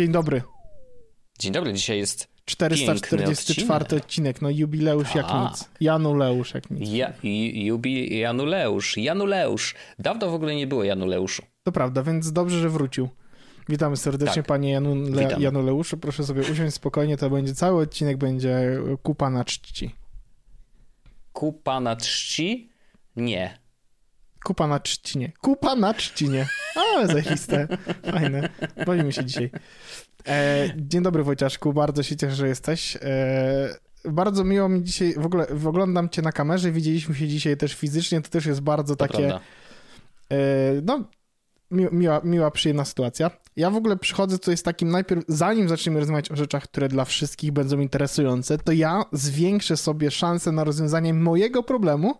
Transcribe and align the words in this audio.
Dzień 0.00 0.12
dobry. 0.12 0.42
Dzień 1.38 1.52
dobry, 1.52 1.72
dzisiaj 1.72 1.98
jest 1.98 2.28
444 2.44 3.32
odcinek. 3.84 4.04
odcinek. 4.04 4.42
No 4.42 4.50
jubileusz 4.50 5.14
jak 5.14 5.26
nic. 5.34 5.70
Januleusz 5.80 6.54
jak 6.54 6.70
nic. 6.70 6.90
Ja, 6.92 7.12
jubi, 7.52 8.18
Januleusz, 8.18 8.96
Januleusz. 8.96 9.74
Dawno 9.98 10.30
w 10.30 10.34
ogóle 10.34 10.54
nie 10.54 10.66
było 10.66 10.84
Januleuszu. 10.84 11.42
To 11.62 11.72
prawda, 11.72 12.02
więc 12.02 12.32
dobrze, 12.32 12.60
że 12.60 12.68
wrócił. 12.70 13.08
Witamy 13.68 13.96
serdecznie, 13.96 14.42
tak. 14.42 14.46
panie 14.46 14.70
Janule, 14.70 15.36
Januleuszu. 15.38 15.96
Proszę 15.96 16.24
sobie 16.24 16.40
usiąść 16.52 16.74
spokojnie, 16.74 17.16
to 17.16 17.30
będzie 17.30 17.54
cały 17.54 17.82
odcinek, 17.82 18.16
będzie 18.16 18.78
kupa 19.02 19.30
na 19.30 19.44
czci. 19.44 19.94
Kupa 21.32 21.80
na 21.80 21.96
czci? 21.96 22.70
Nie. 23.16 23.58
Kupa 24.44 24.66
na 24.66 24.80
trzcinie. 24.80 25.32
Kupa 25.40 25.76
na 25.76 25.94
trzcinie. 25.94 26.46
Ale 26.76 27.06
zajiste. 27.06 27.68
Fajne. 28.12 28.48
Bawimy 28.86 29.12
się 29.12 29.24
dzisiaj. 29.24 29.50
E, 30.28 30.68
dzień 30.76 31.02
dobry 31.02 31.24
Wojciaszku, 31.24 31.72
bardzo 31.72 32.02
się 32.02 32.16
cieszę, 32.16 32.34
że 32.34 32.48
jesteś. 32.48 32.96
E, 32.96 33.74
bardzo 34.04 34.44
miło 34.44 34.68
mi 34.68 34.84
dzisiaj, 34.84 35.14
w 35.16 35.26
ogóle 35.26 35.46
oglądam 35.66 36.08
cię 36.08 36.22
na 36.22 36.32
kamerze, 36.32 36.72
widzieliśmy 36.72 37.14
się 37.14 37.28
dzisiaj 37.28 37.56
też 37.56 37.74
fizycznie, 37.74 38.20
to 38.20 38.28
też 38.28 38.46
jest 38.46 38.60
bardzo 38.60 38.96
to 38.96 39.06
takie... 39.06 39.34
E, 39.34 40.38
no, 40.82 41.04
mi, 41.70 41.86
miła, 41.92 42.20
miła, 42.24 42.50
przyjemna 42.50 42.84
sytuacja. 42.84 43.30
Ja 43.56 43.70
w 43.70 43.76
ogóle 43.76 43.96
przychodzę 43.96 44.38
tutaj 44.38 44.56
z 44.56 44.62
takim 44.62 44.90
najpierw, 44.90 45.24
zanim 45.28 45.68
zaczniemy 45.68 46.00
rozmawiać 46.00 46.30
o 46.30 46.36
rzeczach, 46.36 46.62
które 46.62 46.88
dla 46.88 47.04
wszystkich 47.04 47.52
będą 47.52 47.80
interesujące, 47.80 48.58
to 48.58 48.72
ja 48.72 49.02
zwiększę 49.12 49.76
sobie 49.76 50.10
szansę 50.10 50.52
na 50.52 50.64
rozwiązanie 50.64 51.14
mojego 51.14 51.62
problemu, 51.62 52.14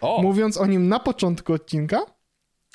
o. 0.00 0.22
mówiąc 0.22 0.56
o 0.56 0.66
nim 0.66 0.88
na 0.88 1.00
początku 1.00 1.52
odcinka. 1.52 2.16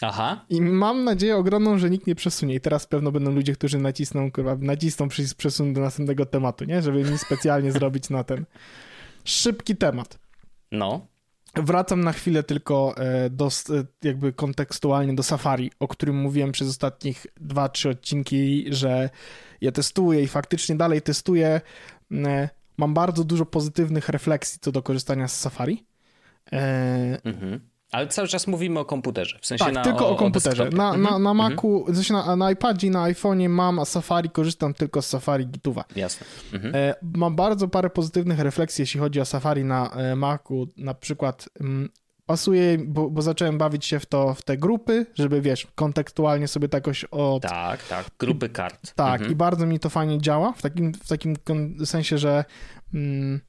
Aha. 0.01 0.45
I 0.49 0.61
mam 0.61 1.03
nadzieję 1.03 1.37
ogromną, 1.37 1.77
że 1.77 1.89
nikt 1.89 2.07
nie 2.07 2.15
przesunie. 2.15 2.55
I 2.55 2.61
teraz 2.61 2.87
pewno 2.87 3.11
będą 3.11 3.31
ludzie, 3.31 3.53
którzy 3.53 3.77
nacisną, 3.77 4.31
kurwa, 4.31 4.55
nacisną 4.59 5.07
przycisk 5.07 5.37
przesun 5.37 5.73
do 5.73 5.81
następnego 5.81 6.25
tematu, 6.25 6.65
nie? 6.65 6.81
Żeby 6.81 7.11
mi 7.11 7.17
specjalnie 7.17 7.71
zrobić 7.81 8.09
na 8.09 8.23
ten 8.23 8.45
szybki 9.23 9.75
temat. 9.75 10.19
No. 10.71 11.07
Wracam 11.55 12.03
na 12.03 12.11
chwilę 12.11 12.43
tylko 12.43 12.93
e, 12.97 13.29
do, 13.29 13.47
e, 13.47 13.49
jakby 14.03 14.33
kontekstualnie 14.33 15.13
do 15.13 15.23
Safari, 15.23 15.71
o 15.79 15.87
którym 15.87 16.15
mówiłem 16.15 16.51
przez 16.51 16.69
ostatnich 16.69 17.27
dwa, 17.39 17.69
trzy 17.69 17.89
odcinki, 17.89 18.65
że 18.69 19.09
ja 19.61 19.71
testuję 19.71 20.23
i 20.23 20.27
faktycznie 20.27 20.75
dalej 20.75 21.01
testuję. 21.01 21.61
E, 22.11 22.49
mam 22.77 22.93
bardzo 22.93 23.23
dużo 23.23 23.45
pozytywnych 23.45 24.09
refleksji 24.09 24.59
co 24.61 24.71
do 24.71 24.83
korzystania 24.83 25.27
z 25.27 25.39
Safari. 25.39 25.90
Mhm. 27.23 27.71
Ale 27.91 28.07
cały 28.07 28.27
czas 28.27 28.47
mówimy 28.47 28.79
o 28.79 28.85
komputerze, 28.85 29.39
w 29.41 29.45
sensie 29.45 29.65
tak, 29.65 29.73
na, 29.73 29.83
tylko 29.83 30.07
o, 30.07 30.11
o 30.11 30.15
komputerze. 30.15 30.63
O 30.63 30.69
na, 30.69 30.97
na, 30.97 31.09
mhm. 31.09 31.23
na 31.23 31.33
Macu, 31.33 31.85
mhm. 31.87 32.05
na, 32.11 32.35
na 32.35 32.51
iPadzie 32.51 32.89
na 32.89 33.03
iPhone'ie 33.03 33.49
mam, 33.49 33.79
a 33.79 33.85
Safari 33.85 34.29
korzystam 34.29 34.73
tylko 34.73 35.01
z 35.01 35.07
Safari 35.07 35.47
Gituwa. 35.47 35.83
Jasne. 35.95 36.27
Mhm. 36.53 36.75
E, 36.75 36.95
mam 37.01 37.35
bardzo 37.35 37.67
parę 37.67 37.89
pozytywnych 37.89 38.39
refleksji, 38.39 38.81
jeśli 38.81 38.99
chodzi 38.99 39.21
o 39.21 39.25
Safari 39.25 39.63
na 39.63 39.89
e, 39.89 40.15
Macu. 40.15 40.67
Na 40.77 40.93
przykład 40.93 41.49
mm, 41.59 41.89
pasuje, 42.25 42.77
bo, 42.77 43.09
bo, 43.09 43.21
zacząłem 43.21 43.57
bawić 43.57 43.85
się 43.85 43.99
w 43.99 44.05
to, 44.05 44.33
w 44.33 44.41
te 44.41 44.57
grupy, 44.57 45.05
żeby 45.15 45.41
wiesz, 45.41 45.67
kontekstualnie 45.75 46.47
sobie 46.47 46.69
to 46.69 46.77
jakoś 46.77 47.03
od... 47.03 47.43
Tak, 47.43 47.83
tak, 47.83 48.05
grupy 48.19 48.49
kart. 48.49 48.93
Tak, 48.95 49.13
mhm. 49.13 49.31
i 49.31 49.35
bardzo 49.35 49.65
mi 49.65 49.79
to 49.79 49.89
fajnie 49.89 50.21
działa, 50.21 50.51
w 50.51 50.61
takim, 50.61 50.93
w 50.93 51.07
takim 51.07 51.35
sensie, 51.85 52.17
że... 52.17 52.45
Mm, 52.93 53.41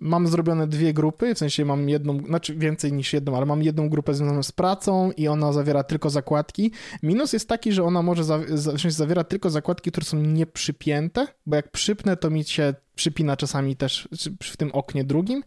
mam 0.00 0.28
zrobione 0.28 0.66
dwie 0.66 0.92
grupy, 0.92 1.34
w 1.34 1.38
sensie 1.38 1.64
mam 1.64 1.88
jedną, 1.88 2.18
znaczy 2.18 2.54
więcej 2.54 2.92
niż 2.92 3.12
jedną, 3.12 3.36
ale 3.36 3.46
mam 3.46 3.62
jedną 3.62 3.88
grupę 3.88 4.14
związaną 4.14 4.42
z 4.42 4.52
pracą 4.52 5.12
i 5.12 5.28
ona 5.28 5.52
zawiera 5.52 5.82
tylko 5.82 6.10
zakładki. 6.10 6.72
Minus 7.02 7.32
jest 7.32 7.48
taki, 7.48 7.72
że 7.72 7.84
ona 7.84 8.02
może 8.02 8.24
za, 8.24 8.40
za, 8.48 8.72
zawiera 8.88 9.24
tylko 9.24 9.50
zakładki, 9.50 9.90
które 9.90 10.06
są 10.06 10.16
nieprzypięte, 10.16 11.26
bo 11.46 11.56
jak 11.56 11.70
przypnę, 11.70 12.16
to 12.16 12.30
mi 12.30 12.44
się 12.44 12.74
przypina 12.94 13.36
czasami 13.36 13.76
też 13.76 14.08
w 14.42 14.56
tym 14.56 14.70
oknie 14.72 15.04
drugim. 15.04 15.42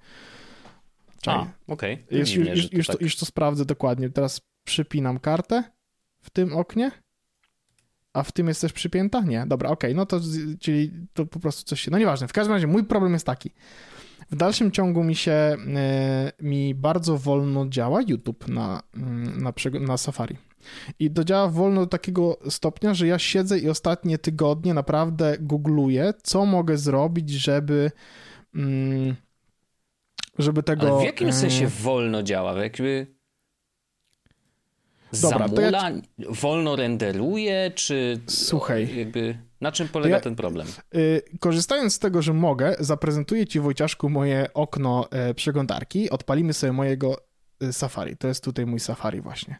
Czekaj. 1.21 1.39
A, 1.39 1.71
okej. 1.73 1.93
Okay. 1.93 2.19
Już, 2.19 2.33
już, 2.35 2.73
już, 2.73 2.87
tak. 2.87 2.97
to, 2.97 3.03
już 3.03 3.15
to 3.15 3.25
sprawdzę 3.25 3.65
dokładnie. 3.65 4.09
Teraz 4.09 4.41
przypinam 4.63 5.19
kartę 5.19 5.63
w 6.21 6.29
tym 6.29 6.55
oknie. 6.57 6.91
A 8.13 8.23
w 8.23 8.31
tym 8.31 8.47
jest 8.47 8.61
też 8.61 8.73
przypięta? 8.73 9.21
Nie. 9.21 9.45
Dobra, 9.47 9.69
okej. 9.69 9.91
Okay. 9.91 9.97
No 9.97 10.05
to, 10.05 10.19
czyli 10.59 10.91
to 11.13 11.25
po 11.25 11.39
prostu 11.39 11.63
coś 11.63 11.81
się... 11.81 11.91
No 11.91 11.97
nieważne. 11.97 12.27
W 12.27 12.33
każdym 12.33 12.53
razie 12.53 12.67
mój 12.67 12.83
problem 12.83 13.13
jest 13.13 13.25
taki. 13.25 13.51
W 14.31 14.35
dalszym 14.35 14.71
ciągu 14.71 15.03
mi 15.03 15.15
się, 15.15 15.31
e, 15.31 15.57
mi 16.41 16.75
bardzo 16.75 17.17
wolno 17.17 17.67
działa 17.69 18.01
YouTube 18.07 18.47
na, 18.47 18.83
mm, 18.95 19.43
na, 19.43 19.53
na 19.79 19.97
Safari. 19.97 20.37
I 20.99 21.11
to 21.11 21.23
działa 21.23 21.47
wolno 21.47 21.81
do 21.81 21.87
takiego 21.87 22.39
stopnia, 22.49 22.93
że 22.93 23.07
ja 23.07 23.19
siedzę 23.19 23.59
i 23.59 23.69
ostatnie 23.69 24.17
tygodnie 24.17 24.73
naprawdę 24.73 25.37
googluję, 25.39 26.13
co 26.23 26.45
mogę 26.45 26.77
zrobić, 26.77 27.29
żeby 27.29 27.91
mm, 28.55 29.15
żeby 30.39 30.63
tego... 30.63 30.87
Ale 30.87 31.01
w 31.01 31.05
jakim 31.05 31.33
sensie 31.33 31.67
wolno 31.67 32.23
działa? 32.23 32.63
Jakby 32.63 33.07
Dobra, 35.21 35.47
zamula, 35.47 35.89
ja... 35.89 35.91
wolno 36.29 36.75
renderuje, 36.75 37.71
czy 37.75 38.19
Słuchaj. 38.27 38.97
jakby 38.97 39.37
na 39.61 39.71
czym 39.71 39.87
polega 39.87 40.15
ja, 40.15 40.21
ten 40.21 40.35
problem? 40.35 40.67
Yy, 40.93 41.21
korzystając 41.39 41.93
z 41.93 41.99
tego, 41.99 42.21
że 42.21 42.33
mogę, 42.33 42.75
zaprezentuję 42.79 43.47
ci 43.47 43.59
Wojciaszku 43.59 44.09
moje 44.09 44.53
okno 44.53 45.07
e, 45.11 45.33
przeglądarki. 45.33 46.09
Odpalimy 46.09 46.53
sobie 46.53 46.73
mojego 46.73 47.17
e, 47.61 47.73
Safari. 47.73 48.17
To 48.17 48.27
jest 48.27 48.43
tutaj 48.43 48.65
mój 48.65 48.79
Safari 48.79 49.21
właśnie. 49.21 49.59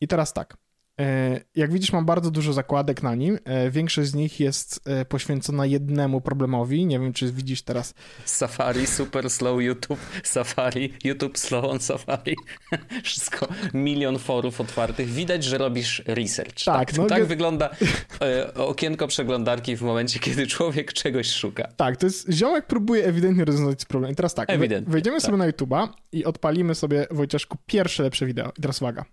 I 0.00 0.08
teraz 0.08 0.32
tak. 0.32 0.56
E, 1.00 1.40
jak 1.56 1.72
widzisz, 1.72 1.92
mam 1.92 2.04
bardzo 2.04 2.30
dużo 2.30 2.52
zakładek 2.52 3.02
na 3.02 3.14
nim. 3.14 3.38
E, 3.44 3.70
większość 3.70 4.10
z 4.10 4.14
nich 4.14 4.40
jest 4.40 4.80
e, 4.84 5.04
poświęcona 5.04 5.66
jednemu 5.66 6.20
problemowi. 6.20 6.86
Nie 6.86 6.98
wiem, 6.98 7.12
czy 7.12 7.32
widzisz 7.32 7.62
teraz. 7.62 7.94
Safari, 8.24 8.86
super 8.86 9.30
slow 9.30 9.62
YouTube, 9.62 10.00
Safari, 10.24 10.92
YouTube 11.04 11.38
slow 11.38 11.64
on 11.64 11.80
Safari. 11.80 12.36
Wszystko, 13.04 13.48
milion 13.74 14.18
forów 14.18 14.60
otwartych. 14.60 15.08
Widać, 15.08 15.44
że 15.44 15.58
robisz 15.58 16.02
research. 16.06 16.64
Tak, 16.64 16.90
tak, 16.90 16.98
no, 16.98 17.06
tak 17.06 17.24
wygląda 17.24 17.70
okienko 18.54 19.06
przeglądarki 19.06 19.76
w 19.76 19.82
momencie, 19.82 20.18
kiedy 20.18 20.46
człowiek 20.46 20.92
czegoś 20.92 21.30
szuka. 21.30 21.68
Tak, 21.76 21.96
to 21.96 22.06
jest 22.06 22.32
ziomek 22.32 22.66
próbuje 22.66 23.04
ewidentnie 23.04 23.44
rozwiązać 23.44 23.84
problem. 23.84 24.12
I 24.12 24.14
teraz 24.14 24.34
tak, 24.34 24.50
ewidentnie, 24.50 24.92
wejdziemy 24.92 25.16
tak. 25.16 25.26
sobie 25.26 25.38
na 25.38 25.50
YouTube'a 25.50 25.88
i 26.12 26.24
odpalimy 26.24 26.74
sobie, 26.74 27.06
Wojciaszku, 27.10 27.58
pierwsze 27.66 28.02
lepsze 28.02 28.26
wideo. 28.26 28.52
I 28.58 28.62
teraz 28.62 28.82
uwaga. 28.82 29.04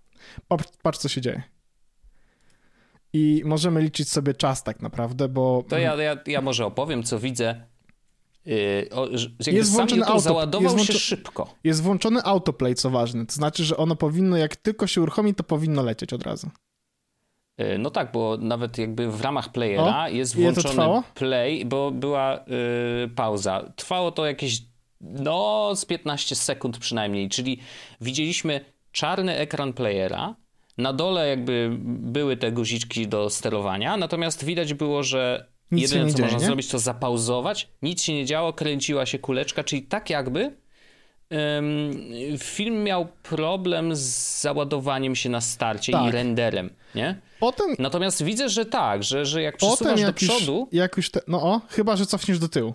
Patrz, 0.48 0.64
patrz 0.82 0.98
co 0.98 1.08
się 1.08 1.20
dzieje 1.20 1.57
i 3.12 3.42
możemy 3.44 3.82
liczyć 3.82 4.08
sobie 4.08 4.34
czas 4.34 4.62
tak 4.62 4.82
naprawdę, 4.82 5.28
bo... 5.28 5.64
To 5.68 5.78
ja, 5.78 5.94
ja, 5.94 6.16
ja 6.26 6.40
może 6.40 6.66
opowiem, 6.66 7.02
co 7.02 7.18
widzę. 7.18 7.66
Yy, 8.44 8.88
o, 8.92 9.08
jest 9.46 9.72
włączony 9.72 10.06
auto, 10.06 10.20
załadował 10.20 10.76
jest 10.76 10.92
się 10.92 10.98
szybko. 10.98 11.54
Jest 11.64 11.82
włączony 11.82 12.22
autoplay, 12.22 12.74
co 12.74 12.90
ważne. 12.90 13.26
To 13.26 13.32
znaczy, 13.32 13.64
że 13.64 13.76
ono 13.76 13.96
powinno, 13.96 14.36
jak 14.36 14.56
tylko 14.56 14.86
się 14.86 15.02
uruchomi, 15.02 15.34
to 15.34 15.44
powinno 15.44 15.82
lecieć 15.82 16.12
od 16.12 16.22
razu. 16.22 16.50
Yy, 17.58 17.78
no 17.78 17.90
tak, 17.90 18.12
bo 18.12 18.36
nawet 18.40 18.78
jakby 18.78 19.10
w 19.10 19.20
ramach 19.20 19.52
playera 19.52 20.04
o, 20.04 20.08
jest 20.08 20.36
włączony 20.36 21.02
play, 21.14 21.64
bo 21.64 21.90
była 21.90 22.44
yy, 23.02 23.08
pauza. 23.08 23.72
Trwało 23.76 24.12
to 24.12 24.26
jakieś 24.26 24.62
no 25.00 25.70
z 25.76 25.84
15 25.84 26.36
sekund 26.36 26.78
przynajmniej, 26.78 27.28
czyli 27.28 27.60
widzieliśmy 28.00 28.60
czarny 28.92 29.36
ekran 29.36 29.72
playera, 29.72 30.34
na 30.78 30.92
dole 30.92 31.28
jakby 31.28 31.76
były 31.86 32.36
te 32.36 32.52
guziczki 32.52 33.08
do 33.08 33.30
sterowania, 33.30 33.96
natomiast 33.96 34.44
widać 34.44 34.74
było, 34.74 35.02
że 35.02 35.46
nic 35.70 35.92
jedyne 35.92 36.10
co 36.10 36.16
dzieje, 36.16 36.24
można 36.24 36.38
nie? 36.38 36.46
zrobić 36.46 36.68
to 36.68 36.78
zapauzować, 36.78 37.68
nic 37.82 38.02
się 38.02 38.14
nie 38.14 38.24
działo, 38.24 38.52
kręciła 38.52 39.06
się 39.06 39.18
kuleczka, 39.18 39.64
czyli 39.64 39.82
tak 39.82 40.10
jakby 40.10 40.52
film 42.38 42.82
miał 42.84 43.08
problem 43.22 43.96
z 43.96 44.40
załadowaniem 44.40 45.16
się 45.16 45.28
na 45.28 45.40
starcie 45.40 45.92
tak. 45.92 46.08
i 46.08 46.10
renderem, 46.12 46.70
nie? 46.94 47.20
Potem... 47.40 47.66
Natomiast 47.78 48.22
widzę, 48.22 48.48
że 48.48 48.66
tak, 48.66 49.02
że, 49.02 49.26
że 49.26 49.42
jak 49.42 49.56
przesuwasz 49.56 50.00
jak 50.00 50.08
do 50.08 50.14
przodu... 50.14 50.58
Już, 50.72 50.78
jak 50.80 50.96
już 50.96 51.10
te, 51.10 51.20
no 51.28 51.42
o, 51.42 51.60
chyba, 51.68 51.96
że 51.96 52.06
cofniesz 52.06 52.38
do 52.38 52.48
tyłu 52.48 52.74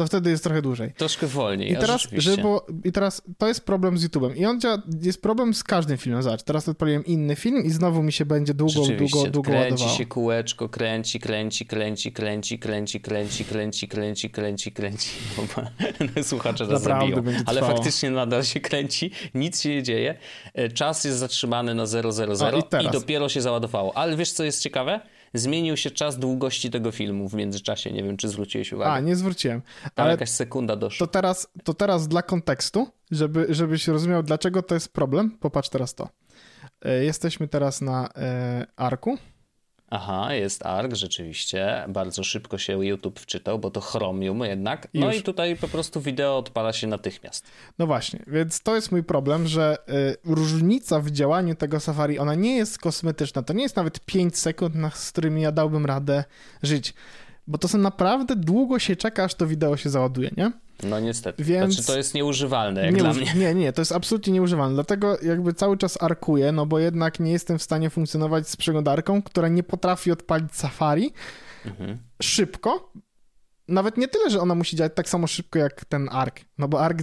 to 0.00 0.06
wtedy 0.06 0.30
jest 0.30 0.44
trochę 0.44 0.62
dłużej. 0.62 0.92
Troszkę 0.96 1.26
wolniej. 1.26 1.72
I 1.72 1.76
teraz, 1.76 2.08
żeby 2.12 2.42
I 2.84 2.92
teraz 2.92 3.22
to 3.38 3.48
jest 3.48 3.64
problem 3.64 3.98
z 3.98 4.06
YouTube'em. 4.06 4.36
I 4.36 4.46
on 4.46 4.60
działa, 4.60 4.82
jest 5.02 5.22
problem 5.22 5.54
z 5.54 5.64
każdym 5.64 5.98
filmem. 5.98 6.22
Zobacz, 6.22 6.42
teraz 6.42 6.68
odpaliłem 6.68 7.04
inny 7.04 7.36
film 7.36 7.64
i 7.64 7.70
znowu 7.70 8.02
mi 8.02 8.12
się 8.12 8.26
będzie 8.26 8.54
długo, 8.54 8.86
długo, 8.98 9.30
długo 9.30 9.50
kręci 9.50 9.70
ładowało. 9.72 9.98
się 9.98 10.06
kółeczko, 10.06 10.68
kręci, 10.68 11.20
kręci, 11.20 11.66
kręci, 11.66 12.12
kręci, 12.12 12.58
kręci, 12.58 13.00
kręci, 13.00 13.44
kręci, 13.44 13.88
kręci, 13.88 14.30
kręci, 14.30 14.72
kręci. 14.72 15.10
Słuchacze 16.22 16.66
nas 16.66 16.82
zabiją. 16.82 17.22
Ale 17.46 17.60
faktycznie 17.60 18.10
nadal 18.10 18.44
się 18.44 18.60
kręci, 18.60 19.10
nic 19.34 19.60
się 19.60 19.68
nie 19.68 19.82
dzieje. 19.82 20.14
Czas 20.74 21.04
jest 21.04 21.18
zatrzymany 21.18 21.74
na 21.74 21.86
000 21.86 22.10
i, 22.82 22.84
i 22.84 22.90
dopiero 22.90 23.28
się 23.28 23.40
załadowało. 23.40 23.96
Ale 23.96 24.16
wiesz, 24.16 24.32
co 24.32 24.44
jest 24.44 24.62
ciekawe? 24.62 25.00
Zmienił 25.34 25.76
się 25.76 25.90
czas 25.90 26.18
długości 26.18 26.70
tego 26.70 26.90
filmu 26.90 27.28
w 27.28 27.34
międzyczasie. 27.34 27.92
Nie 27.92 28.02
wiem, 28.02 28.16
czy 28.16 28.28
zwróciłeś 28.28 28.72
uwagę. 28.72 28.90
A, 28.90 29.00
nie 29.00 29.16
zwróciłem. 29.16 29.62
Ale 29.96 30.10
jakaś 30.10 30.30
sekunda 30.30 30.76
doszła. 30.76 31.06
To 31.06 31.12
teraz, 31.12 31.48
to 31.64 31.74
teraz 31.74 32.08
dla 32.08 32.22
kontekstu, 32.22 32.88
żeby, 33.10 33.46
żebyś 33.48 33.88
rozumiał, 33.88 34.22
dlaczego 34.22 34.62
to 34.62 34.74
jest 34.74 34.92
problem, 34.92 35.30
popatrz 35.40 35.68
teraz 35.68 35.94
to. 35.94 36.08
E, 36.82 37.04
jesteśmy 37.04 37.48
teraz 37.48 37.80
na 37.80 38.08
e, 38.16 38.66
arku. 38.76 39.18
Aha, 39.90 40.34
jest 40.34 40.66
ARK, 40.66 40.94
rzeczywiście. 40.94 41.84
Bardzo 41.88 42.24
szybko 42.24 42.58
się 42.58 42.86
YouTube 42.86 43.20
wczytał, 43.20 43.58
bo 43.58 43.70
to 43.70 43.80
Chromium 43.80 44.40
jednak. 44.44 44.88
No 44.94 45.06
Już. 45.06 45.16
i 45.16 45.22
tutaj 45.22 45.56
po 45.56 45.68
prostu 45.68 46.00
wideo 46.00 46.38
odpala 46.38 46.72
się 46.72 46.86
natychmiast. 46.86 47.46
No 47.78 47.86
właśnie, 47.86 48.22
więc 48.26 48.62
to 48.62 48.74
jest 48.74 48.92
mój 48.92 49.04
problem, 49.04 49.46
że 49.48 49.76
y, 49.88 50.16
różnica 50.24 51.00
w 51.00 51.10
działaniu 51.10 51.54
tego 51.54 51.80
Safari, 51.80 52.18
ona 52.18 52.34
nie 52.34 52.56
jest 52.56 52.78
kosmetyczna. 52.78 53.42
To 53.42 53.52
nie 53.52 53.62
jest 53.62 53.76
nawet 53.76 54.00
5 54.00 54.38
sekund, 54.38 54.74
na, 54.74 54.90
z 54.90 55.12
którymi 55.12 55.42
ja 55.42 55.52
dałbym 55.52 55.86
radę 55.86 56.24
żyć. 56.62 56.94
Bo 57.46 57.58
to 57.58 57.68
są 57.68 57.78
naprawdę 57.78 58.36
długo 58.36 58.78
się 58.78 58.96
czeka, 58.96 59.24
aż 59.24 59.34
to 59.34 59.46
wideo 59.46 59.76
się 59.76 59.90
załaduje, 59.90 60.30
nie? 60.36 60.52
No 60.82 61.00
niestety. 61.00 61.44
Więc... 61.44 61.74
Znaczy 61.74 61.86
to 61.86 61.96
jest 61.96 62.14
nieużywalne 62.14 62.84
jak 62.84 62.94
nie, 62.94 63.00
dla 63.00 63.12
mnie. 63.12 63.34
Nie, 63.36 63.54
nie, 63.54 63.72
to 63.72 63.80
jest 63.80 63.92
absolutnie 63.92 64.32
nieużywalne. 64.32 64.74
Dlatego 64.74 65.18
jakby 65.22 65.52
cały 65.54 65.76
czas 65.76 66.02
arkuję, 66.02 66.52
no 66.52 66.66
bo 66.66 66.78
jednak 66.78 67.20
nie 67.20 67.32
jestem 67.32 67.58
w 67.58 67.62
stanie 67.62 67.90
funkcjonować 67.90 68.48
z 68.48 68.56
przeglądarką, 68.56 69.22
która 69.22 69.48
nie 69.48 69.62
potrafi 69.62 70.12
odpalić 70.12 70.54
Safari 70.54 71.12
mhm. 71.66 71.98
szybko. 72.22 72.92
Nawet 73.68 73.96
nie 73.96 74.08
tyle, 74.08 74.30
że 74.30 74.40
ona 74.40 74.54
musi 74.54 74.76
działać 74.76 74.92
tak 74.94 75.08
samo 75.08 75.26
szybko 75.26 75.58
jak 75.58 75.84
ten 75.84 76.08
ARK, 76.12 76.40
no 76.58 76.68
bo 76.68 76.80
ARK, 76.80 76.98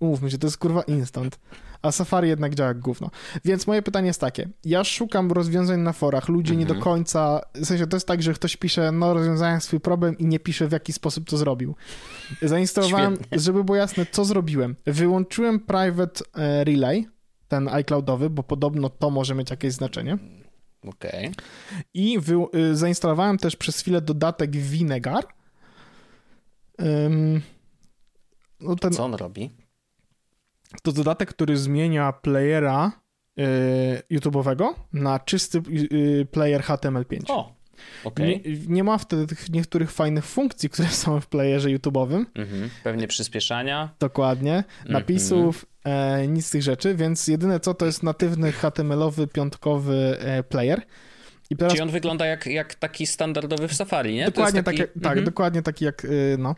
umówmy 0.00 0.30
się, 0.30 0.38
to 0.38 0.46
jest 0.46 0.58
kurwa 0.58 0.82
instant 0.82 1.38
a 1.84 1.92
Safari 1.92 2.28
jednak 2.28 2.54
działa 2.54 2.68
jak 2.68 2.78
gówno. 2.78 3.10
Więc 3.44 3.66
moje 3.66 3.82
pytanie 3.82 4.06
jest 4.06 4.20
takie, 4.20 4.48
ja 4.64 4.84
szukam 4.84 5.32
rozwiązań 5.32 5.80
na 5.80 5.92
forach, 5.92 6.28
ludzie 6.28 6.52
mhm. 6.52 6.60
nie 6.60 6.66
do 6.66 6.74
mhm. 6.74 6.84
końca, 6.84 7.40
w 7.54 7.64
sensie 7.64 7.86
to 7.86 7.96
jest 7.96 8.06
tak, 8.06 8.22
że 8.22 8.34
ktoś 8.34 8.56
pisze, 8.56 8.92
no 8.92 9.14
rozwiązałem 9.14 9.60
swój 9.60 9.80
problem 9.80 10.18
i 10.18 10.26
nie 10.26 10.40
pisze 10.40 10.68
w 10.68 10.72
jaki 10.72 10.92
sposób 10.92 11.28
to 11.28 11.36
zrobił. 11.36 11.74
Zainstalowałem, 12.42 13.14
Świetnie. 13.14 13.38
żeby 13.38 13.64
było 13.64 13.76
jasne, 13.76 14.06
co 14.10 14.24
zrobiłem. 14.24 14.76
Wyłączyłem 14.86 15.60
private 15.60 16.24
e, 16.34 16.64
relay, 16.64 17.06
ten 17.48 17.68
iCloudowy, 17.68 18.30
bo 18.30 18.42
podobno 18.42 18.90
to 18.90 19.10
może 19.10 19.34
mieć 19.34 19.50
jakieś 19.50 19.72
znaczenie. 19.72 20.18
Okej. 20.88 21.28
Okay. 21.28 21.32
I 21.94 22.18
y, 22.54 22.76
zainstalowałem 22.76 23.38
też 23.38 23.56
przez 23.56 23.80
chwilę 23.80 24.00
dodatek 24.00 24.56
Vinegar. 24.56 25.24
Um, 26.78 27.40
no 28.60 28.76
ten, 28.76 28.92
Co 28.92 29.04
on 29.04 29.14
robi? 29.14 29.63
To 30.82 30.92
dodatek, 30.92 31.28
który 31.28 31.56
zmienia 31.56 32.12
playera 32.12 32.92
yy, 33.36 33.46
YouTube'owego 34.10 34.74
na 34.92 35.18
czysty 35.18 35.62
yy, 35.68 36.26
player 36.26 36.62
HTML5. 36.62 37.20
O, 37.28 37.54
okay. 38.04 38.26
nie, 38.26 38.40
nie, 38.66 38.84
ma 38.84 38.98
wtedy 38.98 39.26
tych 39.26 39.50
niektórych 39.50 39.92
fajnych 39.92 40.24
funkcji, 40.24 40.70
które 40.70 40.88
są 40.88 41.20
w 41.20 41.26
playerze 41.26 41.68
YouTube'owym. 41.68 42.24
Mhm. 42.34 42.70
Pewnie 42.84 43.08
przyspieszania. 43.08 43.94
Dokładnie. 44.00 44.56
Mhm. 44.56 44.92
Napisów, 44.92 45.66
e, 45.84 46.28
nic 46.28 46.46
z 46.46 46.50
tych 46.50 46.62
rzeczy, 46.62 46.94
więc 46.94 47.28
jedyne 47.28 47.60
co 47.60 47.74
to 47.74 47.86
jest 47.86 48.02
natywny 48.02 48.52
HTML-owy, 48.52 49.26
piątkowy 49.26 50.16
e, 50.20 50.42
player. 50.42 50.82
I 51.50 51.56
teraz... 51.56 51.72
Czyli 51.72 51.82
on 51.82 51.90
wygląda 51.90 52.26
jak, 52.26 52.46
jak 52.46 52.74
taki 52.74 53.06
standardowy 53.06 53.68
w 53.68 53.74
Safari, 53.74 54.14
nie? 54.14 54.24
Dokładnie 54.24 54.62
taki... 54.62 54.78
tak, 54.78 54.90
tak 55.02 55.24
dokładnie 55.24 55.62
taki 55.62 55.84
jak, 55.84 56.04
y, 56.04 56.36
no. 56.38 56.54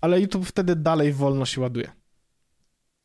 Ale 0.00 0.20
YouTube 0.20 0.46
wtedy 0.46 0.76
dalej 0.76 1.12
wolno 1.12 1.46
się 1.46 1.60
ładuje. 1.60 1.90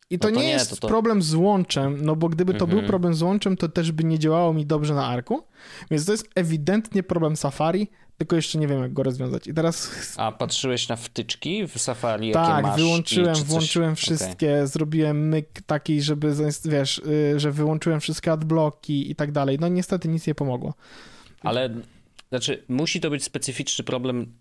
I 0.10 0.20
to, 0.20 0.28
no 0.28 0.34
to 0.34 0.40
nie, 0.40 0.48
nie, 0.48 0.54
jest 0.54 0.70
to 0.70 0.76
to... 0.76 0.88
problem 0.88 1.22
z 1.22 1.34
łączem, 1.34 1.98
no 2.02 2.16
bo 2.16 2.30
gdyby 2.30 2.54
to 2.54 2.66
mhm. 2.66 2.80
był 2.80 2.88
problem 2.88 3.14
z 3.14 3.22
łączem, 3.22 3.58
to 3.58 3.70
też 3.70 3.92
by 3.92 4.04
nie 4.04 4.20
działało 4.20 4.54
mi 4.54 4.66
dobrze 4.66 4.94
na 4.94 5.08
arku. 5.08 5.44
Więc 5.92 6.06
to 6.06 6.12
jest 6.12 6.30
ewidentnie 6.36 7.04
problem 7.04 7.36
Safari, 7.36 7.88
tylko 8.18 8.36
jeszcze 8.36 8.58
nie 8.58 8.68
wiem, 8.68 8.82
jak 8.82 8.94
go 8.94 9.04
rozwiązać. 9.04 9.48
I 9.48 9.54
teraz. 9.54 9.92
A 10.18 10.32
patrzyłeś 10.32 10.88
na 10.88 10.96
wtyczki 10.96 11.68
w 11.68 11.80
Safari? 11.80 12.32
Tak, 12.32 12.66
jakie 12.66 12.78
wyłączyłem, 12.78 13.36
coś... 13.36 13.44
włączyłem 13.44 13.96
wszystkie, 13.96 14.54
okay. 14.54 14.68
zrobiłem 14.68 15.30
myk 15.30 15.62
taki, 15.66 16.02
żeby, 16.02 16.36
wiesz, 16.66 16.98
y, 16.98 17.40
że 17.40 17.52
wyłączyłem 17.52 18.00
wszystkie 18.00 18.32
adblocki 18.32 19.12
i 19.12 19.16
tak 19.16 19.32
dalej. 19.32 19.58
No 19.60 19.68
niestety 19.68 20.08
nic 20.08 20.28
nie 20.28 20.36
pomogło. 20.36 20.74
Ale 21.42 21.70
znaczy, 22.30 22.64
musi 22.68 23.00
to 23.00 23.10
być 23.10 23.24
specyficzny 23.24 23.86
problem 23.86 24.34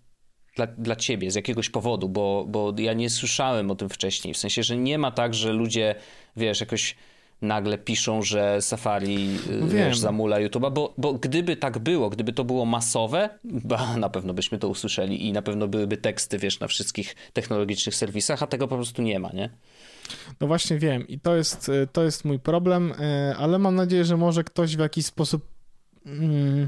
dla, 0.59 0.67
dla 0.77 0.95
ciebie 0.95 1.31
z 1.31 1.35
jakiegoś 1.35 1.69
powodu, 1.69 2.09
bo, 2.09 2.45
bo 2.47 2.73
ja 2.77 2.93
nie 2.93 3.09
słyszałem 3.09 3.71
o 3.71 3.75
tym 3.75 3.89
wcześniej. 3.89 4.33
W 4.33 4.37
sensie, 4.37 4.63
że 4.63 4.77
nie 4.77 4.97
ma 4.97 5.11
tak, 5.11 5.33
że 5.33 5.53
ludzie, 5.53 5.95
wiesz, 6.37 6.59
jakoś 6.59 6.95
nagle 7.41 7.77
piszą, 7.77 8.21
że 8.21 8.61
Safari 8.61 9.29
no 9.59 9.67
wiesz, 9.67 9.97
zamula 9.97 10.37
YouTube'a, 10.37 10.71
bo, 10.71 10.93
bo 10.97 11.13
gdyby 11.13 11.55
tak 11.55 11.79
było, 11.79 12.09
gdyby 12.09 12.33
to 12.33 12.43
było 12.43 12.65
masowe, 12.65 13.29
ba, 13.71 13.97
na 13.97 14.09
pewno 14.09 14.33
byśmy 14.33 14.57
to 14.57 14.67
usłyszeli 14.67 15.27
i 15.27 15.33
na 15.33 15.41
pewno 15.41 15.67
byłyby 15.67 15.97
teksty, 15.97 16.37
wiesz, 16.37 16.59
na 16.59 16.67
wszystkich 16.67 17.15
technologicznych 17.33 17.95
serwisach, 17.95 18.43
a 18.43 18.47
tego 18.47 18.67
po 18.67 18.75
prostu 18.75 19.01
nie 19.01 19.19
ma, 19.19 19.29
nie? 19.33 19.49
No 20.39 20.47
właśnie 20.47 20.77
wiem 20.77 21.07
i 21.07 21.19
to 21.19 21.35
jest, 21.35 21.71
to 21.93 22.03
jest 22.03 22.25
mój 22.25 22.39
problem, 22.39 22.93
e, 22.99 23.35
ale 23.37 23.59
mam 23.59 23.75
nadzieję, 23.75 24.05
że 24.05 24.17
może 24.17 24.43
ktoś 24.43 24.75
w 24.75 24.79
jakiś 24.79 25.05
sposób 25.05 25.45
mm, 26.05 26.67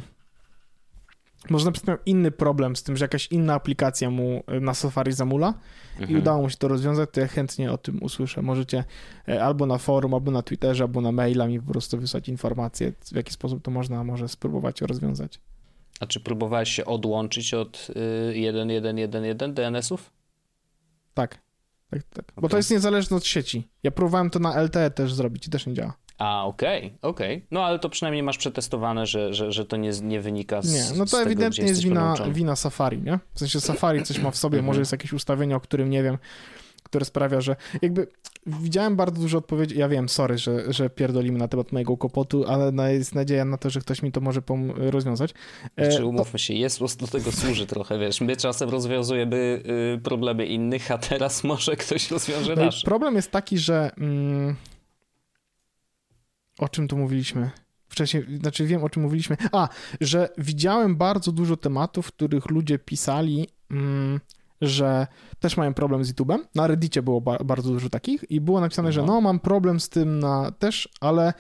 może 1.50 1.66
na 1.66 1.72
przykład 1.72 1.98
miał 1.98 2.06
inny 2.06 2.32
problem 2.32 2.76
z 2.76 2.84
tym, 2.84 2.98
że 2.98 3.06
jakaś 3.06 3.28
inna 3.28 3.54
aplikacja 3.54 4.10
mu 4.10 4.44
e, 4.48 4.60
na 4.60 4.74
Safari 4.74 5.12
zamula 5.12 5.54
mhm. 5.94 6.12
i 6.12 6.22
udało 6.22 6.42
mu 6.42 6.50
się 6.50 6.58
to 6.58 6.68
rozwiązać, 6.68 7.10
to 7.14 7.20
ja 7.20 7.28
chętnie 7.28 7.72
o 7.72 7.78
tym 7.78 8.04
usłyszę. 8.04 8.42
Możecie 8.42 8.84
e, 9.28 9.44
albo 9.44 9.66
na 9.66 9.78
forum, 9.78 10.14
albo 10.14 10.32
na 10.32 10.42
Twitterze, 10.42 10.84
albo 10.84 11.02
na 11.02 11.12
maila 11.12 11.48
mi 11.48 11.62
po 11.62 11.72
prostu 11.72 11.98
wysłać 11.98 12.30
informacje, 12.30 12.92
w 13.12 13.16
jaki 13.16 13.34
sposób 13.34 13.64
to 13.64 13.72
można 13.72 14.04
może 14.04 14.30
spróbować 14.30 14.82
rozwiązać. 14.82 15.40
A 16.00 16.08
czy 16.08 16.20
próbowałeś 16.20 16.70
się 16.70 16.86
odłączyć 16.86 17.54
od 17.54 17.88
y, 17.90 17.94
1.1.1.1 18.34 19.54
DNS-ów? 19.54 20.12
Tak. 21.14 21.42
Tak, 21.90 22.04
tak. 22.04 22.26
Okay. 22.26 22.42
Bo 22.42 22.50
to 22.50 22.58
jest 22.58 22.72
niezależne 22.72 23.18
od 23.18 23.26
sieci. 23.26 23.68
Ja 23.84 23.92
próbowałem 23.92 24.30
to 24.30 24.40
na 24.40 24.62
LTE 24.62 24.92
też 24.92 25.14
zrobić 25.14 25.48
i 25.48 25.50
też 25.50 25.68
nie 25.68 25.74
działa. 25.74 25.94
A, 26.22 26.46
okej, 26.46 26.78
okay, 26.78 26.98
okej. 27.02 27.36
Okay. 27.36 27.48
No 27.52 27.66
ale 27.66 27.80
to 27.80 27.90
przynajmniej 27.90 28.24
masz 28.24 28.38
przetestowane, 28.38 29.06
że, 29.06 29.34
że, 29.34 29.52
że 29.52 29.66
to 29.66 29.78
nie, 29.78 29.92
nie 30.04 30.22
wynika 30.22 30.62
z 30.62 30.74
Nie, 30.74 30.98
no 30.98 31.06
to 31.06 31.22
ewidentnie 31.22 31.58
tego, 31.58 31.70
jest 31.70 31.84
wina, 31.84 32.16
wina 32.32 32.56
Safari, 32.56 33.02
nie? 33.02 33.20
W 33.34 33.40
sensie 33.40 33.62
Safari 33.62 34.04
coś 34.04 34.20
ma 34.20 34.32
w 34.32 34.38
sobie, 34.38 34.58
może 34.58 34.68
mhm. 34.68 34.80
jest 34.82 34.92
jakieś 34.92 35.14
ustawienie, 35.14 35.56
o 35.56 35.60
którym 35.60 35.90
nie 35.90 36.04
wiem, 36.04 36.18
które 36.84 37.06
sprawia, 37.06 37.42
że 37.42 37.56
jakby 37.82 38.08
widziałem 38.46 38.96
bardzo 38.96 39.22
dużo 39.22 39.38
odpowiedzi, 39.38 39.78
ja 39.78 39.90
wiem, 39.90 40.10
sorry, 40.10 40.38
że, 40.38 40.74
że 40.74 40.90
pierdolimy 40.90 41.40
na 41.40 41.48
temat 41.48 41.72
mojego 41.72 41.98
kłopotu, 41.98 42.46
ale 42.48 42.94
jest 42.94 43.16
nadzieja 43.16 43.46
na 43.46 43.58
to, 43.58 43.70
że 43.70 43.80
ktoś 43.80 44.02
mi 44.02 44.12
to 44.12 44.22
może 44.22 44.42
rozwiązać. 44.78 45.34
E, 45.76 45.98
Czy 45.98 46.06
umówmy 46.06 46.32
to... 46.32 46.38
się, 46.38 46.54
jest 46.54 46.98
do 47.00 47.08
tego 47.08 47.32
służy 47.32 47.66
trochę, 47.66 48.00
wiesz, 48.00 48.22
my 48.22 48.38
czasem 48.38 48.70
rozwiązujemy 48.70 49.64
y, 49.96 50.02
problemy 50.04 50.46
innych, 50.46 50.92
a 50.92 50.98
teraz 50.98 51.44
może 51.44 51.76
ktoś 51.76 52.12
rozwiąże 52.12 52.56
nasze. 52.56 52.86
Problem 52.86 53.16
jest 53.16 53.32
taki, 53.32 53.58
że... 53.58 53.92
Mm, 53.98 54.56
o 56.62 56.70
czym 56.70 56.88
tu 56.88 56.98
mówiliśmy? 56.98 57.52
Wcześniej, 57.88 58.26
znaczy 58.42 58.66
wiem, 58.66 58.84
o 58.84 58.90
czym 58.90 59.04
mówiliśmy. 59.04 59.38
A, 59.52 59.70
że 60.02 60.30
widziałem 60.38 60.96
bardzo 60.96 61.32
dużo 61.32 61.58
tematów, 61.58 62.08
w 62.08 62.12
których 62.12 62.50
ludzie 62.50 62.80
pisali, 62.80 63.48
mm, 63.72 64.20
że 64.62 65.08
też 65.40 65.58
mają 65.58 65.74
problem 65.74 66.04
z 66.04 66.14
YouTube'em. 66.14 66.40
Na 66.56 66.68
Reddicie 66.68 67.02
było 67.02 67.22
ba 67.22 67.38
bardzo 67.38 67.70
dużo 67.70 67.90
takich 67.90 68.32
i 68.32 68.42
było 68.42 68.62
napisane, 68.62 68.88
no. 68.88 68.92
że 68.92 69.04
no, 69.04 69.22
mam 69.22 69.40
problem 69.40 69.80
z 69.80 69.90
tym 69.90 70.20
na 70.20 70.52
też, 70.52 70.90
ale 71.00 71.34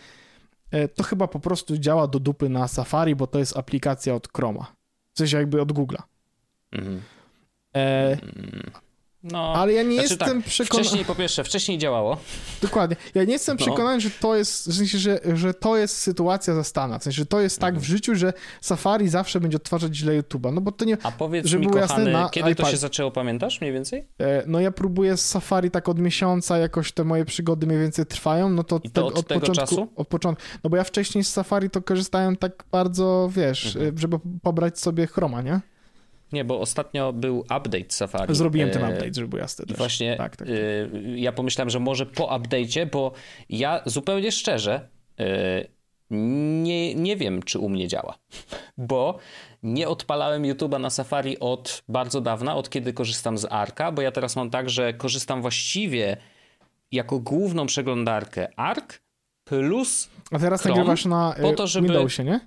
e, 0.71 0.87
to 0.87 1.03
chyba 1.03 1.27
po 1.27 1.39
prostu 1.39 1.77
działa 1.77 2.07
do 2.07 2.19
dupy 2.19 2.49
na 2.49 2.67
Safari, 2.67 3.15
bo 3.15 3.27
to 3.27 3.39
jest 3.39 3.57
aplikacja 3.57 4.15
od 4.15 4.27
Chroma. 4.35 4.75
Coś 5.13 5.31
jakby 5.31 5.61
od 5.61 5.73
Google'a. 5.73 6.01
Mhm. 6.71 7.01
E, 7.75 8.11
mm. 8.11 8.71
No, 9.23 9.53
ale 9.55 9.73
ja 9.73 9.83
nie 9.83 9.93
znaczy 9.93 10.09
jestem 10.09 10.41
tak, 10.41 10.51
przekonany. 10.51 10.83
Wcześniej, 10.83 11.05
po 11.05 11.15
pierwsze, 11.15 11.43
wcześniej 11.43 11.77
działało. 11.77 12.17
Dokładnie. 12.61 12.95
Ja 13.15 13.23
nie 13.23 13.33
jestem 13.33 13.57
no. 13.59 13.65
przekonany, 13.65 14.01
że 14.01 14.09
to 14.09 14.35
jest, 14.35 14.69
w 14.69 14.77
sensie, 14.77 14.97
że, 14.97 15.19
że 15.33 15.53
to 15.53 15.77
jest 15.77 15.97
sytuacja 15.97 16.53
zastana. 16.53 16.99
W 16.99 17.03
sensie, 17.03 17.17
że 17.17 17.25
to 17.25 17.39
jest 17.39 17.59
tak 17.59 17.79
w 17.79 17.83
życiu, 17.83 18.15
że 18.15 18.33
Safari 18.61 19.09
zawsze 19.09 19.39
będzie 19.39 19.57
odtwarzać 19.57 19.95
źle 19.95 20.21
YouTube'a. 20.21 20.53
No 20.53 20.61
bo 20.61 20.71
to 20.71 20.85
nie. 20.85 20.97
A 21.03 21.11
powiedz 21.11 21.45
żeby 21.45 21.65
mi, 21.65 21.71
kochany, 21.71 22.11
jasne, 22.11 22.29
kiedy 22.31 22.51
iPad. 22.51 22.65
to 22.65 22.71
się 22.71 22.77
zaczęło, 22.77 23.11
pamiętasz 23.11 23.61
mniej 23.61 23.73
więcej? 23.73 24.07
E, 24.19 24.43
no 24.47 24.59
ja 24.59 24.71
próbuję 24.71 25.17
z 25.17 25.25
Safari 25.25 25.71
tak 25.71 25.89
od 25.89 25.99
miesiąca, 25.99 26.57
jakoś 26.57 26.91
te 26.91 27.03
moje 27.03 27.25
przygody 27.25 27.67
mniej 27.67 27.79
więcej 27.79 28.05
trwają. 28.05 28.49
No 28.49 28.63
to, 28.63 28.79
I 28.83 28.89
to 28.89 29.07
od, 29.07 29.17
od 29.17 29.27
tego 29.27 29.39
początku, 29.39 29.61
czasu? 29.65 29.87
Od 29.95 30.07
początku. 30.07 30.43
No 30.63 30.69
bo 30.69 30.77
ja 30.77 30.83
wcześniej 30.83 31.23
z 31.23 31.29
Safari 31.29 31.69
to 31.69 31.81
korzystałem 31.81 32.35
tak 32.35 32.63
bardzo, 32.71 33.29
wiesz, 33.33 33.75
mhm. 33.75 33.97
żeby 33.97 34.19
pobrać 34.41 34.79
sobie 34.79 35.07
Chroma, 35.07 35.41
nie? 35.41 35.70
Nie, 36.31 36.45
bo 36.45 36.59
ostatnio 36.59 37.13
był 37.13 37.39
update 37.39 37.85
Safari. 37.89 38.35
Zrobiłem 38.35 38.69
ten 38.69 38.83
e, 38.83 38.89
update, 38.89 39.13
żeby 39.13 39.27
było 39.27 39.39
jasne. 39.39 39.65
I 39.69 39.73
właśnie 39.73 40.17
tak, 40.17 40.35
tak, 40.35 40.47
tak. 40.47 40.57
ja 41.15 41.31
pomyślałem, 41.31 41.69
że 41.69 41.79
może 41.79 42.05
po 42.05 42.27
update'cie, 42.27 42.89
bo 42.91 43.11
ja 43.49 43.81
zupełnie 43.85 44.31
szczerze 44.31 44.89
e, 45.19 45.65
nie, 46.63 46.95
nie 46.95 47.17
wiem, 47.17 47.43
czy 47.43 47.59
u 47.59 47.69
mnie 47.69 47.87
działa, 47.87 48.17
bo 48.77 49.17
nie 49.63 49.87
odpalałem 49.87 50.43
YouTube'a 50.43 50.79
na 50.79 50.89
Safari 50.89 51.39
od 51.39 51.83
bardzo 51.87 52.21
dawna, 52.21 52.55
od 52.55 52.69
kiedy 52.69 52.93
korzystam 52.93 53.37
z 53.37 53.45
Arka, 53.45 53.91
bo 53.91 54.01
ja 54.01 54.11
teraz 54.11 54.35
mam 54.35 54.49
tak, 54.49 54.69
że 54.69 54.93
korzystam 54.93 55.41
właściwie 55.41 56.17
jako 56.91 57.19
główną 57.19 57.65
przeglądarkę 57.65 58.47
Ark 58.55 59.01
plus 59.43 60.09
A 60.31 60.39
teraz 60.39 60.61
Chrome, 60.61 60.77
nagrywasz 60.77 61.05
na 61.05 61.35
po 61.41 61.53
to, 61.53 61.67
żeby... 61.67 61.87
Windowsie, 61.87 62.23
nie? 62.23 62.39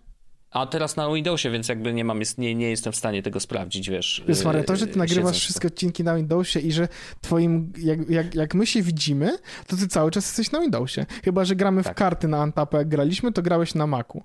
A 0.55 0.67
teraz 0.67 0.97
na 0.97 1.13
Windowsie, 1.13 1.51
więc 1.51 1.69
jakby 1.69 1.95
nie 1.95 2.05
mam, 2.05 2.21
nie, 2.39 2.55
nie 2.55 2.71
jestem 2.71 2.93
w 2.93 2.97
stanie 2.97 3.23
tego 3.23 3.41
sprawdzić, 3.41 3.91
wiesz. 3.91 4.25
Wiesz 4.29 4.45
Maria, 4.45 4.65
to, 4.65 4.77
że 4.77 4.87
ty 4.87 4.99
nagrywasz 4.99 5.39
wszystkie 5.39 5.69
odcinki 5.69 6.05
na 6.05 6.17
Windowsie 6.17 6.61
i 6.61 6.73
że 6.73 6.89
twoim, 7.21 7.73
jak, 7.79 8.11
jak, 8.11 8.35
jak 8.35 8.55
my 8.55 8.67
się 8.67 8.83
widzimy, 8.83 9.39
to 9.67 9.77
ty 9.77 9.89
cały 9.89 10.11
czas 10.11 10.27
jesteś 10.27 10.53
na 10.53 10.61
Windowsie. 10.61 11.07
Chyba, 11.25 11.45
że 11.45 11.57
gramy 11.57 11.83
tak. 11.83 11.93
w 11.93 11.97
karty 11.97 12.29
na 12.29 12.43
Antapę, 12.43 12.77
jak 12.77 12.89
graliśmy, 12.89 13.33
to 13.33 13.43
grałeś 13.43 13.75
na 13.75 13.87
Macu. 13.87 14.23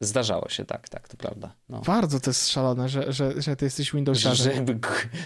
Zdarzało 0.00 0.48
się, 0.48 0.64
tak, 0.64 0.88
tak, 0.88 1.08
to 1.08 1.16
prawda. 1.16 1.54
No. 1.68 1.80
Bardzo 1.80 2.20
to 2.20 2.30
jest 2.30 2.48
szalone, 2.48 2.88
że, 2.88 3.12
że, 3.12 3.42
że 3.42 3.56
ty 3.56 3.64
jesteś 3.64 3.92
Windowsiarzem. 3.92 4.80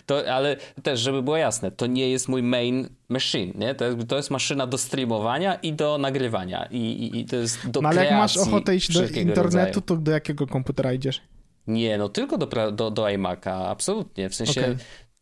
to, 0.07 0.35
ale 0.35 0.57
też, 0.83 1.01
żeby 1.01 1.23
było 1.23 1.37
jasne, 1.37 1.71
to 1.71 1.87
nie 1.87 2.11
jest 2.11 2.29
mój 2.29 2.43
main 2.43 2.89
machine, 3.09 3.53
nie? 3.55 3.75
To, 3.75 3.85
jest, 3.85 4.09
to 4.09 4.17
jest 4.17 4.31
maszyna 4.31 4.67
do 4.67 4.79
streamowania 4.79 5.55
i 5.55 5.73
do 5.73 5.99
nagrywania 5.99 6.69
i, 6.71 6.77
i, 6.77 7.21
i 7.21 7.25
to 7.25 7.37
jest 7.37 7.71
do 7.71 7.81
no, 7.81 7.89
ale 7.89 8.05
jak 8.05 8.15
masz 8.15 8.37
ochotę 8.37 8.77
iść 8.77 8.93
do 8.93 9.03
internetu, 9.03 9.43
rodzaju. 9.43 9.81
to 9.81 9.97
do 9.97 10.13
jakiego 10.13 10.47
komputera 10.47 10.93
idziesz? 10.93 11.23
Nie, 11.67 11.99
no 11.99 12.09
tylko 12.09 12.39
do, 12.39 12.73
do, 12.73 12.91
do 12.91 13.03
iMac'a, 13.03 13.69
absolutnie. 13.69 14.31
W 14.31 14.35
sensie, 14.35 14.61
okay. 14.61 14.77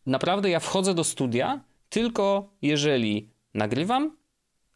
naprawdę 0.07 0.51
ja 0.51 0.61
wchodzę 0.61 0.95
do 0.95 1.05
studia 1.05 1.61
tylko 1.89 2.51
jeżeli 2.63 3.31
nagrywam 3.55 4.17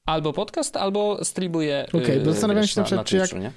albo 0.07 0.33
podcast, 0.33 0.76
albo 0.76 1.25
streamuję 1.25 1.85
Okej, 1.88 2.02
okay, 2.02 2.21
bo 2.21 2.33
zastanawiam 2.33 2.67
się 2.67 2.81
na, 2.81 2.85
przykład, 2.85 3.07
czy 3.07 3.17
jak... 3.17 3.33
Nie? 3.33 3.52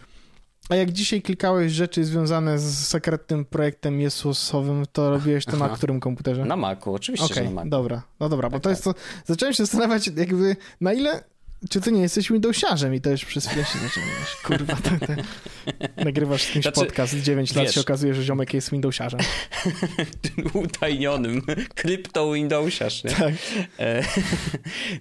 A 0.70 0.76
jak 0.76 0.92
dzisiaj 0.92 1.22
klikałeś 1.22 1.72
rzeczy 1.72 2.06
związane 2.06 2.60
z 2.60 2.88
sekretnym 2.88 3.46
projektem 3.46 4.02
Jesusowym, 4.02 4.86
to 4.92 5.10
robiłeś 5.10 5.46
to 5.46 5.52
Aha. 5.56 5.68
na 5.68 5.76
którym 5.76 6.00
komputerze? 6.00 6.46
Na 6.46 6.56
Macu, 6.56 6.94
oczywiście, 6.94 7.34
okay, 7.34 7.44
na 7.44 7.52
Macu. 7.52 7.70
dobra, 7.70 8.02
no 8.20 8.30
dobra, 8.30 8.50
bo 8.50 8.56
tak, 8.56 8.64
to 8.64 8.70
jest 8.70 8.84
tak. 8.84 8.96
to... 8.96 9.02
Zacząłem 9.26 9.54
się 9.54 9.66
zastanawiać 9.66 10.08
jakby 10.08 10.56
na 10.82 10.94
ile 10.94 11.24
czy 11.70 11.82
ty 11.82 11.92
nie 11.92 12.02
jesteś 12.02 12.32
Windowsiarzem 12.32 12.96
i 12.96 13.02
to 13.02 13.10
już 13.10 13.26
przez 13.26 13.48
chwilę 13.48 13.66
się 13.66 13.80
zaczynasz, 13.80 14.36
kurwa, 14.44 14.76
to, 14.76 15.06
to, 15.08 15.14
nagrywasz 16.06 16.44
z 16.44 16.52
kimś 16.52 16.64
znaczy, 16.64 16.80
podcast, 16.80 17.16
9 17.16 17.56
lat 17.56 17.66
wiesz, 17.66 17.76
się 17.76 17.82
okazuje, 17.82 18.14
że 18.14 18.24
ziomek 18.24 18.54
jest 18.54 18.72
Windowsiarzem. 18.72 19.20
Utajnionym, 20.54 21.42
krypto 21.76 22.32
Windowsiarz, 22.32 23.04
nie? 23.04 23.12
Tak. 23.12 23.34
E, 23.80 24.04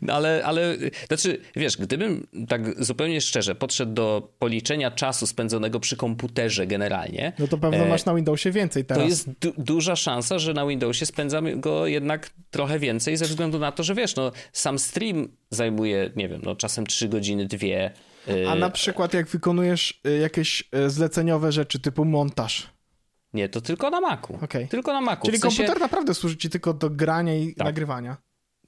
no 0.02 0.12
ale, 0.12 0.42
ale, 0.44 0.76
znaczy, 1.06 1.40
wiesz, 1.56 1.76
gdybym 1.76 2.26
tak 2.48 2.84
zupełnie 2.84 3.20
szczerze 3.20 3.54
podszedł 3.54 3.92
do 3.92 4.34
policzenia 4.38 4.90
czasu 4.90 5.26
spędzonego 5.26 5.80
przy 5.80 5.96
komputerze 5.96 6.66
generalnie... 6.66 7.32
No 7.38 7.48
to 7.48 7.58
pewno 7.58 7.84
e, 7.84 7.88
masz 7.88 8.04
na 8.04 8.14
Windowsie 8.14 8.50
więcej 8.50 8.84
teraz. 8.84 9.02
To 9.02 9.08
jest 9.08 9.30
du 9.40 9.52
duża 9.58 9.96
szansa, 9.96 10.38
że 10.38 10.54
na 10.54 10.66
Windowsie 10.66 11.06
spędzamy 11.06 11.56
go 11.56 11.86
jednak 11.86 12.30
trochę 12.50 12.78
więcej 12.78 13.16
ze 13.16 13.24
względu 13.24 13.58
na 13.58 13.72
to, 13.72 13.82
że 13.82 13.94
wiesz, 13.94 14.16
no 14.16 14.32
sam 14.52 14.78
stream 14.78 15.28
zajmuje, 15.50 16.10
nie 16.16 16.28
wiem, 16.28 16.40
no 16.44 16.53
czasem 16.56 16.86
3 16.86 17.08
godziny, 17.08 17.46
2. 17.46 17.58
A 18.50 18.54
na 18.54 18.70
przykład 18.70 19.14
jak 19.14 19.28
wykonujesz 19.28 20.00
y, 20.06 20.18
jakieś 20.18 20.64
y, 20.86 20.90
zleceniowe 20.90 21.52
rzeczy 21.52 21.80
typu 21.80 22.04
montaż? 22.04 22.74
Nie, 23.34 23.48
to 23.48 23.60
tylko 23.60 23.90
na 23.90 24.00
Macu. 24.00 24.38
Okay. 24.42 24.66
Tylko 24.68 24.92
na 24.92 25.00
Macu. 25.00 25.26
Czyli 25.26 25.38
w 25.38 25.40
sensie... 25.40 25.56
komputer 25.56 25.80
naprawdę 25.80 26.14
służy 26.14 26.36
ci 26.36 26.50
tylko 26.50 26.74
do 26.74 26.90
grania 26.90 27.34
i 27.34 27.54
tak. 27.54 27.64
nagrywania. 27.66 28.16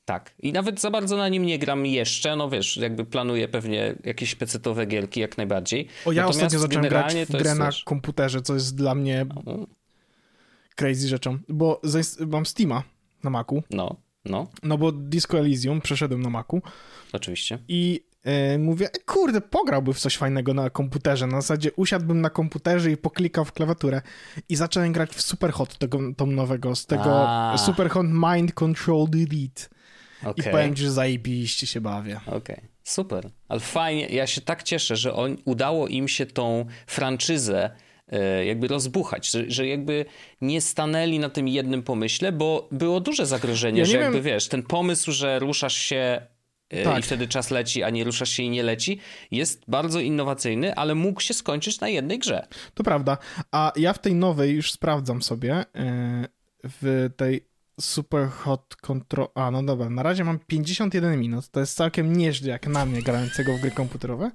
Tak. 0.05 0.35
I 0.38 0.52
nawet 0.52 0.81
za 0.81 0.90
bardzo 0.90 1.16
na 1.16 1.28
nim 1.28 1.47
nie 1.47 1.59
gram 1.59 1.87
jeszcze. 1.87 2.37
No 2.37 2.50
wiesz, 2.50 2.76
jakby 2.76 3.05
planuję 3.05 3.49
pewnie 3.49 3.95
jakieś 4.05 4.35
pecetowe 4.35 4.87
gierki 4.87 5.21
jak 5.21 5.37
najbardziej. 5.37 5.88
O, 6.05 6.12
ja 6.12 6.23
Natomiast 6.23 6.38
ostatnio 6.38 6.59
zacząłem 6.59 6.88
grać 6.88 7.14
w 7.14 7.33
grę 7.33 7.55
na 7.55 7.66
też... 7.66 7.85
komputerze, 7.85 8.43
co 8.43 8.55
jest 8.55 8.76
dla 8.76 8.95
mnie 8.95 9.26
no. 9.47 9.66
crazy 10.76 11.09
rzeczą. 11.09 11.38
Bo 11.49 11.81
mam 12.26 12.47
Steama 12.47 12.83
na 13.25 13.31
Macu. 13.31 13.62
No. 13.71 13.97
No. 14.30 14.47
No 14.62 14.78
bo 14.78 14.92
Disco 14.92 15.38
Elysium 15.38 15.80
przeszedłem 15.80 16.23
na 16.23 16.30
Macu. 16.30 16.62
Oczywiście. 17.12 17.59
I 17.68 18.04
yy, 18.25 18.59
mówię, 18.59 18.87
e, 18.87 18.99
kurde, 19.06 19.40
pograłby 19.40 19.95
w 19.95 19.99
coś 20.00 20.16
fajnego 20.16 20.54
na 20.54 20.71
komputerze. 20.71 21.26
Na 21.26 21.40
zasadzie 21.40 21.73
usiadłbym 21.73 22.21
na 22.21 22.30
komputerze 22.30 22.90
i 22.90 22.97
poklikał 22.97 23.45
w 23.45 23.52
klawiaturę. 23.52 24.02
I 24.49 24.56
zacząłem 24.56 24.92
grać 24.92 25.11
w 25.11 25.23
Superhot, 25.23 25.78
tego 25.78 25.99
tom 26.16 26.35
nowego, 26.35 26.76
z 26.76 26.87
tego 26.87 27.28
A. 27.28 27.59
Superhot 27.59 28.06
Mind 28.11 28.52
Control 28.52 29.06
Delete. 29.11 29.68
Okay. 30.25 30.50
I 30.50 30.52
powiem 30.52 30.76
że 30.76 30.92
zajebiście 30.92 31.66
się 31.66 31.80
bawię. 31.80 32.21
Okej, 32.26 32.37
okay. 32.37 32.68
super. 32.85 33.30
Ale 33.49 33.61
fajnie, 33.61 34.06
ja 34.06 34.26
się 34.26 34.40
tak 34.40 34.62
cieszę, 34.62 34.97
że 34.97 35.14
on, 35.14 35.37
udało 35.45 35.88
im 35.88 36.09
się 36.09 36.26
tą 36.26 36.66
franczyzę 36.87 37.71
E, 37.71 37.86
jakby 38.47 38.69
rozbuchać, 38.69 39.31
że, 39.31 39.45
że 39.51 39.67
jakby 39.67 40.05
nie 40.41 40.61
stanęli 40.61 41.19
na 41.19 41.29
tym 41.29 41.49
jednym 41.49 41.83
pomyśle, 41.83 42.33
bo 42.33 42.69
było 42.73 43.01
duże 43.01 43.27
zagrożenie, 43.27 43.79
ja 43.79 43.85
że 43.85 43.97
jakby 43.97 44.13
wiem. 44.13 44.23
wiesz, 44.23 44.49
ten 44.49 44.63
pomysł, 44.63 45.13
że 45.13 45.39
ruszasz 45.39 45.77
się 45.77 46.21
e, 46.69 46.85
tak. 46.85 46.99
i 46.99 47.03
wtedy 47.03 47.29
czas 47.29 47.51
leci, 47.51 47.83
a 47.83 47.91
nie 47.91 48.05
ruszasz 48.05 48.31
się 48.31 48.43
i 48.43 48.51
nie 48.51 48.63
leci, 48.63 48.99
jest 49.31 49.63
bardzo 49.69 50.01
innowacyjny, 50.01 50.75
ale 50.75 50.95
mógł 50.95 51.21
się 51.21 51.35
skończyć 51.35 51.81
na 51.81 51.89
jednej 51.89 52.19
grze. 52.19 52.47
To 52.75 52.85
prawda. 52.85 53.19
A 53.53 53.73
ja 53.77 53.93
w 53.93 53.99
tej 53.99 54.15
nowej 54.15 54.55
już 54.55 54.73
sprawdzam 54.73 55.23
sobie 55.23 55.55
e, 55.55 55.65
w 56.65 57.11
tej 57.17 57.56
Super 57.80 58.28
Hot 58.28 58.76
Control. 58.76 59.28
A, 59.35 59.50
no 59.50 59.62
dobra, 59.62 59.90
na 59.90 60.02
razie 60.02 60.25
mam 60.25 60.38
51 60.38 61.21
minut. 61.21 61.49
To 61.49 61.61
jest 61.61 61.76
całkiem 61.76 62.16
nieźle 62.16 62.50
jak 62.50 62.66
na 62.66 62.87
mnie 62.87 63.02
grającego 63.02 63.56
w 63.56 63.61
gry 63.61 63.71
komputerowe. 63.71 64.30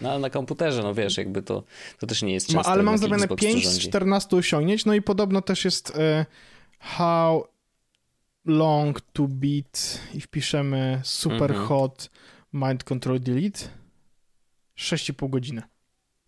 No 0.00 0.10
ale 0.10 0.18
na 0.18 0.30
komputerze, 0.30 0.82
no 0.82 0.94
wiesz, 0.94 1.16
jakby 1.16 1.42
to, 1.42 1.62
to 1.98 2.06
też 2.06 2.22
nie 2.22 2.32
jest 2.32 2.46
często. 2.46 2.68
Ma, 2.68 2.74
ale 2.74 2.82
mam 2.82 2.98
zrobione 2.98 3.28
5 3.28 3.68
z 3.68 3.78
14 3.78 4.36
osiągnięć, 4.36 4.84
no 4.84 4.94
i 4.94 5.02
podobno 5.02 5.42
też 5.42 5.64
jest 5.64 5.96
e, 5.98 6.26
how 6.78 7.46
long 8.44 9.00
to 9.00 9.26
beat 9.28 10.00
i 10.14 10.20
wpiszemy 10.20 11.00
Super 11.04 11.50
mhm. 11.50 11.68
Hot 11.68 12.10
Mind 12.52 12.84
Control 12.84 13.20
Delete 13.20 13.60
6,5 14.78 15.30
godziny. 15.30 15.62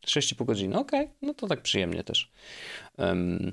6,5 0.06 0.44
godziny, 0.44 0.78
okej, 0.78 1.04
okay. 1.04 1.14
no 1.22 1.34
to 1.34 1.46
tak 1.46 1.62
przyjemnie 1.62 2.04
też. 2.04 2.30
Um, 2.98 3.52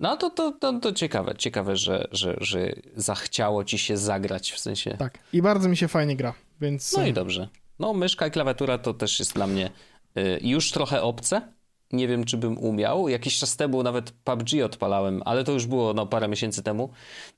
no 0.00 0.16
to, 0.16 0.30
to, 0.30 0.52
to, 0.52 0.80
to 0.80 0.92
ciekawe, 0.92 1.34
ciekawe, 1.38 1.76
że, 1.76 2.08
że, 2.12 2.36
że 2.40 2.72
zachciało 2.96 3.64
ci 3.64 3.78
się 3.78 3.96
zagrać 3.96 4.52
w 4.52 4.58
sensie. 4.58 4.96
Tak, 4.98 5.18
i 5.32 5.42
bardzo 5.42 5.68
mi 5.68 5.76
się 5.76 5.88
fajnie 5.88 6.16
gra, 6.16 6.34
więc. 6.60 6.96
No 6.96 7.06
i 7.06 7.12
dobrze. 7.12 7.48
No, 7.78 7.94
myszka 7.94 8.26
i 8.26 8.30
klawiatura 8.30 8.78
to 8.78 8.94
też 8.94 9.18
jest 9.18 9.34
dla 9.34 9.46
mnie 9.46 9.70
y, 10.18 10.38
już 10.42 10.70
trochę 10.70 11.02
obce. 11.02 11.42
Nie 11.92 12.08
wiem, 12.08 12.24
czy 12.24 12.36
bym 12.36 12.58
umiał. 12.58 13.08
Jakiś 13.08 13.38
czas 13.38 13.56
temu 13.56 13.82
nawet 13.82 14.10
PUBG 14.10 14.62
odpalałem, 14.64 15.22
ale 15.24 15.44
to 15.44 15.52
już 15.52 15.66
było 15.66 15.94
no, 15.94 16.06
parę 16.06 16.28
miesięcy 16.28 16.62
temu. 16.62 16.90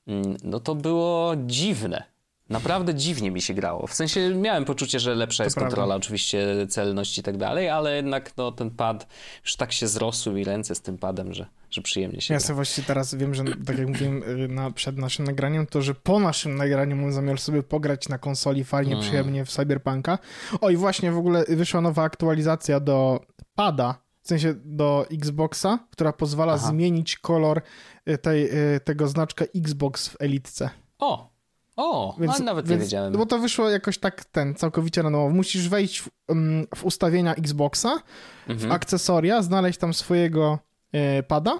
Mm, 0.07 0.37
no 0.43 0.59
to 0.59 0.75
było 0.75 1.33
dziwne. 1.45 2.12
Naprawdę 2.53 2.95
dziwnie 2.95 3.31
mi 3.31 3.41
się 3.41 3.53
grało. 3.53 3.87
W 3.87 3.93
sensie 3.93 4.35
miałem 4.35 4.65
poczucie, 4.65 4.99
że 4.99 5.15
lepsza 5.15 5.43
to 5.43 5.43
jest 5.43 5.55
prawda. 5.55 5.75
kontrola, 5.75 5.95
oczywiście 5.95 6.67
celność 6.69 7.17
i 7.17 7.23
tak 7.23 7.37
dalej, 7.37 7.69
ale 7.69 7.95
jednak 7.95 8.37
no, 8.37 8.51
ten 8.51 8.71
pad, 8.71 9.07
już 9.43 9.55
tak 9.55 9.71
się 9.71 9.87
zrosły 9.87 10.33
mi 10.33 10.43
ręce 10.43 10.75
z 10.75 10.81
tym 10.81 10.97
padem, 10.97 11.33
że, 11.33 11.45
że 11.69 11.81
przyjemnie 11.81 12.21
się 12.21 12.33
Ja 12.33 12.39
gra. 12.39 12.47
sobie 12.47 12.55
właśnie 12.55 12.83
teraz 12.83 13.15
wiem, 13.15 13.33
że 13.33 13.43
tak 13.65 13.77
jak 13.77 13.87
mówiłem 13.87 14.23
y, 14.23 14.47
na, 14.47 14.71
przed 14.71 14.97
naszym 14.97 15.25
nagraniem, 15.25 15.67
to 15.67 15.81
że 15.81 15.95
po 15.95 16.19
naszym 16.19 16.55
nagraniu 16.55 16.95
mam 16.95 17.13
zamiar 17.13 17.39
sobie 17.39 17.63
pograć 17.63 18.09
na 18.09 18.17
konsoli 18.17 18.63
fajnie, 18.63 18.93
mm. 18.93 19.03
przyjemnie 19.03 19.45
w 19.45 19.49
Cyberpunka. 19.49 20.19
O 20.61 20.69
i 20.69 20.75
właśnie 20.75 21.11
w 21.11 21.17
ogóle 21.17 21.45
wyszła 21.47 21.81
nowa 21.81 22.03
aktualizacja 22.03 22.79
do 22.79 23.19
pada, 23.55 24.03
w 24.21 24.27
sensie 24.27 24.53
do 24.65 25.05
Xboxa, 25.11 25.79
która 25.91 26.13
pozwala 26.13 26.53
Aha. 26.53 26.67
zmienić 26.67 27.17
kolor 27.17 27.61
y, 28.09 28.17
tej, 28.17 28.49
y, 28.75 28.79
tego 28.79 29.07
znaczka 29.07 29.45
Xbox 29.55 30.07
w 30.07 30.15
Elitce. 30.19 30.69
O, 30.99 31.32
o, 31.75 32.15
więc, 32.19 32.39
nawet 32.39 32.67
więc, 32.67 32.79
nie 32.79 32.85
wiedziałem. 32.85 33.13
Bo 33.13 33.25
to 33.25 33.39
wyszło 33.39 33.69
jakoś 33.69 33.97
tak 33.97 34.25
ten, 34.25 34.55
całkowicie 34.55 35.01
randomowo. 35.01 35.29
Musisz 35.29 35.69
wejść 35.69 36.01
w, 36.01 36.09
um, 36.27 36.67
w 36.75 36.85
ustawienia 36.85 37.35
Xboxa, 37.35 38.01
mhm. 38.47 38.69
w 38.69 38.73
akcesoria, 38.73 39.41
znaleźć 39.41 39.79
tam 39.79 39.93
swojego 39.93 40.59
e, 40.91 41.23
pada 41.23 41.51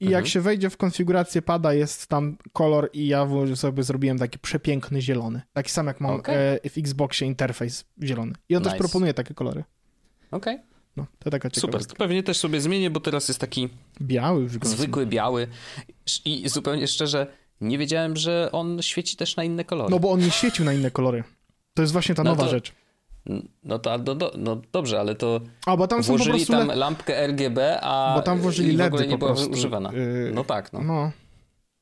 i 0.00 0.04
mhm. 0.04 0.10
jak 0.10 0.26
się 0.26 0.40
wejdzie 0.40 0.70
w 0.70 0.76
konfigurację 0.76 1.42
pada, 1.42 1.74
jest 1.74 2.06
tam 2.06 2.36
kolor 2.52 2.90
i 2.92 3.06
ja 3.06 3.28
sobie 3.54 3.82
zrobiłem 3.82 4.18
taki 4.18 4.38
przepiękny 4.38 5.02
zielony. 5.02 5.42
Taki 5.52 5.70
sam 5.70 5.86
jak 5.86 6.00
mam 6.00 6.10
okay. 6.10 6.36
e, 6.36 6.70
w 6.70 6.78
Xboxie 6.78 7.26
interfejs 7.26 7.84
zielony. 8.02 8.32
I 8.48 8.56
on 8.56 8.62
nice. 8.62 8.70
też 8.70 8.78
proponuje 8.78 9.14
takie 9.14 9.34
kolory. 9.34 9.64
Okej. 10.30 10.54
Okay. 10.54 10.72
No, 10.96 11.06
to 11.18 11.30
taka 11.30 11.48
Super, 11.52 11.86
to 11.86 11.94
pewnie 11.94 12.22
też 12.22 12.38
sobie 12.38 12.60
zmienię, 12.60 12.90
bo 12.90 13.00
teraz 13.00 13.28
jest 13.28 13.40
taki 13.40 13.68
biały, 14.00 14.48
zwykły 14.48 15.06
biały 15.06 15.48
i 16.24 16.48
zupełnie 16.48 16.86
szczerze 16.86 17.26
nie 17.62 17.78
wiedziałem, 17.78 18.16
że 18.16 18.48
on 18.52 18.82
świeci 18.82 19.16
też 19.16 19.36
na 19.36 19.44
inne 19.44 19.64
kolory. 19.64 19.90
No 19.90 19.98
bo 19.98 20.10
on 20.10 20.20
nie 20.20 20.30
świecił 20.30 20.64
na 20.64 20.72
inne 20.72 20.90
kolory. 20.90 21.24
To 21.74 21.82
jest 21.82 21.92
właśnie 21.92 22.14
ta 22.14 22.24
no 22.24 22.30
nowa 22.30 22.44
to, 22.44 22.48
rzecz. 22.48 22.72
No 23.64 23.78
to 23.78 23.98
no, 23.98 24.14
no, 24.14 24.30
no, 24.36 24.62
dobrze, 24.72 25.00
ale 25.00 25.14
to 25.14 25.40
a, 25.66 25.76
bo 25.76 25.86
tam 25.86 26.02
włożyli 26.02 26.44
są 26.44 26.52
po 26.52 26.58
tam 26.58 26.78
lampkę 26.78 27.26
RGB, 27.26 27.80
a 27.82 28.12
bo 28.16 28.22
tam 28.22 28.38
włożyli 28.38 28.76
LEDy 28.76 28.90
w 28.90 28.94
ogóle 28.94 29.06
nie 29.06 29.18
była 29.18 29.32
używana. 29.32 29.92
Yy, 29.92 30.30
no 30.34 30.44
tak, 30.44 30.72
no. 30.72 30.80
no. 30.82 31.10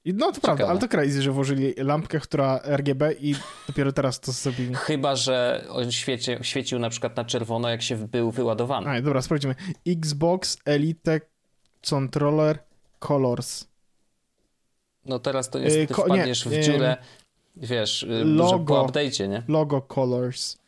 I 0.04 0.14
no 0.14 0.26
to 0.26 0.32
Ciekawe. 0.32 0.56
prawda, 0.56 0.68
ale 0.68 0.80
to 0.80 0.88
crazy, 0.88 1.22
że 1.22 1.32
włożyli 1.32 1.74
lampkę, 1.76 2.20
która 2.20 2.60
RGB 2.64 3.12
i 3.20 3.34
dopiero 3.66 3.92
teraz 3.92 4.20
to 4.20 4.32
zrobili. 4.32 4.74
Chyba, 4.74 5.16
że 5.16 5.64
on 5.68 5.92
świeci, 5.92 6.32
świecił 6.42 6.78
na 6.78 6.90
przykład 6.90 7.16
na 7.16 7.24
czerwono, 7.24 7.68
jak 7.68 7.82
się 7.82 7.96
był 7.96 8.30
wyładowany. 8.30 8.90
A, 8.90 9.02
dobra, 9.02 9.22
sprawdzimy. 9.22 9.54
Xbox 9.86 10.58
Elite 10.64 11.20
Controller 11.90 12.58
Colors. 12.98 13.69
No 15.04 15.18
teraz 15.18 15.50
to 15.50 15.58
niestety 15.58 15.94
Ko 15.94 16.04
wpadniesz 16.04 16.46
nie, 16.46 16.60
w 16.60 16.64
dziurę, 16.64 16.96
wiesz, 17.56 18.02
y, 18.02 18.24
logo, 18.24 18.74
po 18.74 18.86
update'cie, 18.86 19.28
nie? 19.28 19.42
Logo 19.48 19.82
colors. 19.82 20.58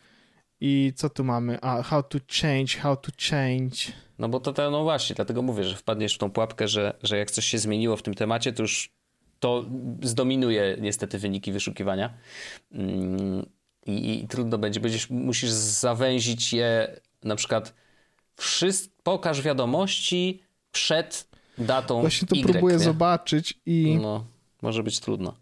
I 0.60 0.92
co 0.96 1.10
tu 1.10 1.24
mamy? 1.24 1.58
A, 1.60 1.82
how 1.82 2.02
to 2.02 2.18
change, 2.42 2.78
how 2.78 2.96
to 2.96 3.12
change. 3.30 3.76
No 4.18 4.28
bo 4.28 4.40
to, 4.40 4.52
to 4.52 4.70
no 4.70 4.82
właśnie, 4.82 5.16
dlatego 5.16 5.42
mówię, 5.42 5.64
że 5.64 5.76
wpadniesz 5.76 6.14
w 6.14 6.18
tą 6.18 6.30
pułapkę, 6.30 6.68
że, 6.68 6.94
że 7.02 7.18
jak 7.18 7.30
coś 7.30 7.44
się 7.44 7.58
zmieniło 7.58 7.96
w 7.96 8.02
tym 8.02 8.14
temacie, 8.14 8.52
to 8.52 8.62
już 8.62 8.90
to 9.40 9.64
zdominuje 10.02 10.76
niestety 10.80 11.18
wyniki 11.18 11.52
wyszukiwania. 11.52 12.14
Mm, 12.72 13.46
I, 13.86 14.24
i 14.24 14.28
trudno 14.28 14.58
będzie, 14.58 14.80
będziesz, 14.80 15.10
musisz 15.10 15.50
zawęzić 15.50 16.52
je 16.52 17.00
na 17.24 17.36
przykład 17.36 17.74
Wszyst 18.36 18.92
pokaż 19.02 19.42
wiadomości 19.42 20.42
przed 20.72 21.28
datą 21.64 22.00
Właśnie 22.00 22.28
to 22.28 22.36
y, 22.36 22.42
próbuję 22.42 22.76
nie? 22.76 22.84
zobaczyć 22.84 23.60
i... 23.66 23.98
No, 24.02 24.24
może 24.62 24.82
być 24.82 25.00
trudno. 25.00 25.34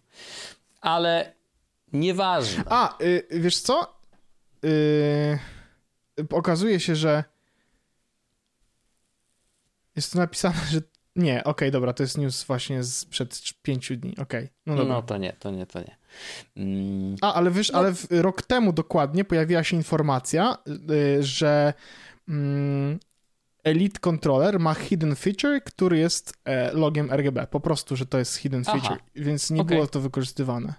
Ale 0.80 1.32
nieważne. 1.92 2.64
A, 2.66 3.02
y, 3.02 3.26
wiesz 3.30 3.60
co? 3.60 4.00
Y, 4.64 5.38
okazuje 6.30 6.80
się, 6.80 6.96
że 6.96 7.24
jest 9.96 10.12
tu 10.12 10.18
napisane, 10.18 10.60
że 10.70 10.80
nie, 11.16 11.40
okej, 11.40 11.50
okay, 11.50 11.70
dobra, 11.70 11.92
to 11.92 12.02
jest 12.02 12.18
news 12.18 12.44
właśnie 12.44 12.84
sprzed 12.84 13.40
pięciu 13.62 13.96
dni, 13.96 14.12
okej. 14.12 14.44
Okay, 14.44 14.50
no, 14.66 14.76
dobra. 14.76 14.94
no 14.94 15.02
to 15.02 15.16
nie, 15.16 15.32
to 15.32 15.50
nie, 15.50 15.66
to 15.66 15.80
nie. 15.80 15.96
Mm. 16.56 17.16
A, 17.20 17.34
ale 17.34 17.50
wiesz, 17.50 17.72
no. 17.72 17.78
ale 17.78 17.94
rok 18.10 18.42
temu 18.42 18.72
dokładnie 18.72 19.24
pojawiła 19.24 19.64
się 19.64 19.76
informacja, 19.76 20.58
y, 20.90 21.22
że 21.22 21.74
mm, 22.28 22.98
Elite 23.64 24.00
Controller 24.00 24.60
ma 24.60 24.74
hidden 24.74 25.16
feature, 25.16 25.62
który 25.64 25.98
jest 25.98 26.34
e, 26.44 26.72
logiem 26.72 27.12
RGB. 27.12 27.46
Po 27.46 27.60
prostu, 27.60 27.96
że 27.96 28.06
to 28.06 28.18
jest 28.18 28.36
hidden 28.36 28.62
Aha. 28.66 28.78
feature, 28.78 28.98
więc 29.16 29.50
nie 29.50 29.60
okay. 29.60 29.76
było 29.76 29.86
to 29.86 30.00
wykorzystywane. 30.00 30.74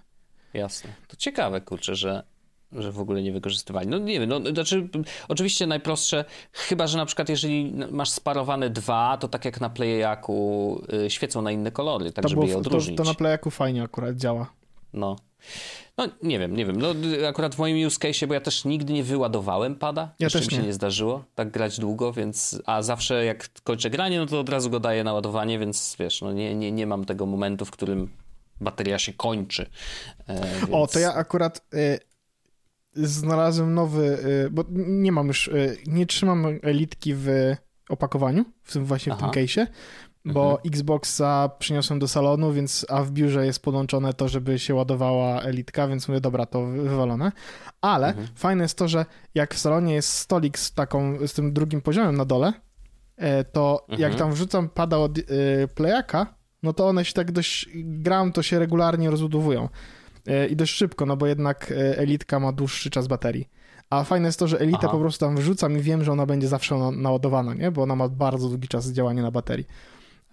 Jasne. 0.54 0.90
To 1.08 1.16
ciekawe, 1.16 1.60
kurczę, 1.60 1.94
że 1.94 2.22
że 2.72 2.92
w 2.92 3.00
ogóle 3.00 3.22
nie 3.22 3.32
wykorzystywali. 3.32 3.88
No 3.88 3.98
nie 3.98 4.20
wiem, 4.20 4.28
no, 4.28 4.40
znaczy 4.50 4.88
oczywiście 5.28 5.66
najprostsze, 5.66 6.24
chyba 6.52 6.86
że 6.86 6.98
na 6.98 7.06
przykład 7.06 7.28
jeżeli 7.28 7.72
masz 7.90 8.10
sparowane 8.10 8.70
dwa, 8.70 9.16
to 9.16 9.28
tak 9.28 9.44
jak 9.44 9.60
na 9.60 9.70
Playaku 9.70 10.82
y, 11.06 11.10
świecą 11.10 11.42
na 11.42 11.52
inne 11.52 11.70
kolory, 11.70 12.12
tak 12.12 12.22
to 12.22 12.28
żeby 12.28 12.40
było, 12.40 12.50
je 12.50 12.58
odróżnić. 12.58 12.96
To, 12.96 13.04
to 13.04 13.10
na 13.10 13.14
Playaku 13.14 13.50
fajnie 13.50 13.82
akurat 13.82 14.16
działa. 14.16 14.52
No. 14.92 15.16
No 15.98 16.08
nie 16.22 16.38
wiem, 16.38 16.56
nie 16.56 16.66
wiem. 16.66 16.76
No, 16.76 16.94
akurat 17.28 17.54
w 17.54 17.58
moim 17.58 17.86
use 17.86 17.98
case, 17.98 18.26
bo 18.26 18.34
ja 18.34 18.40
też 18.40 18.64
nigdy 18.64 18.92
nie 18.92 19.04
wyładowałem 19.04 19.76
pada. 19.76 20.02
Ja 20.02 20.26
Jeszcze 20.26 20.38
też 20.38 20.48
mi 20.48 20.52
się 20.52 20.60
nie. 20.60 20.66
nie 20.66 20.72
zdarzyło 20.72 21.24
tak 21.34 21.50
grać 21.50 21.80
długo, 21.80 22.12
więc 22.12 22.62
a 22.66 22.82
zawsze 22.82 23.24
jak 23.24 23.48
kończę 23.64 23.90
granie, 23.90 24.18
no 24.18 24.26
to 24.26 24.40
od 24.40 24.48
razu 24.48 24.70
go 24.70 24.80
daję 24.80 25.04
na 25.04 25.12
ładowanie, 25.12 25.58
więc 25.58 25.96
wiesz, 25.98 26.20
no 26.20 26.32
nie, 26.32 26.54
nie, 26.54 26.72
nie 26.72 26.86
mam 26.86 27.04
tego 27.04 27.26
momentu, 27.26 27.64
w 27.64 27.70
którym 27.70 28.10
bateria 28.60 28.98
się 28.98 29.12
kończy. 29.12 29.66
E, 30.26 30.58
więc... 30.58 30.72
O, 30.72 30.86
to 30.86 30.98
ja 30.98 31.14
akurat 31.14 31.66
y, 31.74 31.98
znalazłem 32.94 33.74
nowy, 33.74 34.18
y, 34.46 34.50
bo 34.50 34.64
nie 34.70 35.12
mam 35.12 35.28
już, 35.28 35.48
y, 35.48 35.76
nie 35.86 36.06
trzymam 36.06 36.46
elitki 36.62 37.14
w 37.14 37.26
opakowaniu, 37.88 38.44
w 38.62 38.72
tym 38.72 38.84
właśnie 38.84 39.12
Aha. 39.12 39.28
w 39.28 39.34
tym 39.34 39.44
case'ie, 39.44 39.66
bo 40.24 40.50
mhm. 40.50 40.60
Xboxa 40.66 41.50
przyniosłem 41.58 41.98
do 41.98 42.08
salonu, 42.08 42.52
więc 42.52 42.86
a 42.88 43.02
w 43.02 43.10
biurze 43.10 43.46
jest 43.46 43.62
podłączone 43.62 44.14
to, 44.14 44.28
żeby 44.28 44.58
się 44.58 44.74
ładowała 44.74 45.40
elitka, 45.40 45.88
więc 45.88 46.08
mówię, 46.08 46.20
dobra, 46.20 46.46
to 46.46 46.66
wywalone. 46.66 47.32
Ale 47.80 48.08
mhm. 48.08 48.28
fajne 48.34 48.64
jest 48.64 48.78
to, 48.78 48.88
że 48.88 49.06
jak 49.34 49.54
w 49.54 49.58
salonie 49.58 49.94
jest 49.94 50.08
stolik 50.08 50.58
z 50.58 50.74
taką, 50.74 51.26
z 51.26 51.32
tym 51.32 51.52
drugim 51.52 51.80
poziomem 51.80 52.16
na 52.16 52.24
dole, 52.24 52.52
e, 53.16 53.44
to 53.44 53.80
mhm. 53.80 54.00
jak 54.00 54.14
tam 54.18 54.32
wrzucam 54.32 54.68
pada 54.68 54.98
od 54.98 55.18
y, 55.18 55.24
playaka, 55.74 56.34
no 56.62 56.72
to 56.72 56.88
one 56.88 57.04
się 57.04 57.12
tak 57.12 57.32
dość, 57.32 57.68
gram, 57.74 58.32
to 58.32 58.42
się 58.42 58.58
regularnie 58.58 59.10
rozbudowują. 59.10 59.68
E, 60.26 60.46
i 60.46 60.56
dość 60.56 60.74
szybko, 60.74 61.06
no 61.06 61.16
bo 61.16 61.26
jednak 61.26 61.72
e, 61.72 61.98
Elitka 61.98 62.40
ma 62.40 62.52
dłuższy 62.52 62.90
czas 62.90 63.06
baterii. 63.06 63.48
A 63.90 64.04
fajne 64.04 64.28
jest 64.28 64.38
to, 64.38 64.48
że 64.48 64.60
Elitę 64.60 64.88
po 64.88 64.98
prostu 64.98 65.24
tam 65.26 65.36
wrzucam 65.36 65.78
i 65.78 65.80
wiem, 65.80 66.04
że 66.04 66.12
ona 66.12 66.26
będzie 66.26 66.48
zawsze 66.48 66.74
naładowana, 66.92 67.54
nie? 67.54 67.70
Bo 67.70 67.82
ona 67.82 67.96
ma 67.96 68.08
bardzo 68.08 68.48
długi 68.48 68.68
czas 68.68 68.92
działania 68.92 69.22
na 69.22 69.30
baterii. 69.30 69.66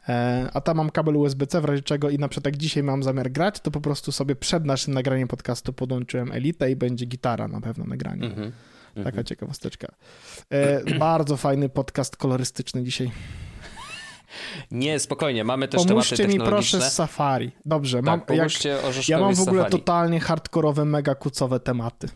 E, 0.07 0.49
a 0.53 0.61
tam 0.61 0.77
mam 0.77 0.89
kabel 0.89 1.17
USB-C, 1.17 1.61
w 1.61 1.65
razie 1.65 1.81
czego 1.81 2.09
i 2.09 2.17
na 2.17 2.27
przykład 2.27 2.45
jak 2.45 2.57
dzisiaj 2.57 2.83
mam 2.83 3.03
zamiar 3.03 3.31
grać, 3.31 3.59
to 3.59 3.71
po 3.71 3.81
prostu 3.81 4.11
sobie 4.11 4.35
przed 4.35 4.65
naszym 4.65 4.93
nagraniem 4.93 5.27
podcastu 5.27 5.73
podłączyłem 5.73 6.31
Elitę 6.31 6.71
i 6.71 6.75
będzie 6.75 7.05
gitara 7.05 7.47
na 7.47 7.61
pewno 7.61 7.85
nagranie. 7.85 8.25
Mm 8.25 8.35
-hmm. 8.35 8.51
Taka 8.95 9.09
mm 9.09 9.23
-hmm. 9.23 9.27
ciekawosteczka. 9.27 9.87
bardzo 10.99 11.37
fajny 11.37 11.69
podcast 11.69 12.17
kolorystyczny 12.17 12.83
dzisiaj. 12.83 13.11
Nie, 14.71 14.99
spokojnie, 14.99 15.43
mamy 15.43 15.67
też 15.67 15.85
pomóżcie 15.85 16.17
tematy 16.17 16.39
mi 16.39 16.45
proszę 16.45 16.81
z 16.81 16.93
Safari. 16.93 17.51
Dobrze, 17.65 17.97
tak, 18.03 18.29
mam, 18.29 18.37
jak, 18.37 18.51
ja 19.07 19.19
mam 19.19 19.35
w 19.35 19.41
ogóle 19.41 19.57
safari. 19.57 19.71
totalnie 19.71 20.19
hardkorowe, 20.19 20.85
mega 20.85 21.15
kucowe 21.15 21.59
tematy. 21.59 22.07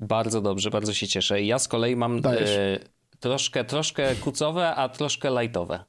Bardzo 0.00 0.40
dobrze, 0.40 0.70
bardzo 0.70 0.94
się 0.94 1.08
cieszę. 1.08 1.42
Ja 1.42 1.58
z 1.58 1.68
kolei 1.68 1.96
mam 1.96 2.18
e, 2.18 2.78
troszkę, 3.20 3.64
troszkę 3.64 4.14
kucowe, 4.14 4.74
a 4.74 4.88
troszkę 4.88 5.30
lightowe. 5.40 5.84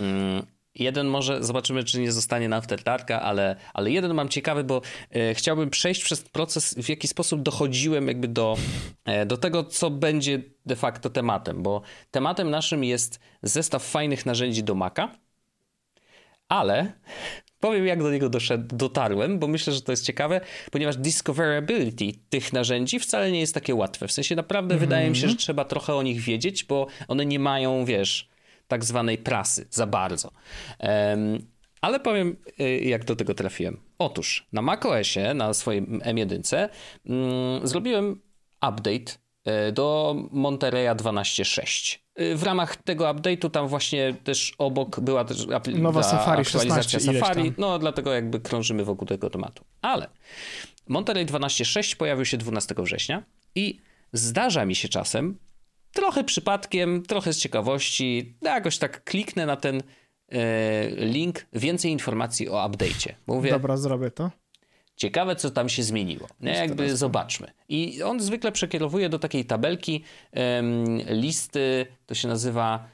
Mm, 0.00 0.46
Jeden 0.78 1.06
może, 1.06 1.44
zobaczymy, 1.44 1.84
czy 1.84 2.00
nie 2.00 2.12
zostanie 2.12 2.48
na 2.48 2.56
afterdarka, 2.56 3.22
ale, 3.22 3.56
ale 3.74 3.90
jeden 3.90 4.14
mam 4.14 4.28
ciekawy, 4.28 4.64
bo 4.64 4.82
e, 5.10 5.34
chciałbym 5.34 5.70
przejść 5.70 6.04
przez 6.04 6.22
proces, 6.22 6.74
w 6.74 6.88
jaki 6.88 7.08
sposób 7.08 7.42
dochodziłem 7.42 8.08
jakby 8.08 8.28
do, 8.28 8.56
e, 9.04 9.26
do 9.26 9.36
tego, 9.36 9.64
co 9.64 9.90
będzie 9.90 10.42
de 10.66 10.76
facto 10.76 11.10
tematem, 11.10 11.62
bo 11.62 11.82
tematem 12.10 12.50
naszym 12.50 12.84
jest 12.84 13.20
zestaw 13.42 13.84
fajnych 13.84 14.26
narzędzi 14.26 14.62
do 14.62 14.74
Maca, 14.74 15.08
ale 16.48 16.92
powiem, 17.60 17.86
jak 17.86 18.02
do 18.02 18.10
niego 18.10 18.28
doszedł, 18.28 18.76
dotarłem, 18.76 19.38
bo 19.38 19.46
myślę, 19.46 19.72
że 19.72 19.82
to 19.82 19.92
jest 19.92 20.04
ciekawe, 20.04 20.40
ponieważ 20.70 20.96
discoverability 20.96 22.12
tych 22.28 22.52
narzędzi 22.52 22.98
wcale 22.98 23.32
nie 23.32 23.40
jest 23.40 23.54
takie 23.54 23.74
łatwe. 23.74 24.08
W 24.08 24.12
sensie 24.12 24.36
naprawdę 24.36 24.74
mm 24.74 24.78
-hmm. 24.84 24.88
wydaje 24.88 25.10
mi 25.10 25.16
się, 25.16 25.28
że 25.28 25.36
trzeba 25.36 25.64
trochę 25.64 25.94
o 25.94 26.02
nich 26.02 26.20
wiedzieć, 26.20 26.64
bo 26.64 26.86
one 27.08 27.26
nie 27.26 27.38
mają, 27.38 27.84
wiesz 27.84 28.27
tak 28.68 28.84
zwanej 28.84 29.18
prasy 29.18 29.66
za 29.70 29.86
bardzo. 29.86 30.30
Ale 31.80 32.00
powiem, 32.00 32.36
y, 32.60 32.78
jak 32.78 33.04
do 33.04 33.16
tego 33.16 33.34
trafiłem. 33.34 33.80
Otóż 33.98 34.46
na 34.52 34.62
macOSie, 34.62 35.34
na 35.34 35.54
swojej 35.54 35.82
M1, 35.82 36.68
mm, 37.06 37.66
zrobiłem 37.66 38.20
update 38.68 39.12
y, 39.68 39.72
do 39.72 40.16
Monterey 40.30 40.88
12.6. 40.88 41.98
Y, 42.20 42.36
w 42.36 42.42
ramach 42.42 42.76
tego 42.76 43.04
update'u 43.04 43.50
tam 43.50 43.68
właśnie 43.68 44.14
też 44.24 44.54
obok 44.58 45.00
była 45.00 45.24
też 45.24 45.46
Nowa 45.74 46.02
Safari, 46.02 46.42
aktualizacja 46.42 47.00
Safari, 47.00 47.52
no 47.58 47.78
dlatego 47.78 48.12
jakby 48.12 48.40
krążymy 48.40 48.84
wokół 48.84 49.08
tego 49.08 49.30
tematu. 49.30 49.64
Ale 49.82 50.08
Monterey 50.88 51.26
12.6 51.26 51.96
pojawił 51.96 52.24
się 52.24 52.36
12 52.36 52.74
września 52.78 53.22
i 53.54 53.80
zdarza 54.12 54.64
mi 54.64 54.74
się 54.74 54.88
czasem 54.88 55.38
trochę 55.92 56.24
przypadkiem, 56.24 57.02
trochę 57.02 57.32
z 57.32 57.38
ciekawości, 57.38 58.36
jakoś 58.42 58.78
tak 58.78 59.04
kliknę 59.04 59.46
na 59.46 59.56
ten 59.56 59.82
e, 60.28 60.90
link, 60.90 61.46
więcej 61.52 61.92
informacji 61.92 62.48
o 62.48 62.68
update'cie. 62.68 63.12
Mówię, 63.26 63.50
Dobra, 63.50 63.76
zrobię 63.76 64.10
to. 64.10 64.30
Ciekawe, 64.96 65.36
co 65.36 65.50
tam 65.50 65.68
się 65.68 65.82
zmieniło. 65.82 66.28
Nie, 66.40 66.52
jakby 66.52 66.96
zobaczmy. 66.96 67.52
I 67.68 68.02
on 68.02 68.20
zwykle 68.20 68.52
przekierowuje 68.52 69.08
do 69.08 69.18
takiej 69.18 69.44
tabelki 69.44 70.04
listy, 71.08 71.86
to 72.06 72.14
się 72.14 72.28
nazywa 72.28 72.88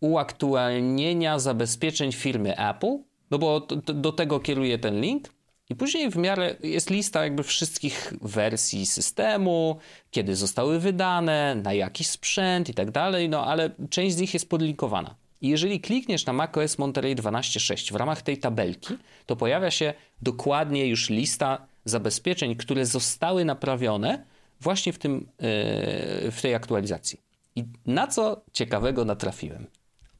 uaktualnienia 0.00 1.38
zabezpieczeń 1.38 2.12
firmy 2.12 2.58
Apple, 2.58 2.98
no 3.30 3.38
bo 3.38 3.60
do 3.94 4.12
tego 4.12 4.40
kieruje 4.40 4.78
ten 4.78 5.00
link. 5.00 5.28
I 5.70 5.74
później 5.74 6.10
w 6.10 6.16
miarę 6.16 6.56
jest 6.62 6.90
lista 6.90 7.24
jakby 7.24 7.42
wszystkich 7.42 8.12
wersji 8.22 8.86
systemu, 8.86 9.78
kiedy 10.10 10.36
zostały 10.36 10.80
wydane, 10.80 11.54
na 11.54 11.72
jaki 11.72 12.04
sprzęt 12.04 12.68
i 12.68 12.74
tak 12.74 12.90
dalej, 12.90 13.28
no 13.28 13.46
ale 13.46 13.70
część 13.90 14.16
z 14.16 14.20
nich 14.20 14.34
jest 14.34 14.48
podlinkowana. 14.48 15.14
I 15.40 15.48
jeżeli 15.48 15.80
klikniesz 15.80 16.26
na 16.26 16.32
macOS 16.32 16.78
Monterey 16.78 17.16
12.6 17.16 17.92
w 17.92 17.96
ramach 17.96 18.22
tej 18.22 18.38
tabelki, 18.38 18.96
to 19.26 19.36
pojawia 19.36 19.70
się 19.70 19.94
dokładnie 20.22 20.86
już 20.86 21.10
lista 21.10 21.66
zabezpieczeń, 21.84 22.56
które 22.56 22.86
zostały 22.86 23.44
naprawione 23.44 24.24
właśnie 24.60 24.92
w, 24.92 24.98
tym, 24.98 25.14
yy, 25.14 26.30
w 26.30 26.38
tej 26.42 26.54
aktualizacji. 26.54 27.20
I 27.56 27.64
na 27.86 28.06
co 28.06 28.40
ciekawego 28.52 29.04
natrafiłem? 29.04 29.66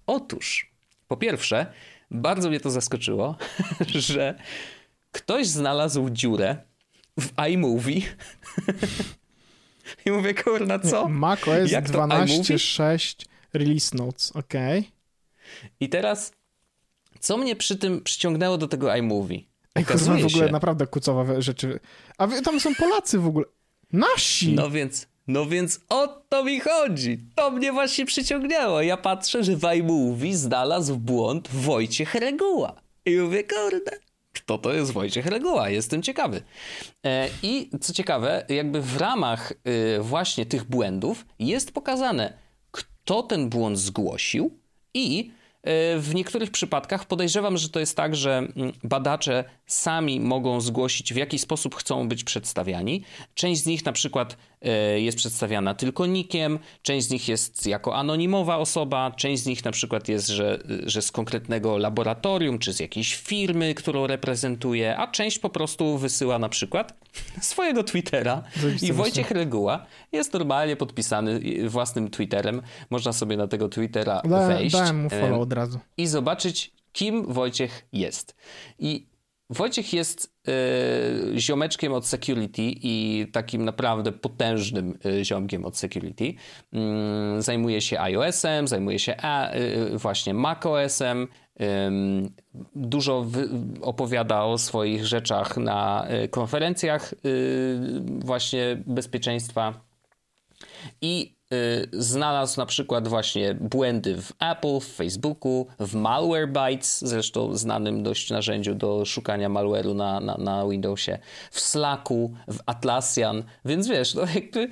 Otóż, 0.07 0.73
po 1.09 1.17
pierwsze, 1.17 1.67
bardzo 2.11 2.49
mnie 2.49 2.61
to 2.61 2.71
zaskoczyło, 2.71 3.37
że 4.09 4.35
ktoś 5.13 5.47
znalazł 5.47 6.11
dziurę 6.11 6.57
w 7.21 7.49
iMovie 7.49 8.01
i 10.07 10.11
mówię, 10.11 10.35
kurna, 10.35 10.79
co? 10.79 11.09
macOS 11.09 11.71
12.6 11.71 13.25
Release 13.53 13.95
Notes, 13.95 14.37
ok. 14.37 14.55
I 15.81 15.89
teraz, 15.89 16.33
co 17.21 17.37
mnie 17.37 17.57
przy 17.57 17.77
tym 17.77 18.03
przyciągnęło 18.03 18.59
do 18.59 18.69
tego 18.69 18.97
iMovie? 18.97 19.41
Ej, 19.75 19.85
kurwa, 19.85 20.15
w 20.15 20.27
ogóle 20.27 20.49
naprawdę 20.49 20.87
kucowe 20.87 21.43
rzeczy. 21.43 21.81
A 22.19 22.29
tam 22.29 22.61
są 22.61 22.75
Polacy 22.75 23.19
w 23.19 23.27
ogóle. 23.27 23.47
Nasi! 23.93 24.55
No 24.55 24.71
więc, 24.71 25.07
no 25.27 25.47
więc 25.47 25.81
o 25.89 26.07
to 26.29 26.45
mi 26.45 26.61
chodzi. 26.61 27.19
To 27.35 27.51
mnie 27.51 27.73
właśnie 27.73 28.07
przyciągnęło. 28.07 28.83
Ja 28.83 28.97
patrzę, 28.97 29.45
że 29.45 29.57
w 29.57 29.65
iMovie 29.65 30.37
znalazł 30.37 30.97
błąd 30.97 31.49
Wojciech 31.49 32.15
Reguła. 32.15 32.81
I 33.05 33.17
mówię, 33.17 33.45
kurde, 33.45 33.91
kto 34.33 34.59
to 34.59 34.73
jest 34.73 34.93
Wojciech 34.93 35.27
Reguła. 35.27 35.71
Jestem 35.71 36.03
ciekawy. 36.03 36.43
E, 37.07 37.29
I 37.43 37.71
co 37.81 37.93
ciekawe, 37.93 38.47
jakby 38.49 38.81
w 38.81 38.97
ramach 38.97 39.53
y, 39.53 40.01
właśnie 40.01 40.47
tych 40.47 40.65
błędów 40.65 41.27
jest 41.39 41.73
pokazane, 41.73 42.39
kto 42.71 43.23
ten 43.23 43.49
błąd 43.49 43.79
zgłosił 43.79 44.59
i 44.95 45.31
y, 45.97 46.01
w 46.01 46.15
niektórych 46.15 46.51
przypadkach 46.51 47.05
podejrzewam, 47.05 47.57
że 47.57 47.69
to 47.69 47.81
jest 47.81 47.97
tak, 47.97 48.17
że 48.17 48.39
mm, 48.39 48.73
badacze 48.85 49.45
sami 49.67 50.21
mogą 50.21 50.61
zgłosić, 50.61 51.15
w 51.15 51.17
jaki 51.17 51.39
sposób 51.39 51.75
chcą 51.75 52.09
być 52.09 52.25
przedstawiani. 52.25 53.05
Część 53.35 53.63
z 53.63 53.67
nich 53.67 53.85
na 53.85 53.93
przykład 53.93 54.37
jest 54.97 55.19
przedstawiana 55.19 55.75
tylko 55.75 56.07
nikiem, 56.07 56.59
część 56.83 57.07
z 57.07 57.11
nich 57.11 57.29
jest 57.29 57.67
jako 57.67 57.97
anonimowa 57.97 58.57
osoba, 58.57 59.11
część 59.11 59.43
z 59.43 59.47
nich 59.47 59.65
na 59.65 59.71
przykład 59.71 60.09
jest, 60.09 60.29
że, 60.29 60.59
że 60.87 61.03
z 61.03 61.13
konkretnego 61.13 61.79
laboratorium, 61.79 62.59
czy 62.59 62.73
z 62.73 62.81
jakiejś 62.81 63.15
firmy, 63.15 63.75
którą 63.75 64.07
reprezentuje, 64.07 64.97
a 64.97 65.07
część 65.07 65.39
po 65.39 65.51
prostu 65.51 65.99
wysyła 65.99 66.39
na 66.39 66.49
przykład 66.49 66.95
swojego 67.41 67.85
Twittera 67.85 68.43
i 68.83 68.93
Wojciech 68.93 69.31
Reguła 69.31 69.87
jest 70.13 70.33
normalnie 70.33 70.77
podpisany 70.77 71.41
własnym 71.69 72.11
Twitterem. 72.11 72.63
Można 72.91 73.13
sobie 73.13 73.37
na 73.37 73.49
tego 73.49 73.69
Twittera 73.69 74.23
da, 74.25 74.49
wejść. 74.49 74.73
Dałem 74.73 75.03
mu 75.03 75.11
follow 75.11 75.41
od 75.41 75.53
razu. 75.53 75.79
I 75.97 76.07
zobaczyć, 76.07 76.73
kim 76.93 77.33
Wojciech 77.33 77.87
jest. 77.93 78.37
I 78.79 79.10
Wojciech 79.51 79.93
jest 79.93 80.35
y, 81.35 81.41
ziomeczkiem 81.41 81.93
od 81.93 82.07
security 82.07 82.63
i 82.63 83.27
takim 83.33 83.65
naprawdę 83.65 84.13
potężnym 84.13 84.99
y, 85.07 85.25
ziomkiem 85.25 85.65
od 85.65 85.77
security. 85.77 86.25
Y, 86.25 87.43
zajmuje 87.43 87.81
się 87.81 88.01
iOS-em, 88.01 88.69
zajmuje 88.69 88.99
się 88.99 89.17
a, 89.17 89.55
y, 89.55 89.99
właśnie 89.99 90.35
macOS-em. 90.35 91.29
Dużo 92.75 93.27
opowiada 93.83 94.45
o 94.45 94.59
swoich 94.59 95.07
rzeczach 95.07 95.57
na 95.57 96.07
konferencjach 96.31 97.15
właśnie 98.19 98.83
bezpieczeństwa. 98.87 99.81
I 101.01 101.40
znalazł 101.93 102.61
na 102.61 102.67
przykład 102.67 103.09
właśnie 103.09 103.55
błędy 103.55 104.23
w 104.23 104.33
Apple, 104.41 104.81
w 104.81 104.87
Facebooku, 104.95 105.67
w 105.81 105.95
Malwarebytes, 105.95 107.01
zresztą 107.01 107.57
znanym 107.57 108.03
dość 108.03 108.31
narzędziu 108.31 108.75
do 108.75 109.05
szukania 109.05 109.49
malware'u 109.49 109.95
na, 109.95 110.21
na, 110.21 110.37
na 110.37 110.69
Windowsie, 110.69 111.19
w 111.51 111.61
Slacku, 111.61 112.35
w 112.49 112.59
Atlassian, 112.67 113.45
więc 113.65 113.89
wiesz, 113.89 114.15
no 114.15 114.23
jakby 114.35 114.69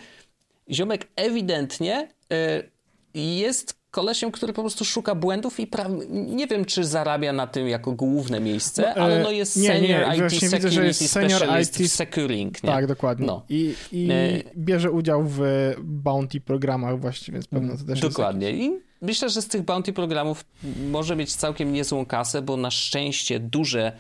ziomek 0.71 1.09
ewidentnie 1.17 2.09
y, 2.33 2.71
jest 3.15 3.78
kolesiem, 3.91 4.31
który 4.31 4.53
po 4.53 4.63
prostu 4.63 4.85
szuka 4.85 5.15
błędów 5.15 5.61
i 5.61 5.67
pra- 5.67 6.07
nie 6.11 6.47
wiem, 6.47 6.65
czy 6.65 6.85
zarabia 6.85 7.33
na 7.33 7.47
tym 7.47 7.69
jako 7.69 7.93
główne 7.93 8.41
miejsce, 8.41 8.95
no, 8.97 9.03
ale 9.03 9.23
no 9.23 9.31
jest 9.31 9.57
nie, 9.57 9.69
senior 9.69 10.09
nie, 10.09 10.17
IT 10.17 10.33
security 10.33 10.69
widzę, 10.69 10.85
jest 10.85 11.11
senior 11.11 11.43
IT 11.61 11.77
w 11.77 11.89
securing. 11.89 12.63
Nie? 12.63 12.71
Tak, 12.71 12.87
dokładnie. 12.87 13.27
No. 13.27 13.43
I, 13.49 13.75
i 13.93 14.09
e... 14.11 14.43
bierze 14.57 14.91
udział 14.91 15.25
w 15.27 15.41
bounty 15.83 16.41
programach 16.41 17.01
właśnie, 17.01 17.33
więc 17.33 17.47
pewno 17.47 17.77
to 17.77 17.85
też 17.85 18.01
Dokładnie. 18.01 18.51
Jest 18.51 18.63
I 18.63 18.79
myślę, 19.03 19.31
że 19.31 19.43
z 19.43 19.49
tych 19.49 19.63
bounty 19.63 19.93
programów 19.93 20.45
może 20.91 21.17
mieć 21.17 21.35
całkiem 21.35 21.73
niezłą 21.73 22.07
kasę, 22.07 22.43
bo 22.43 22.57
na 22.57 22.71
szczęście 22.71 23.41
duże 23.41 23.93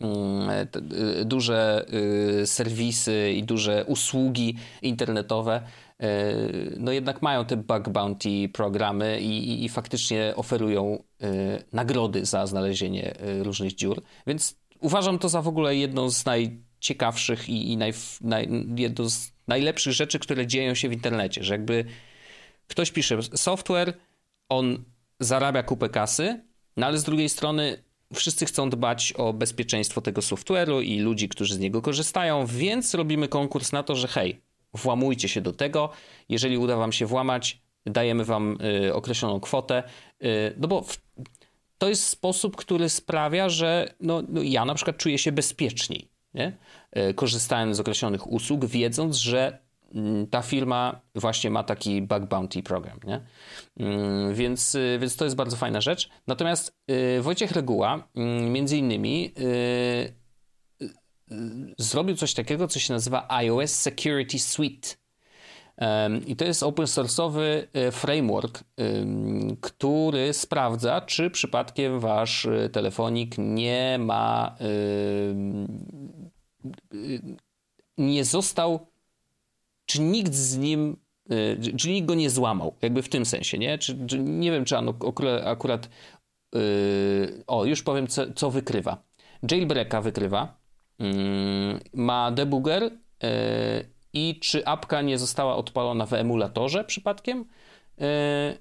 mm, 0.00 0.50
e, 0.50 1.24
duże 1.24 1.86
serwisy 2.44 3.32
i 3.36 3.42
duże 3.42 3.84
usługi 3.84 4.56
internetowe 4.82 5.62
E, 5.85 5.85
no 6.76 6.92
jednak 6.92 7.22
mają 7.22 7.44
te 7.44 7.56
bug 7.56 7.88
bounty 7.88 8.48
programy 8.48 9.20
i, 9.20 9.50
i, 9.50 9.64
i 9.64 9.68
faktycznie 9.68 10.32
oferują 10.36 11.02
e, 11.22 11.28
nagrody 11.72 12.26
za 12.26 12.46
znalezienie 12.46 13.16
e, 13.16 13.42
różnych 13.42 13.74
dziur, 13.74 14.02
więc 14.26 14.56
uważam 14.80 15.18
to 15.18 15.28
za 15.28 15.42
w 15.42 15.48
ogóle 15.48 15.76
jedną 15.76 16.10
z 16.10 16.24
najciekawszych 16.24 17.48
i, 17.48 17.72
i 17.72 17.76
naj, 17.76 17.92
naj, 18.20 18.48
jedną 18.76 19.10
z 19.10 19.32
najlepszych 19.48 19.92
rzeczy, 19.92 20.18
które 20.18 20.46
dzieją 20.46 20.74
się 20.74 20.88
w 20.88 20.92
internecie, 20.92 21.44
że 21.44 21.54
jakby 21.54 21.84
ktoś 22.68 22.90
pisze 22.90 23.22
software, 23.22 23.94
on 24.48 24.84
zarabia 25.20 25.62
kupę 25.62 25.88
kasy, 25.88 26.44
no 26.76 26.86
ale 26.86 26.98
z 26.98 27.04
drugiej 27.04 27.28
strony 27.28 27.82
wszyscy 28.14 28.46
chcą 28.46 28.70
dbać 28.70 29.12
o 29.12 29.32
bezpieczeństwo 29.32 30.00
tego 30.00 30.20
software'u 30.20 30.82
i 30.82 30.98
ludzi, 31.00 31.28
którzy 31.28 31.54
z 31.54 31.58
niego 31.58 31.82
korzystają, 31.82 32.46
więc 32.46 32.94
robimy 32.94 33.28
konkurs 33.28 33.72
na 33.72 33.82
to, 33.82 33.96
że 33.96 34.08
hej, 34.08 34.40
włamujcie 34.74 35.28
się 35.28 35.40
do 35.40 35.52
tego. 35.52 35.90
Jeżeli 36.28 36.58
uda 36.58 36.76
wam 36.76 36.92
się 36.92 37.06
włamać, 37.06 37.60
dajemy 37.86 38.24
wam 38.24 38.58
y, 38.86 38.94
określoną 38.94 39.40
kwotę. 39.40 39.82
Y, 40.22 40.54
no 40.56 40.68
bo 40.68 40.82
w, 40.82 40.98
to 41.78 41.88
jest 41.88 42.06
sposób, 42.06 42.56
który 42.56 42.88
sprawia, 42.88 43.48
że 43.48 43.94
no, 44.00 44.22
no 44.28 44.42
ja 44.42 44.64
na 44.64 44.74
przykład 44.74 44.96
czuję 44.96 45.18
się 45.18 45.32
bezpieczniej, 45.32 46.08
nie? 46.34 46.56
Y, 46.98 47.14
korzystając 47.14 47.76
z 47.76 47.80
określonych 47.80 48.32
usług, 48.32 48.64
wiedząc, 48.64 49.16
że 49.16 49.58
mm, 49.94 50.26
ta 50.26 50.42
firma 50.42 51.00
właśnie 51.14 51.50
ma 51.50 51.64
taki 51.64 52.02
bug 52.02 52.24
bounty 52.24 52.62
program, 52.62 53.00
nie? 53.04 53.20
Mm, 53.76 54.34
więc, 54.34 54.74
y, 54.74 54.98
więc 55.00 55.16
to 55.16 55.24
jest 55.24 55.36
bardzo 55.36 55.56
fajna 55.56 55.80
rzecz. 55.80 56.08
Natomiast 56.26 56.76
y, 56.90 57.22
Wojciech 57.22 57.50
Reguła, 57.50 58.08
mm, 58.14 58.52
między 58.52 58.76
innymi, 58.76 59.32
y, 59.38 60.25
zrobił 61.78 62.16
coś 62.16 62.34
takiego, 62.34 62.68
co 62.68 62.78
się 62.78 62.92
nazywa 62.92 63.26
iOS 63.28 63.70
Security 63.70 64.38
Suite. 64.38 64.88
I 66.26 66.36
to 66.36 66.44
jest 66.44 66.62
open 66.62 66.86
source'owy 66.86 67.66
e, 67.72 67.92
framework, 67.92 68.64
który 69.60 70.32
sprawdza, 70.32 71.00
czy 71.00 71.30
przypadkiem 71.30 72.00
wasz 72.00 72.46
e, 72.46 72.68
telefonik 72.68 73.34
nie 73.38 73.98
ma, 74.00 74.56
nie 77.98 78.24
został, 78.24 78.86
czy 79.86 80.00
nikt 80.00 80.34
z 80.34 80.56
nim, 80.56 80.96
e, 81.30 81.76
czy 81.76 81.90
nikt 81.90 82.08
go 82.08 82.14
nie 82.14 82.30
złamał, 82.30 82.74
jakby 82.82 83.02
w 83.02 83.08
tym 83.08 83.26
sensie, 83.26 83.58
nie? 83.58 83.78
Czy, 83.78 84.06
czy 84.06 84.18
nie 84.18 84.50
wiem, 84.50 84.64
czy 84.64 84.78
on 84.78 84.94
akurat, 85.44 85.88
o, 87.46 87.64
już 87.64 87.82
powiem, 87.82 88.06
co, 88.06 88.32
co 88.32 88.50
wykrywa. 88.50 89.02
Jailbreaka 89.50 90.00
wykrywa, 90.00 90.65
ma 91.94 92.30
debugger 92.30 92.90
e, 93.22 93.84
i 94.12 94.40
czy 94.40 94.66
apka 94.66 95.02
nie 95.02 95.18
została 95.18 95.56
odpalona 95.56 96.06
w 96.06 96.12
emulatorze 96.12 96.84
przypadkiem 96.84 97.44
e, 98.00 98.56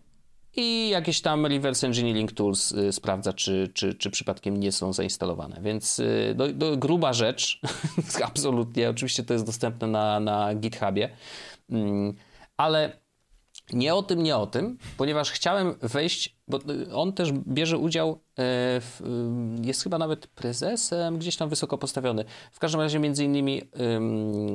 i 0.56 0.90
jakieś 0.90 1.22
tam 1.22 1.46
reverse 1.46 1.88
engineering 1.88 2.32
tools 2.32 2.72
e, 2.72 2.92
sprawdza, 2.92 3.34
czy, 3.34 3.72
czy, 3.74 3.94
czy 3.94 4.12
przypadkiem 4.12 4.58
nie 4.58 4.72
są 4.72 4.94
zainstalowane. 4.94 5.62
Więc 5.62 6.02
do, 6.36 6.54
do 6.54 6.78
gruba 6.78 7.14
rzecz, 7.14 7.62
absolutnie, 8.24 8.90
oczywiście 8.90 9.24
to 9.24 9.34
jest 9.34 9.46
dostępne 9.46 9.88
na, 9.88 10.20
na 10.20 10.56
GitHubie, 10.56 11.10
mm, 11.70 12.16
ale 12.58 13.00
nie 13.74 13.96
o 13.96 14.04
tym, 14.04 14.24
nie 14.24 14.38
o 14.38 14.48
tym, 14.48 14.78
ponieważ 14.98 15.32
chciałem 15.32 15.76
wejść, 15.82 16.35
bo 16.48 16.60
on 16.94 17.14
też 17.14 17.32
bierze 17.32 17.78
udział, 17.78 18.12
e, 18.12 18.16
w, 18.82 19.02
e, 19.62 19.66
jest 19.68 19.84
chyba 19.84 19.98
nawet 19.98 20.28
prezesem, 20.28 21.18
gdzieś 21.18 21.38
tam 21.38 21.50
wysoko 21.50 21.78
postawiony. 21.78 22.26
W 22.52 22.60
każdym 22.60 22.82
razie 22.82 23.00
między 23.00 23.24
innymi 23.24 23.62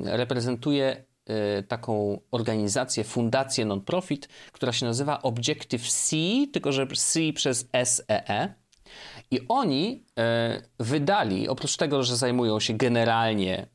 reprezentuje 0.04 1.04
e, 1.26 1.62
taką 1.62 2.20
organizację, 2.30 3.04
fundację 3.04 3.64
non-profit, 3.64 4.28
która 4.52 4.72
się 4.72 4.86
nazywa 4.86 5.22
Objective-C, 5.22 6.16
tylko 6.52 6.72
że 6.72 6.86
C 6.86 7.20
przez 7.34 7.68
SEE. 7.84 8.54
I 9.30 9.40
oni 9.48 10.04
wydali, 10.78 11.48
oprócz 11.48 11.76
tego, 11.76 12.02
że 12.02 12.16
zajmują 12.16 12.60
się 12.60 12.74
generalnie 12.74 13.66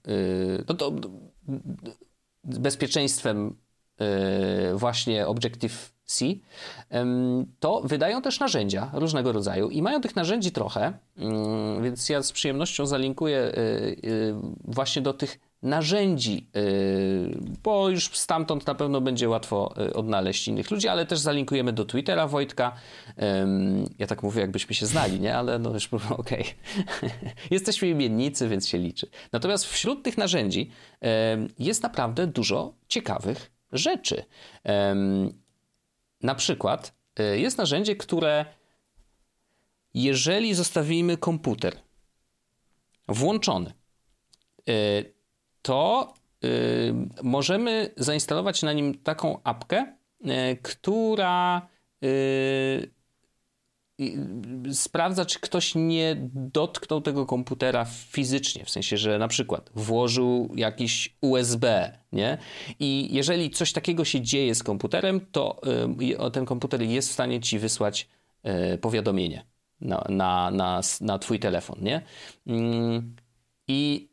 no 0.67 0.75
to, 0.75 0.91
bezpieczeństwem 2.43 3.55
E, 3.99 4.75
właśnie 4.75 5.27
Objective-C, 6.05 6.25
to 7.59 7.81
wydają 7.81 8.21
też 8.21 8.39
narzędzia 8.39 8.89
różnego 8.93 9.31
rodzaju 9.31 9.69
i 9.69 9.81
mają 9.81 10.01
tych 10.01 10.15
narzędzi 10.15 10.51
trochę, 10.51 10.93
mm, 11.17 11.83
więc 11.83 12.09
ja 12.09 12.23
z 12.23 12.31
przyjemnością 12.31 12.85
zalinkuję 12.85 13.37
e, 13.37 13.51
e, 13.51 13.93
właśnie 14.63 15.01
do 15.01 15.13
tych 15.13 15.39
narzędzi, 15.61 16.49
bo 17.63 17.89
już 17.89 18.09
stamtąd 18.17 18.67
na 18.67 18.75
pewno 18.75 19.01
będzie 19.01 19.29
łatwo 19.29 19.73
odnaleźć 19.93 20.47
innych 20.47 20.71
ludzi, 20.71 20.87
ale 20.87 21.05
też 21.05 21.19
zalinkujemy 21.19 21.73
do 21.73 21.85
Twittera 21.85 22.27
Wojtka. 22.27 22.71
Ja 23.99 24.07
tak 24.07 24.23
mówię, 24.23 24.41
jakbyśmy 24.41 24.75
się 24.75 24.85
znali, 24.85 25.19
nie? 25.19 25.37
Ale 25.37 25.59
no 25.59 25.73
już 25.73 25.89
okej. 25.93 26.45
Okay. 26.97 27.09
Jesteśmy 27.51 27.87
imiennicy, 27.87 28.49
więc 28.49 28.67
się 28.67 28.77
liczy. 28.77 29.09
Natomiast 29.31 29.65
wśród 29.65 30.03
tych 30.03 30.17
narzędzi 30.17 30.71
jest 31.59 31.83
naprawdę 31.83 32.27
dużo 32.27 32.73
ciekawych 32.87 33.51
rzeczy. 33.71 34.23
Na 36.21 36.35
przykład 36.35 36.95
e, 37.19 37.39
jest 37.39 37.57
narzędzie, 37.57 37.95
które 37.95 38.45
jeżeli 39.93 40.53
zostawimy 40.53 41.17
komputer 41.17 41.77
włączony, 43.07 43.73
e, 44.69 44.73
to 45.61 46.13
e, 46.43 46.47
możemy 47.23 47.93
zainstalować 47.97 48.63
na 48.63 48.73
nim 48.73 48.97
taką 48.97 49.43
apkę, 49.43 49.95
która 50.61 51.67
sprawdza, 54.73 55.25
czy 55.25 55.39
ktoś 55.39 55.75
nie 55.75 56.15
dotknął 56.33 57.01
tego 57.01 57.25
komputera 57.25 57.85
fizycznie, 57.85 58.65
w 58.65 58.69
sensie, 58.69 58.97
że 58.97 59.19
na 59.19 59.27
przykład 59.27 59.69
włożył 59.75 60.53
jakiś 60.55 61.17
USB, 61.21 61.91
nie? 62.11 62.37
I 62.79 63.07
jeżeli 63.11 63.49
coś 63.49 63.73
takiego 63.73 64.05
się 64.05 64.21
dzieje 64.21 64.55
z 64.55 64.63
komputerem, 64.63 65.21
to 65.31 65.61
y, 66.27 66.31
ten 66.31 66.45
komputer 66.45 66.81
jest 66.81 67.09
w 67.09 67.13
stanie 67.13 67.39
ci 67.39 67.59
wysłać 67.59 68.09
y, 68.73 68.77
powiadomienie 68.77 69.45
na, 69.81 70.05
na, 70.09 70.51
na, 70.51 70.81
na 71.01 71.19
twój 71.19 71.39
telefon, 71.39 71.79
nie? 71.81 72.01
Mm, 72.47 73.15
I 73.67 74.09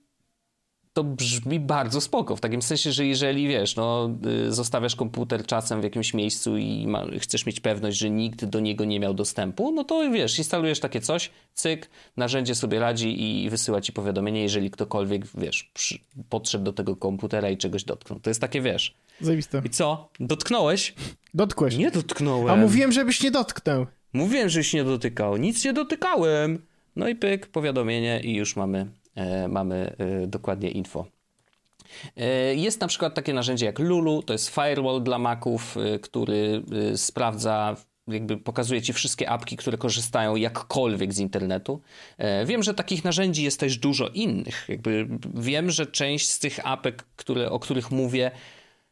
to 0.93 1.05
brzmi 1.05 1.61
bardzo 1.61 2.01
spoko, 2.01 2.37
w 2.37 2.41
takim 2.41 2.63
sensie, 2.63 2.93
że 2.93 3.07
jeżeli 3.07 3.49
wiesz, 3.49 3.77
no, 3.77 4.11
y, 4.49 4.53
zostawiasz 4.53 4.97
komputer 4.97 5.47
czasem 5.47 5.81
w 5.81 5.85
jakimś 5.85 6.15
miejscu 6.15 6.57
i 6.57 6.87
ma, 6.87 7.07
chcesz 7.21 7.47
mieć 7.47 7.61
pewność, 7.61 7.99
że 7.99 8.11
nikt 8.11 8.45
do 8.45 8.61
niego 8.61 8.85
nie 8.85 9.01
miał 9.01 9.15
dostępu, 9.15 9.73
no 9.73 9.85
to 9.85 10.11
wiesz, 10.11 10.39
instalujesz 10.39 10.81
takie 10.81 11.01
coś, 11.01 11.31
cyk, 11.55 11.91
narzędzie 12.17 12.55
sobie 12.55 12.81
radzi 12.81 13.45
i 13.45 13.51
wysyła 13.51 13.81
ci 13.81 13.93
powiadomienie, 13.93 14.43
jeżeli 14.43 14.71
ktokolwiek, 14.71 15.27
wiesz, 15.35 15.71
przy, 15.75 15.99
podszedł 16.29 16.65
do 16.65 16.73
tego 16.73 16.97
komputera 16.97 17.51
i 17.51 17.57
czegoś 17.57 17.85
dotknął. 17.85 18.21
To 18.21 18.31
jest 18.31 18.41
takie, 18.41 18.61
wiesz. 18.61 18.95
Zajebiste. 19.21 19.63
I 19.65 19.71
co? 19.71 20.09
Dotknąłeś? 20.21 20.95
Dotkłeś. 21.35 21.77
Nie 21.77 21.91
dotknąłem. 21.91 22.55
A 22.55 22.57
mówiłem, 22.57 22.93
żebyś 22.93 23.23
nie 23.23 23.31
dotknął. 23.31 23.87
Mówiłem, 24.13 24.49
żeś 24.49 24.73
nie 24.73 24.85
dotykał. 24.85 25.37
Nic 25.37 25.65
nie 25.65 25.73
dotykałem. 25.73 26.59
No 26.97 27.09
i 27.09 27.15
pyk, 27.15 27.47
powiadomienie 27.47 28.21
i 28.21 28.35
już 28.35 28.57
mamy 28.57 28.87
mamy 29.49 29.97
e, 29.99 30.27
dokładnie 30.27 30.71
info. 30.71 31.07
E, 32.17 32.55
jest 32.55 32.81
na 32.81 32.87
przykład 32.87 33.15
takie 33.15 33.35
narzędzie 33.35 33.67
jak 33.67 33.79
Lulu, 33.79 34.23
to 34.23 34.33
jest 34.33 34.49
firewall 34.49 35.03
dla 35.03 35.19
Maców, 35.19 35.77
który 36.03 36.63
sprawdza 36.97 37.77
jakby 38.09 38.37
pokazuje 38.37 38.83
ci 38.83 38.93
wszystkie 38.93 39.31
apki, 39.31 39.57
które 39.57 39.79
korzystają 39.79 40.37
jakkolwiek 40.37 41.13
z 41.13 41.19
internetu. 41.19 41.81
Wiem, 42.47 42.63
że 42.63 42.75
takich 42.75 43.05
narzędzi 43.05 43.43
jest 43.43 43.61
też 43.61 43.79
dużo 43.79 44.09
innych. 44.09 44.65
Jakby 44.69 45.09
wiem, 45.35 45.71
że 45.71 45.87
część 45.87 46.29
z 46.29 46.39
tych 46.39 46.67
apek, 46.67 47.05
które, 47.17 47.51
o 47.51 47.59
których 47.59 47.91
mówię, 47.91 48.31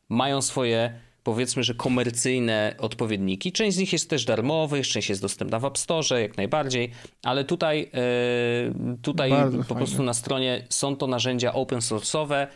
mają 0.09 0.42
swoje 0.42 1.00
powiedzmy, 1.24 1.64
że 1.64 1.74
komercyjne 1.74 2.74
odpowiedniki. 2.78 3.52
Część 3.52 3.76
z 3.76 3.80
nich 3.80 3.92
jest 3.92 4.11
też 4.11 4.24
darmowych, 4.24 4.88
część 4.88 5.09
jest 5.09 5.22
dostępna 5.22 5.59
w 5.59 5.64
App 5.64 5.78
Store, 5.78 6.22
jak 6.22 6.37
najbardziej, 6.37 6.90
ale 7.22 7.44
tutaj, 7.44 7.90
e, 7.94 8.98
tutaj 9.02 9.30
po 9.30 9.37
fajne. 9.37 9.64
prostu 9.64 10.02
na 10.02 10.14
stronie 10.14 10.66
są 10.68 10.96
to 10.96 11.06
narzędzia 11.06 11.52
open 11.52 11.78
source'owe, 11.78 12.46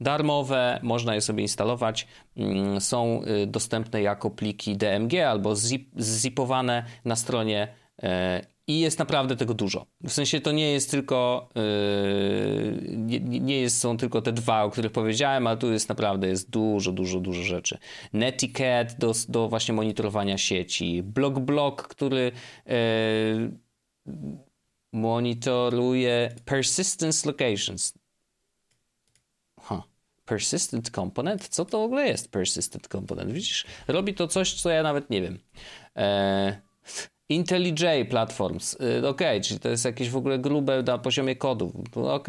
darmowe, 0.00 0.80
można 0.82 1.14
je 1.14 1.20
sobie 1.20 1.42
instalować, 1.42 2.06
mm, 2.36 2.80
są 2.80 3.22
e, 3.22 3.46
dostępne 3.46 4.02
jako 4.02 4.30
pliki 4.30 4.76
DMG 4.76 5.14
albo 5.14 5.56
zip, 5.56 5.88
zipowane 6.00 6.84
na 7.04 7.16
stronie 7.16 7.68
e, 8.02 8.55
i 8.66 8.80
jest 8.80 8.98
naprawdę 8.98 9.36
tego 9.36 9.54
dużo. 9.54 9.86
W 10.04 10.12
sensie 10.12 10.40
to 10.40 10.52
nie 10.52 10.72
jest 10.72 10.90
tylko, 10.90 11.48
yy, 11.54 12.96
nie, 12.96 13.20
nie 13.20 13.60
jest, 13.60 13.78
są 13.78 13.96
tylko 13.96 14.22
te 14.22 14.32
dwa, 14.32 14.64
o 14.64 14.70
których 14.70 14.92
powiedziałem, 14.92 15.46
ale 15.46 15.56
tu 15.56 15.72
jest 15.72 15.88
naprawdę 15.88 16.28
jest 16.28 16.50
dużo, 16.50 16.92
dużo, 16.92 17.20
dużo 17.20 17.42
rzeczy. 17.42 17.78
Netiquette 18.12 18.94
do, 18.98 19.12
do 19.28 19.48
właśnie 19.48 19.74
monitorowania 19.74 20.38
sieci, 20.38 21.02
BlockBlock, 21.02 21.82
który 21.82 22.32
yy, 22.66 22.72
monitoruje 24.92 26.34
persistence 26.44 27.28
locations. 27.28 27.94
Persistent 30.26 30.90
component? 30.90 31.48
Co 31.48 31.64
to 31.64 31.78
w 31.78 31.82
ogóle 31.82 32.08
jest 32.08 32.30
persistent 32.30 32.88
component? 32.88 33.32
Widzisz? 33.32 33.66
Robi 33.88 34.14
to 34.14 34.28
coś, 34.28 34.54
co 34.54 34.70
ja 34.70 34.82
nawet 34.82 35.10
nie 35.10 35.22
wiem. 35.22 35.38
Eee, 35.94 36.52
IntelliJ 37.28 38.04
Platforms, 38.10 38.76
y, 39.02 39.08
ok, 39.08 39.20
czyli 39.42 39.60
to 39.60 39.68
jest 39.68 39.84
jakieś 39.84 40.10
w 40.10 40.16
ogóle 40.16 40.38
grube 40.38 40.82
na 40.82 40.98
poziomie 40.98 41.36
kodu, 41.36 41.72
ok. 41.94 42.28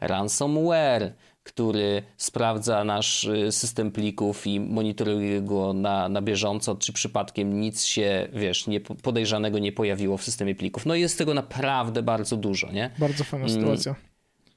Ransomware, 0.00 1.12
który 1.42 2.02
sprawdza 2.16 2.84
nasz 2.84 3.24
y, 3.24 3.52
system 3.52 3.90
plików 3.90 4.46
i 4.46 4.60
monitoruje 4.60 5.40
go 5.40 5.72
na, 5.72 6.08
na 6.08 6.22
bieżąco, 6.22 6.74
czy 6.74 6.92
przypadkiem 6.92 7.60
nic 7.60 7.84
się, 7.84 8.28
wiesz, 8.32 8.66
nie, 8.66 8.80
podejrzanego 8.80 9.58
nie 9.58 9.72
pojawiło 9.72 10.16
w 10.16 10.24
systemie 10.24 10.54
plików. 10.54 10.86
No 10.86 10.94
jest 10.94 11.18
tego 11.18 11.34
naprawdę 11.34 12.02
bardzo 12.02 12.36
dużo, 12.36 12.72
nie? 12.72 12.90
Bardzo 12.98 13.24
fajna 13.24 13.46
mm. 13.46 13.60
sytuacja. 13.60 13.94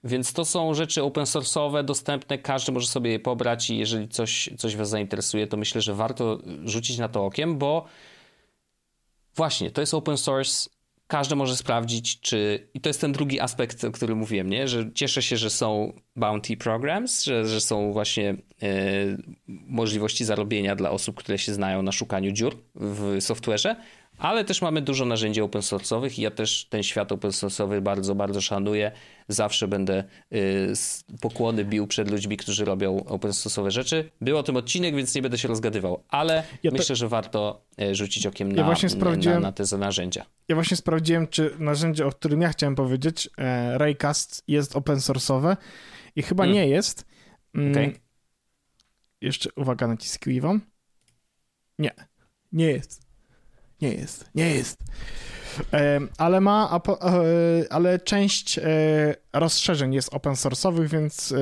Więc 0.04 0.34
to 0.34 0.46
są 0.46 0.74
rzeczy 0.74 1.04
open 1.04 1.24
source'owe, 1.24 1.84
dostępne, 1.84 2.38
każdy 2.38 2.72
może 2.72 2.88
sobie 2.88 3.12
je 3.12 3.20
pobrać 3.20 3.70
i 3.70 3.78
jeżeli 3.78 4.08
coś, 4.08 4.50
coś 4.58 4.76
Was 4.76 4.90
zainteresuje, 4.90 5.48
to 5.48 5.58
myślę, 5.58 5.82
że 5.82 5.94
warto 5.94 6.40
rzucić 6.66 6.98
na 6.98 7.10
to 7.10 7.26
okiem, 7.26 7.58
bo 7.58 7.86
Właśnie, 9.38 9.72
to 9.72 9.82
jest 9.82 9.94
open 9.94 10.18
source, 10.18 10.70
każdy 11.08 11.36
może 11.36 11.56
sprawdzić, 11.56 12.20
czy. 12.20 12.68
I 12.74 12.82
to 12.82 12.90
jest 12.90 13.02
ten 13.02 13.12
drugi 13.12 13.40
aspekt, 13.40 13.84
o 13.84 13.92
którym 13.92 14.18
mówiłem, 14.18 14.50
nie? 14.50 14.68
że 14.68 14.92
cieszę 14.94 15.22
się, 15.22 15.38
że 15.38 15.50
są 15.50 15.94
bounty 16.16 16.58
programs, 16.58 17.24
że, 17.24 17.46
że 17.46 17.62
są 17.62 17.94
właśnie 17.94 18.30
e, 18.30 18.68
możliwości 19.48 20.26
zarobienia 20.26 20.76
dla 20.76 20.92
osób, 20.92 21.16
które 21.16 21.38
się 21.38 21.54
znają 21.54 21.82
na 21.82 21.92
szukaniu 21.92 22.32
dziur 22.32 22.58
w 22.76 23.18
software'ze, 23.20 23.76
ale 24.18 24.46
też 24.46 24.62
mamy 24.62 24.82
dużo 24.82 25.06
narzędzi 25.06 25.42
open 25.42 25.62
source'owych 25.62 26.20
i 26.20 26.22
ja 26.22 26.32
też 26.32 26.66
ten 26.70 26.84
świat 26.84 27.12
open 27.12 27.32
source'owy 27.32 27.82
bardzo, 27.82 28.16
bardzo 28.16 28.42
szanuję. 28.42 28.92
Zawsze 29.28 29.68
będę 29.68 30.04
y, 30.34 30.74
pokłony 31.22 31.66
bił 31.66 31.88
przed 31.88 32.12
ludźmi, 32.12 32.38
którzy 32.38 32.66
robią 32.66 33.06
open 33.06 33.32
source'owe 33.32 33.70
rzeczy. 33.70 34.10
Był 34.22 34.38
o 34.38 34.44
tym 34.44 34.58
odcinek, 34.58 34.96
więc 34.96 35.16
nie 35.16 35.22
będę 35.22 35.38
się 35.38 35.48
rozgadywał, 35.48 36.04
ale 36.10 36.44
ja 36.64 36.72
myślę, 36.72 36.96
że 36.96 37.08
warto 37.08 37.66
y, 37.82 37.96
rzucić 37.96 38.26
okiem 38.26 38.52
na, 38.52 38.62
ja 38.62 38.76
na, 39.16 39.40
na, 39.40 39.52
te 39.52 39.78
narzędzia. 39.78 40.26
Ja 40.48 40.56
właśnie 40.56 40.78
sprawdziłem, 40.78 41.28
czy 41.28 41.56
narzędzie, 41.60 42.06
o 42.06 42.12
którym 42.12 42.42
ja 42.42 42.50
chciałem 42.50 42.76
powiedzieć, 42.76 43.30
e, 43.38 43.78
Raycast 43.78 44.44
jest 44.48 44.76
open 44.76 44.98
source'owe 44.98 45.58
i 46.16 46.24
chyba 46.24 46.44
hmm. 46.44 46.56
nie 46.56 46.68
jest. 46.68 47.06
Mm, 47.56 47.72
okay. 47.72 47.94
Jeszcze 49.22 49.50
uwaga, 49.56 49.88
naciskiwam. 49.88 50.62
Nie, 51.80 51.92
nie 52.52 52.66
jest. 52.66 53.07
Nie 53.82 53.94
jest, 53.94 54.30
nie 54.36 54.50
jest. 54.50 54.80
Ale 56.18 56.42
ma, 56.42 56.80
e, 56.90 57.74
ale 57.74 58.00
część 58.00 58.60
e, 58.60 58.64
rozszerzeń 59.34 59.94
jest 59.94 60.14
open 60.14 60.34
source'owych, 60.34 60.88
więc, 60.88 61.32
e, 61.32 61.38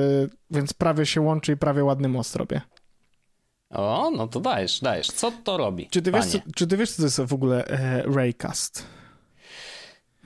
więc 0.50 0.72
prawie 0.72 1.06
się 1.06 1.20
łączy 1.20 1.52
i 1.52 1.56
prawie 1.56 1.84
ładny 1.84 2.08
most 2.08 2.36
robię. 2.36 2.60
O, 3.70 4.10
no 4.16 4.28
to 4.28 4.40
dajesz, 4.40 4.80
dajesz. 4.80 5.06
Co 5.06 5.32
to 5.44 5.56
robi? 5.56 5.88
Czy 5.90 6.02
ty, 6.02 6.12
wiesz, 6.12 6.26
co, 6.26 6.38
czy 6.54 6.66
ty 6.66 6.76
wiesz, 6.76 6.90
co 6.90 6.96
to 6.96 7.02
jest 7.02 7.20
w 7.20 7.32
ogóle 7.32 7.64
Raycast? 8.14 8.86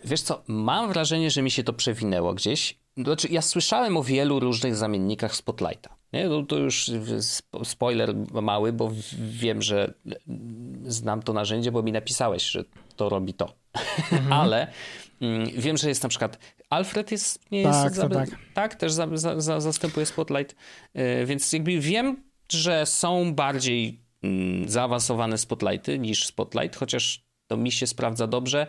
Wiesz 0.04 0.22
co, 0.22 0.42
mam 0.46 0.88
wrażenie, 0.88 1.30
że 1.30 1.42
mi 1.42 1.50
się 1.50 1.64
to 1.64 1.72
przewinęło 1.72 2.34
gdzieś. 2.34 2.78
Znaczy, 2.96 3.28
ja 3.30 3.42
słyszałem 3.42 3.96
o 3.96 4.02
wielu 4.02 4.40
różnych 4.40 4.76
zamiennikach 4.76 5.36
Spotlighta. 5.36 5.99
Nie? 6.12 6.28
No 6.28 6.42
to 6.42 6.56
już 6.56 6.90
spoiler 7.64 8.14
mały, 8.42 8.72
bo 8.72 8.90
wiem, 9.18 9.62
że 9.62 9.94
znam 10.82 11.22
to 11.22 11.32
narzędzie, 11.32 11.72
bo 11.72 11.82
mi 11.82 11.92
napisałeś, 11.92 12.50
że 12.50 12.64
to 12.96 13.08
robi 13.08 13.34
to. 13.34 13.54
Mhm. 14.12 14.32
Ale 14.42 14.72
mm, 15.20 15.50
wiem, 15.56 15.76
że 15.76 15.88
jest 15.88 16.02
na 16.02 16.08
przykład 16.08 16.38
Alfred 16.70 17.12
jest, 17.12 17.50
nie 17.50 17.62
tak, 17.62 17.84
jest 17.84 17.96
za, 17.96 18.08
tak. 18.08 18.28
tak, 18.54 18.74
też 18.74 18.92
za, 18.92 19.08
za, 19.40 19.60
zastępuje 19.60 20.06
Spotlight, 20.06 20.56
y, 20.96 21.26
więc 21.26 21.52
jakby 21.52 21.80
wiem, 21.80 22.22
że 22.52 22.86
są 22.86 23.34
bardziej 23.34 24.00
mm, 24.22 24.68
zaawansowane 24.68 25.38
Spotlighty 25.38 25.98
niż 25.98 26.26
Spotlight, 26.26 26.76
chociaż 26.76 27.24
to 27.46 27.56
mi 27.56 27.72
się 27.72 27.86
sprawdza 27.86 28.26
dobrze, 28.26 28.66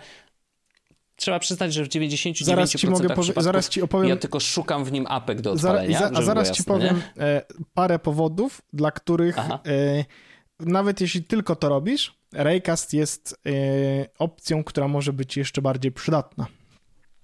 trzeba 1.22 1.40
przyznać, 1.40 1.74
że 1.74 1.86
w 1.86 1.88
99% 1.90 2.44
zaraz 2.44 2.72
ci 2.76 2.88
mogę 2.88 3.10
powie- 3.10 3.42
zaraz 3.42 3.70
ci 3.70 3.82
opowiem... 3.82 4.10
ja 4.10 4.16
tylko 4.16 4.40
szukam 4.40 4.86
w 4.86 4.92
nim 4.92 5.06
apek 5.10 5.42
do 5.42 5.52
odpalenia. 5.52 6.00
Za, 6.00 6.12
a 6.14 6.22
zaraz 6.22 6.52
ci 6.52 6.64
powiem 6.64 7.02
e, 7.20 7.42
parę 7.74 8.00
powodów, 8.00 8.62
dla 8.74 8.92
których 8.92 9.38
e, 9.40 9.52
nawet 10.60 11.02
jeśli 11.02 11.24
tylko 11.24 11.56
to 11.56 11.70
robisz, 11.70 12.16
Raycast 12.34 12.94
jest 12.94 13.40
e, 13.46 13.52
opcją, 14.20 14.64
która 14.64 14.88
może 14.88 15.14
być 15.14 15.38
jeszcze 15.38 15.62
bardziej 15.62 15.92
przydatna. 15.92 16.46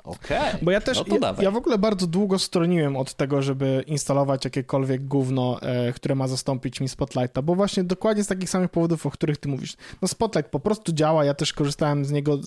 Okej. 0.08 0.38
Okay. 0.38 0.60
Bo 0.62 0.72
ja 0.72 0.82
też, 0.82 0.98
no 1.08 1.18
ja, 1.22 1.36
ja, 1.40 1.52
w 1.52 1.58
ogóle 1.58 1.78
bardzo 1.78 2.08
długo 2.08 2.40
stroniłem 2.40 2.96
od 2.96 3.14
tego, 3.14 3.42
żeby 3.42 3.84
instalować 3.88 4.46
jakiekolwiek 4.46 5.08
gówno, 5.08 5.62
e, 5.62 5.94
które 5.94 6.16
ma 6.16 6.28
zastąpić 6.28 6.82
mi 6.82 6.90
Spotlighta, 6.90 7.42
bo 7.42 7.56
właśnie 7.56 7.84
dokładnie 7.84 8.24
z 8.24 8.28
takich 8.28 8.50
samych 8.50 8.72
powodów, 8.72 9.06
o 9.06 9.12
których 9.12 9.38
ty 9.38 9.50
mówisz. 9.50 9.76
No 10.02 10.08
Spotlight 10.08 10.52
po 10.52 10.60
prostu 10.60 10.94
działa, 10.94 11.26
ja 11.26 11.34
też 11.34 11.54
korzystałem 11.54 12.06
z 12.06 12.12
niego 12.12 12.38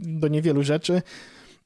do 0.00 0.28
niewielu 0.28 0.62
rzeczy. 0.62 1.02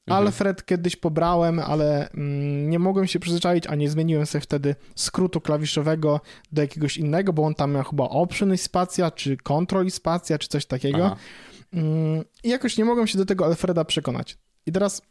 Mhm. 0.06 0.26
Alfred 0.26 0.66
kiedyś 0.66 0.96
pobrałem, 0.96 1.58
ale 1.58 2.10
mm, 2.10 2.70
nie 2.70 2.78
mogłem 2.78 3.06
się 3.06 3.18
przyzwyczaić, 3.18 3.66
a 3.66 3.74
nie 3.74 3.90
zmieniłem 3.90 4.26
sobie 4.26 4.42
wtedy 4.42 4.74
skrótu 4.94 5.40
klawiszowego 5.40 6.20
do 6.52 6.62
jakiegoś 6.62 6.96
innego, 6.96 7.32
bo 7.32 7.42
on 7.42 7.54
tam 7.54 7.72
miał 7.72 7.84
chyba 7.84 8.04
option 8.04 8.54
i 8.54 8.58
spacja, 8.58 9.10
czy 9.10 9.36
control 9.36 9.86
i 9.86 9.90
spacja, 9.90 10.38
czy 10.38 10.48
coś 10.48 10.66
takiego. 10.66 11.16
Mm, 11.72 12.24
I 12.44 12.48
jakoś 12.48 12.78
nie 12.78 12.84
mogłem 12.84 13.06
się 13.06 13.18
do 13.18 13.26
tego 13.26 13.46
Alfreda 13.46 13.84
przekonać. 13.84 14.38
I 14.66 14.72
teraz 14.72 15.02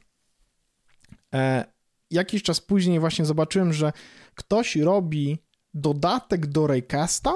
jakiś 2.12 2.44
czas 2.44 2.62
później 2.62 3.00
właśnie 3.00 3.26
zobaczyłem, 3.26 3.74
że 3.74 3.92
ktoś 4.36 4.76
robi 4.76 5.38
dodatek 5.74 6.48
do 6.48 6.68
Raycasta, 6.68 7.34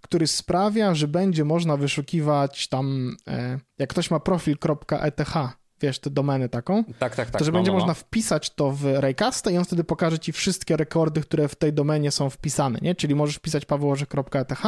który 0.00 0.26
sprawia, 0.26 0.94
że 0.94 1.08
będzie 1.08 1.44
można 1.44 1.76
wyszukiwać 1.76 2.68
tam, 2.68 3.16
e, 3.28 3.58
jak 3.78 3.90
ktoś 3.90 4.10
ma 4.10 4.20
profil.eth, 4.20 5.34
wiesz, 5.80 5.98
te 5.98 6.10
domeny 6.10 6.48
taką, 6.48 6.84
tak, 6.84 6.94
tak, 6.98 7.30
tak, 7.30 7.38
to 7.38 7.44
że 7.44 7.52
no, 7.52 7.58
będzie 7.58 7.70
no, 7.70 7.74
można 7.74 7.88
no. 7.88 7.94
wpisać 7.94 8.50
to 8.50 8.70
w 8.70 8.84
Raycasta 8.84 9.50
i 9.50 9.56
on 9.56 9.64
wtedy 9.64 9.84
pokaże 9.84 10.18
ci 10.18 10.32
wszystkie 10.32 10.76
rekordy, 10.76 11.20
które 11.20 11.48
w 11.48 11.54
tej 11.54 11.72
domenie 11.72 12.10
są 12.10 12.30
wpisane, 12.30 12.78
nie? 12.82 12.94
Czyli 12.94 13.14
możesz 13.14 13.36
wpisać 13.36 13.64
pawełorzek.eth. 13.64 14.62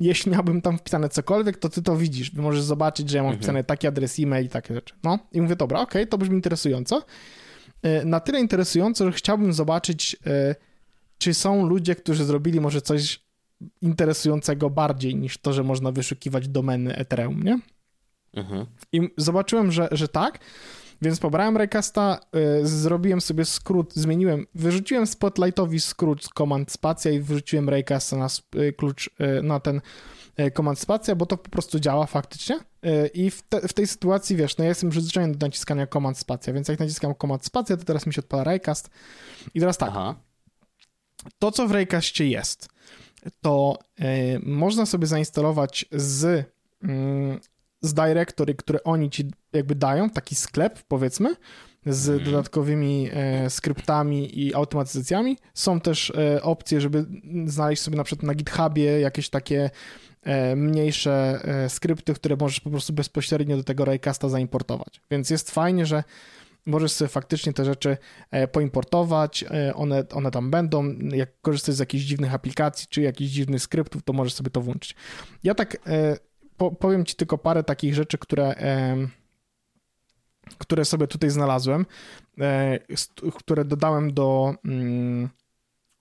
Jeśli 0.00 0.32
miałbym 0.32 0.62
tam 0.62 0.78
wpisane 0.78 1.08
cokolwiek, 1.08 1.56
to 1.56 1.68
ty 1.68 1.82
to 1.82 1.96
widzisz. 1.96 2.32
Możesz 2.32 2.62
zobaczyć, 2.62 3.10
że 3.10 3.16
ja 3.16 3.22
mam 3.22 3.30
mhm. 3.30 3.38
wpisane 3.38 3.64
taki 3.64 3.86
adres 3.86 4.18
e-mail 4.18 4.46
i 4.46 4.48
takie 4.48 4.74
rzeczy. 4.74 4.94
No 5.02 5.18
i 5.32 5.40
mówię, 5.40 5.56
dobra, 5.56 5.80
okej, 5.80 6.02
okay, 6.02 6.10
to 6.10 6.18
brzmi 6.18 6.34
interesująco. 6.34 7.02
E, 7.82 8.04
na 8.04 8.20
tyle 8.20 8.40
interesujące, 8.40 9.04
że 9.04 9.12
chciałbym 9.12 9.52
zobaczyć, 9.52 10.16
e, 10.26 10.54
czy 11.18 11.34
są 11.34 11.66
ludzie, 11.66 11.94
którzy 11.94 12.24
zrobili 12.24 12.60
może 12.60 12.82
coś 12.82 13.22
interesującego 13.82 14.70
bardziej 14.70 15.16
niż 15.16 15.38
to, 15.38 15.52
że 15.52 15.64
można 15.64 15.92
wyszukiwać 15.92 16.48
domeny 16.48 16.96
Ethereum, 16.96 17.42
nie? 17.42 17.58
Mhm. 18.34 18.66
I 18.92 19.10
zobaczyłem, 19.16 19.72
że, 19.72 19.88
że 19.92 20.08
tak, 20.08 20.38
więc 21.02 21.20
pobrałem 21.20 21.56
Raycasta, 21.56 22.20
y, 22.62 22.66
zrobiłem 22.66 23.20
sobie 23.20 23.44
skrót, 23.44 23.94
zmieniłem, 23.94 24.46
wyrzuciłem 24.54 25.06
Spotlightowi 25.06 25.80
skrót 25.80 26.24
z 26.24 26.28
Command 26.28 26.72
Spacja 26.72 27.10
i 27.10 27.20
wyrzuciłem 27.20 27.68
Raycasta 27.68 28.16
na 28.16 28.28
y, 28.56 28.72
klucz, 28.72 29.10
y, 29.38 29.42
na 29.42 29.60
ten 29.60 29.80
y, 30.40 30.50
Command 30.50 30.78
Spacja, 30.78 31.16
bo 31.16 31.26
to 31.26 31.36
po 31.36 31.50
prostu 31.50 31.80
działa 31.80 32.06
faktycznie. 32.06 32.56
Y, 32.86 33.10
I 33.14 33.30
w, 33.30 33.42
te, 33.42 33.68
w, 33.68 33.72
tej 33.72 33.86
sytuacji, 33.86 34.36
wiesz, 34.36 34.56
no 34.56 34.64
ja 34.64 34.68
jestem 34.68 34.90
przyzwyczajony 34.90 35.34
do 35.34 35.46
naciskania 35.46 35.86
Command 35.86 36.18
Spacja, 36.18 36.52
więc 36.52 36.68
jak 36.68 36.80
naciskam 36.80 37.14
Command 37.14 37.44
Spacja, 37.44 37.76
to 37.76 37.84
teraz 37.84 38.06
mi 38.06 38.14
się 38.14 38.20
odpala 38.20 38.44
Raycast. 38.44 38.90
I 39.54 39.60
teraz 39.60 39.78
tak, 39.78 39.88
Aha. 39.92 40.14
to 41.38 41.52
co 41.52 41.68
w 41.68 41.70
Raycastie 41.70 42.28
jest, 42.28 42.68
to 43.40 43.78
y, 44.00 44.04
można 44.42 44.86
sobie 44.86 45.06
zainstalować 45.06 45.84
z 45.92 46.44
mm, 46.82 47.40
z 47.80 47.94
directory, 47.94 48.54
które 48.54 48.84
oni 48.84 49.10
ci 49.10 49.30
jakby 49.52 49.74
dają, 49.74 50.10
taki 50.10 50.34
sklep 50.34 50.82
powiedzmy, 50.88 51.34
z 51.86 52.08
mhm. 52.08 52.24
dodatkowymi 52.24 53.08
e, 53.12 53.50
skryptami 53.50 54.40
i 54.40 54.54
automatyzacjami. 54.54 55.38
Są 55.54 55.80
też 55.80 56.10
e, 56.10 56.42
opcje, 56.42 56.80
żeby 56.80 57.06
znaleźć 57.46 57.82
sobie 57.82 57.96
na 57.96 58.04
przykład 58.04 58.26
na 58.26 58.34
GitHubie 58.34 59.00
jakieś 59.00 59.30
takie 59.30 59.64
e, 59.64 59.70
mniejsze 60.56 61.40
e, 61.44 61.68
skrypty, 61.68 62.14
które 62.14 62.36
możesz 62.36 62.60
po 62.60 62.70
prostu 62.70 62.92
bezpośrednio 62.92 63.56
do 63.56 63.64
tego 63.64 63.84
Raycasta 63.84 64.28
zaimportować. 64.28 65.00
Więc 65.10 65.30
jest 65.30 65.50
fajnie, 65.50 65.86
że 65.86 66.04
możesz 66.66 66.92
sobie 66.92 67.08
faktycznie 67.08 67.52
te 67.52 67.64
rzeczy 67.64 67.96
e, 68.30 68.48
poimportować, 68.48 69.44
e, 69.50 69.74
one, 69.74 70.04
one 70.12 70.30
tam 70.30 70.50
będą. 70.50 70.94
Jak 70.98 71.40
korzystasz 71.40 71.74
z 71.74 71.78
jakichś 71.78 72.04
dziwnych 72.04 72.34
aplikacji 72.34 72.86
czy 72.90 73.02
jakichś 73.02 73.30
dziwnych 73.30 73.62
skryptów, 73.62 74.02
to 74.02 74.12
możesz 74.12 74.34
sobie 74.34 74.50
to 74.50 74.60
włączyć. 74.60 74.94
Ja 75.44 75.54
tak 75.54 75.76
po, 76.58 76.70
powiem 76.70 77.04
ci 77.04 77.16
tylko 77.16 77.38
parę 77.38 77.62
takich 77.62 77.94
rzeczy, 77.94 78.18
które, 78.18 78.54
e, 78.56 78.96
które 80.58 80.84
sobie 80.84 81.06
tutaj 81.06 81.30
znalazłem, 81.30 81.86
e, 82.40 82.78
które 83.38 83.64
dodałem 83.64 84.14
do, 84.14 84.54
mm, 84.64 85.28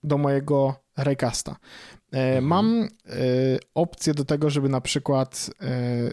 do 0.04 0.18
mojego 0.18 0.76
Raycasta. 0.98 1.56
E, 2.14 2.18
mhm. 2.18 2.46
Mam 2.46 2.84
e, 2.84 2.88
opcję 3.76 4.14
do 4.14 4.26
tego, 4.26 4.50
żeby 4.50 4.70
na 4.70 4.82
przykład 4.82 5.50
e, 5.62 6.12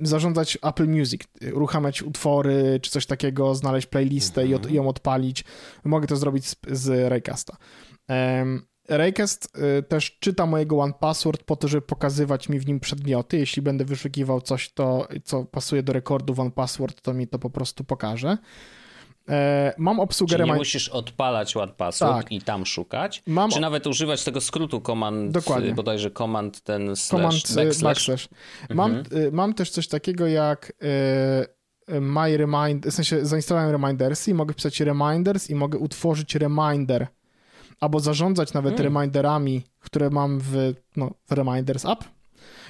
zarządzać 0.00 0.58
Apple 0.62 0.88
Music, 0.88 1.22
uruchamiać 1.54 2.02
utwory 2.02 2.80
czy 2.82 2.90
coś 2.90 3.06
takiego, 3.06 3.54
znaleźć 3.54 3.86
playlistę 3.86 4.42
mhm. 4.42 4.70
i 4.70 4.74
ją 4.74 4.88
odpalić. 4.88 5.44
Mogę 5.84 6.06
to 6.06 6.16
zrobić 6.16 6.46
z, 6.46 6.56
z 6.70 7.08
Raycasta. 7.10 7.56
Raycast 8.88 9.52
też 9.88 10.18
czyta 10.18 10.46
mojego 10.46 10.78
One 10.78 10.92
Password 11.00 11.42
po 11.42 11.56
to, 11.56 11.68
żeby 11.68 11.82
pokazywać 11.82 12.48
mi 12.48 12.58
w 12.58 12.66
nim 12.66 12.80
przedmioty. 12.80 13.38
Jeśli 13.38 13.62
będę 13.62 13.84
wyszukiwał 13.84 14.40
coś, 14.40 14.72
to, 14.72 15.08
co 15.24 15.44
pasuje 15.44 15.82
do 15.82 15.92
rekordu 15.92 16.34
One 16.36 16.50
Password, 16.50 17.00
to 17.00 17.14
mi 17.14 17.28
to 17.28 17.38
po 17.38 17.50
prostu 17.50 17.84
pokaże. 17.84 18.38
E, 19.28 19.74
mam 19.78 20.00
obsługę 20.00 20.36
Czyli 20.36 20.50
nie 20.50 20.56
musisz 20.56 20.88
odpalać 20.88 21.54
Password 21.76 22.22
tak. 22.22 22.32
i 22.32 22.42
tam 22.42 22.66
szukać, 22.66 23.22
mam... 23.26 23.50
czy 23.50 23.60
nawet 23.60 23.86
używać 23.86 24.24
tego 24.24 24.40
skrótu 24.40 24.80
command, 24.80 25.32
Dokładnie. 25.32 25.74
bodajże 25.74 26.10
command 26.10 26.60
ten 26.60 26.96
slash, 26.96 27.08
command, 27.08 27.50
y, 27.50 27.54
backslash. 27.54 27.82
backslash. 27.82 28.28
Mam, 28.70 28.90
mhm. 28.90 29.22
Y, 29.22 29.32
mam 29.32 29.54
też 29.54 29.70
coś 29.70 29.88
takiego 29.88 30.26
jak 30.26 30.72
My 32.00 32.36
Remind, 32.36 32.86
w 32.86 32.92
sensie 32.92 33.26
zainstalowałem 33.26 33.72
Remindersy 33.72 34.30
i 34.30 34.34
mogę 34.34 34.54
pisać 34.54 34.80
Reminders 34.80 35.50
i 35.50 35.54
mogę 35.54 35.78
utworzyć 35.78 36.34
reminder 36.34 37.06
albo 37.80 38.00
zarządzać 38.00 38.52
nawet 38.52 38.76
hmm. 38.76 38.94
reminderami, 38.94 39.62
które 39.80 40.10
mam 40.10 40.40
w, 40.40 40.74
no, 40.96 41.10
w 41.26 41.32
Reminders 41.32 41.84
App. 41.84 42.04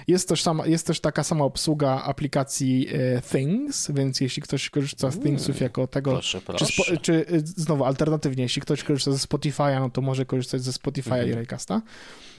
Jest 0.08 0.28
też, 0.28 0.42
sama, 0.42 0.66
jest 0.66 0.86
też 0.86 1.00
taka 1.00 1.24
sama 1.24 1.44
obsługa 1.44 2.02
aplikacji 2.02 2.88
e, 2.92 3.22
Things, 3.22 3.90
więc 3.90 4.20
jeśli 4.20 4.42
ktoś 4.42 4.70
korzysta 4.70 5.10
z 5.10 5.18
Thingsów 5.20 5.60
jako 5.60 5.86
tego, 5.86 6.12
proszę, 6.12 6.40
proszę. 6.40 6.66
Czy, 6.66 6.72
spo, 6.72 6.96
czy, 6.96 7.26
e, 7.26 7.40
znowu 7.44 7.84
alternatywnie, 7.84 8.42
jeśli 8.42 8.62
ktoś 8.62 8.84
korzysta 8.84 9.12
ze 9.12 9.18
Spotify'a, 9.18 9.80
no 9.80 9.90
to 9.90 10.00
może 10.00 10.26
korzystać 10.26 10.62
ze 10.62 10.70
Spotify'a 10.70 11.12
mhm. 11.12 11.28
i 11.28 11.32
Raycasta. 11.32 11.82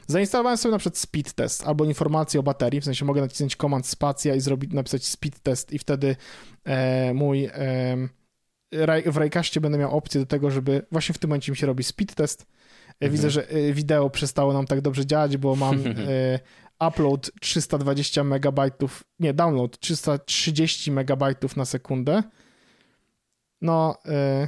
Zainstalowałem 0.08 0.58
sobie 0.58 0.72
na 0.72 0.78
przykład 0.78 0.98
speed 0.98 1.34
test 1.34 1.68
albo 1.68 1.86
informacje 1.86 2.40
o 2.40 2.44
baterii, 2.44 2.82
w 2.82 2.86
sensie 2.86 3.06
mogę 3.06 3.22
nacisnąć 3.22 3.56
command 3.56 3.88
spacja 3.88 4.36
i 4.36 4.40
zrobić, 4.40 4.74
napisać 4.74 5.06
speed 5.06 5.40
test 5.44 5.74
i 5.74 5.80
wtedy 5.80 6.16
e, 6.64 7.14
mój 7.14 7.46
e, 7.46 7.52
w 9.06 9.18
Raycastie 9.18 9.62
będę 9.62 9.78
miał 9.78 9.98
opcję 9.98 10.22
do 10.22 10.28
tego, 10.28 10.52
żeby 10.52 10.86
właśnie 10.92 11.14
w 11.14 11.18
tym 11.18 11.30
momencie 11.30 11.52
mi 11.52 11.58
się 11.58 11.68
robi 11.68 11.84
speed 11.84 12.16
test 12.16 12.46
Mhm. 13.04 13.12
Widzę, 13.12 13.30
że 13.30 13.54
y, 13.56 13.74
wideo 13.74 14.10
przestało 14.10 14.54
nam 14.54 14.68
tak 14.68 14.82
dobrze 14.82 15.06
działać, 15.06 15.38
bo 15.38 15.56
mam 15.56 15.84
upload 16.80 17.32
320 17.42 18.24
megabajtów, 18.24 19.04
nie, 19.20 19.34
download 19.34 19.80
330 19.80 20.92
megabajtów 20.92 21.56
na 21.56 21.66
sekundę. 21.66 22.24
No, 23.62 23.98
y, 24.06 24.48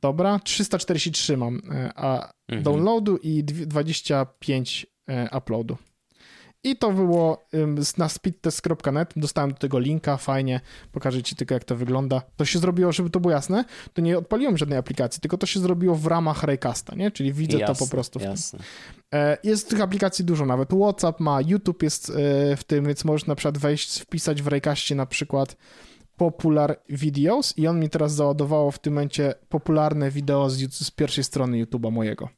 dobra, 0.00 0.38
343 0.38 1.36
mam 1.36 1.60
a 1.94 2.32
mhm. 2.48 2.62
downloadu 2.62 3.16
i 3.16 3.44
25 3.44 4.86
uploadu. 5.32 5.76
I 6.64 6.76
to 6.76 6.92
było 6.92 7.46
na 7.98 8.08
speedtest.net, 8.08 9.12
dostałem 9.16 9.52
do 9.52 9.58
tego 9.58 9.78
linka, 9.78 10.16
fajnie, 10.16 10.60
pokażę 10.92 11.22
ci 11.22 11.36
tylko 11.36 11.54
jak 11.54 11.64
to 11.64 11.76
wygląda. 11.76 12.22
To 12.36 12.44
się 12.44 12.58
zrobiło, 12.58 12.92
żeby 12.92 13.10
to 13.10 13.20
było 13.20 13.32
jasne, 13.32 13.64
to 13.94 14.02
nie 14.02 14.18
odpaliłem 14.18 14.56
żadnej 14.56 14.78
aplikacji, 14.78 15.20
tylko 15.20 15.38
to 15.38 15.46
się 15.46 15.60
zrobiło 15.60 15.94
w 15.94 16.06
ramach 16.06 16.42
Raycasta, 16.42 16.94
nie? 16.94 17.10
Czyli 17.10 17.32
widzę 17.32 17.58
jasne, 17.58 17.74
to 17.74 17.78
po 17.78 17.90
prostu 17.90 18.18
w 18.18 18.22
jasne. 18.22 18.58
tym. 18.58 18.68
E, 19.14 19.38
jest 19.44 19.70
tych 19.70 19.80
aplikacji 19.80 20.24
dużo, 20.24 20.46
nawet 20.46 20.68
WhatsApp 20.68 21.20
ma, 21.20 21.40
YouTube 21.40 21.82
jest 21.82 22.10
e, 22.10 22.56
w 22.56 22.64
tym, 22.64 22.86
więc 22.86 23.04
możesz 23.04 23.26
na 23.26 23.34
przykład 23.34 23.58
wejść, 23.58 24.00
wpisać 24.00 24.42
w 24.42 24.46
Raycastie 24.46 24.94
na 24.94 25.06
przykład 25.06 25.56
popular 26.16 26.80
videos 26.88 27.58
i 27.58 27.66
on 27.66 27.80
mi 27.80 27.90
teraz 27.90 28.12
załadowało 28.12 28.70
w 28.70 28.78
tym 28.78 28.92
momencie 28.92 29.34
popularne 29.48 30.10
wideo 30.10 30.50
z, 30.50 30.74
z 30.74 30.90
pierwszej 30.90 31.24
strony 31.24 31.64
YouTube'a 31.64 31.92
mojego. 31.92 32.28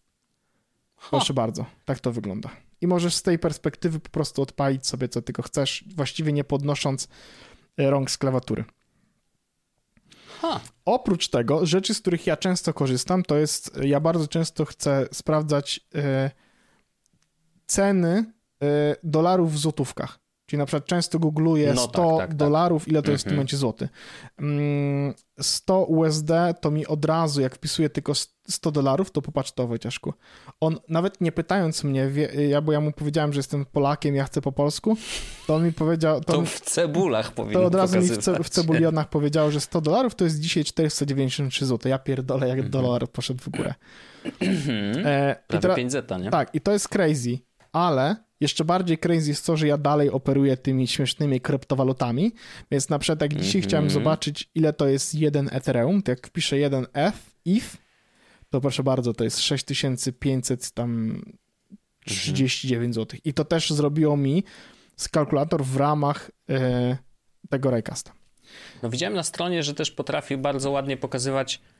Proszę 1.11 1.35
bardzo, 1.35 1.67
tak 1.85 2.01
to 2.01 2.13
wygląda 2.13 2.51
i 2.83 2.87
możesz 2.87 3.14
z 3.14 3.23
tej 3.23 3.38
perspektywy 3.38 4.01
po 4.01 4.11
prostu 4.11 4.42
odpalić 4.42 4.87
sobie 4.87 5.09
co 5.09 5.23
tylko 5.23 5.42
chcesz, 5.42 5.85
właściwie 5.97 6.33
nie 6.33 6.45
podnosząc 6.45 7.09
e, 7.77 7.90
rąk 7.90 8.11
z 8.11 8.18
klawiatury. 8.18 8.64
Ha. 10.40 10.61
Oprócz 10.85 11.29
tego, 11.29 11.66
rzeczy, 11.66 11.95
z 11.95 12.01
których 12.01 12.27
ja 12.27 12.37
często 12.37 12.75
korzystam, 12.75 13.23
to 13.23 13.37
jest, 13.37 13.71
ja 13.83 14.01
bardzo 14.01 14.29
często 14.29 14.64
chcę 14.64 15.09
sprawdzać 15.12 15.81
e, 15.95 16.31
ceny 17.66 18.33
e, 18.62 18.97
dolarów 19.03 19.53
w 19.53 19.59
złotówkach. 19.59 20.22
Czyli 20.53 20.59
na 20.59 20.67
przykład 20.67 20.87
często 20.87 21.19
googluję 21.19 21.73
no 21.75 21.83
100 21.83 21.88
tak, 21.88 22.19
tak, 22.19 22.19
tak, 22.19 22.35
dolarów, 22.35 22.88
ile 22.88 23.03
to 23.03 23.11
jest 23.11 23.25
w 23.25 23.25
tym 23.25 23.31
mhm. 23.31 23.37
momencie 23.37 23.57
złoty. 23.57 23.88
100 25.41 25.75
mm, 25.75 25.99
USD 25.99 26.31
to 26.61 26.71
mi 26.71 26.87
od 26.87 27.05
razu, 27.05 27.41
jak 27.41 27.55
wpisuję 27.55 27.91
tylko 27.91 28.12
100 28.49 28.71
dolarów, 28.71 29.11
to 29.11 29.23
popatrz 29.23 29.53
to 29.53 29.67
Wojciaszku. 29.67 30.12
On 30.61 30.79
nawet 30.88 31.21
nie 31.21 31.33
pytając 31.33 31.85
mnie, 31.85 32.09
wie, 32.09 32.49
ja, 32.49 32.61
bo 32.61 32.73
ja 32.73 32.81
mu 32.81 32.93
powiedziałem, 32.93 33.33
że 33.33 33.38
jestem 33.38 33.67
Polakiem, 33.67 34.15
ja 34.15 34.25
chcę 34.25 34.41
po 34.41 34.53
polsku, 34.53 34.97
to 35.47 35.55
on 35.55 35.64
mi 35.64 35.72
powiedział... 35.72 36.20
To, 36.20 36.33
to 36.33 36.45
w 36.45 36.61
cebulach 36.61 37.33
powinien 37.33 37.61
To 37.61 37.66
od 37.66 37.74
razu 37.74 37.95
pokazywać. 37.95 38.16
mi 38.16 38.22
w, 38.22 38.24
ce, 38.24 38.45
w 38.45 38.49
cebulionach 38.49 39.09
powiedział, 39.09 39.51
że 39.51 39.61
100 39.61 39.81
dolarów 39.81 40.14
to 40.14 40.24
jest 40.24 40.41
dzisiaj 40.41 40.64
493 40.64 41.66
zł. 41.66 41.91
Ja 41.91 41.99
pierdolę, 41.99 42.49
jak 42.49 42.59
mhm. 42.59 42.70
dolar 42.70 43.09
poszedł 43.09 43.45
w 43.45 43.49
górę. 43.49 43.74
Mhm. 44.41 45.07
e, 45.07 45.37
Prawie 45.49 45.74
5 45.74 45.93
zeta, 45.93 46.18
nie? 46.18 46.31
Tak, 46.31 46.55
i 46.55 46.61
to 46.61 46.72
jest 46.72 46.89
crazy, 46.89 47.39
ale 47.72 48.16
jeszcze 48.43 48.64
bardziej 48.64 48.99
crazy 48.99 49.30
jest 49.30 49.47
to, 49.47 49.57
że 49.57 49.66
ja 49.66 49.78
dalej 49.78 50.11
operuję 50.11 50.57
tymi 50.57 50.88
śmiesznymi 50.88 51.40
kryptowalutami, 51.40 52.32
więc 52.70 52.88
na 52.88 52.99
przykład 52.99 53.20
jak 53.20 53.34
dzisiaj 53.34 53.53
mm 53.53 53.62
-hmm. 53.62 53.68
chciałem 53.68 53.90
zobaczyć, 53.90 54.51
ile 54.55 54.72
to 54.72 54.88
jest 54.88 55.14
jeden 55.14 55.49
Ethereum, 55.53 56.03
to 56.03 56.11
jak 56.11 56.26
wpiszę 56.26 56.59
jeden 56.59 56.86
F, 56.93 57.36
ETH, 57.47 57.76
to 58.51 58.61
proszę 58.61 58.82
bardzo, 58.82 59.12
to 59.12 59.24
jest 59.24 59.40
6500 59.40 60.70
tam 60.70 61.22
39 62.05 62.95
zł. 62.95 63.20
I 63.24 63.34
to 63.34 63.45
też 63.45 63.70
zrobiło 63.70 64.16
mi 64.16 64.45
z 64.97 65.09
kalkulator 65.09 65.64
w 65.64 65.76
ramach 65.76 66.30
e, 66.51 66.97
tego 67.51 67.70
Raycasta. 67.70 68.12
No 68.82 68.90
widziałem 68.90 69.14
na 69.14 69.22
stronie, 69.22 69.62
że 69.62 69.74
też 69.74 69.90
potrafi 69.90 70.36
bardzo 70.36 70.70
ładnie 70.70 70.97
pokazywać 70.97 71.61
E, 71.61 71.72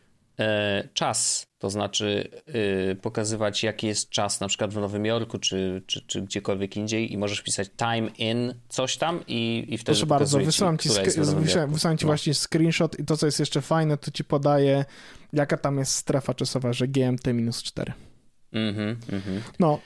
czas, 0.95 1.47
to 1.59 1.71
znaczy 1.71 2.29
y, 2.93 2.97
pokazywać 3.03 3.63
jaki 3.63 3.87
jest 3.87 4.11
czas 4.11 4.41
na 4.41 4.49
przykład 4.49 4.75
w 4.75 4.77
Nowym 4.77 5.07
Jorku 5.07 5.39
czy, 5.39 5.83
czy, 5.87 6.07
czy 6.07 6.23
gdziekolwiek 6.23 6.77
indziej 6.77 7.13
i 7.13 7.19
możesz 7.19 7.43
pisać 7.43 7.69
time 7.77 8.09
in 8.19 8.55
coś 8.69 8.97
tam 8.97 9.21
i, 9.27 9.65
i 9.69 9.79
wtedy 9.79 9.85
Proszę 9.85 10.07
bardzo, 10.07 10.39
wysyłam 10.39 10.79
ci, 10.79 10.89
wysyłam, 11.69 11.99
ci 11.99 12.05
no. 12.05 12.09
właśnie 12.09 12.35
screenshot 12.35 12.99
i 12.99 13.05
to 13.05 13.17
co 13.17 13.27
jest 13.27 13.41
jeszcze 13.41 13.61
fajne, 13.61 13.97
to 13.97 14.11
ci 14.11 14.25
podaje 14.25 14.85
jaka 15.33 15.57
tam 15.57 15.79
jest 15.79 15.95
strefa 15.95 16.35
czasowa, 16.35 16.73
że 16.73 16.89
GMT 16.89 17.27
minus 17.27 17.63
4. 17.63 17.93
Mhm, 18.53 18.97
mhm. 19.13 19.43
No. 19.59 19.79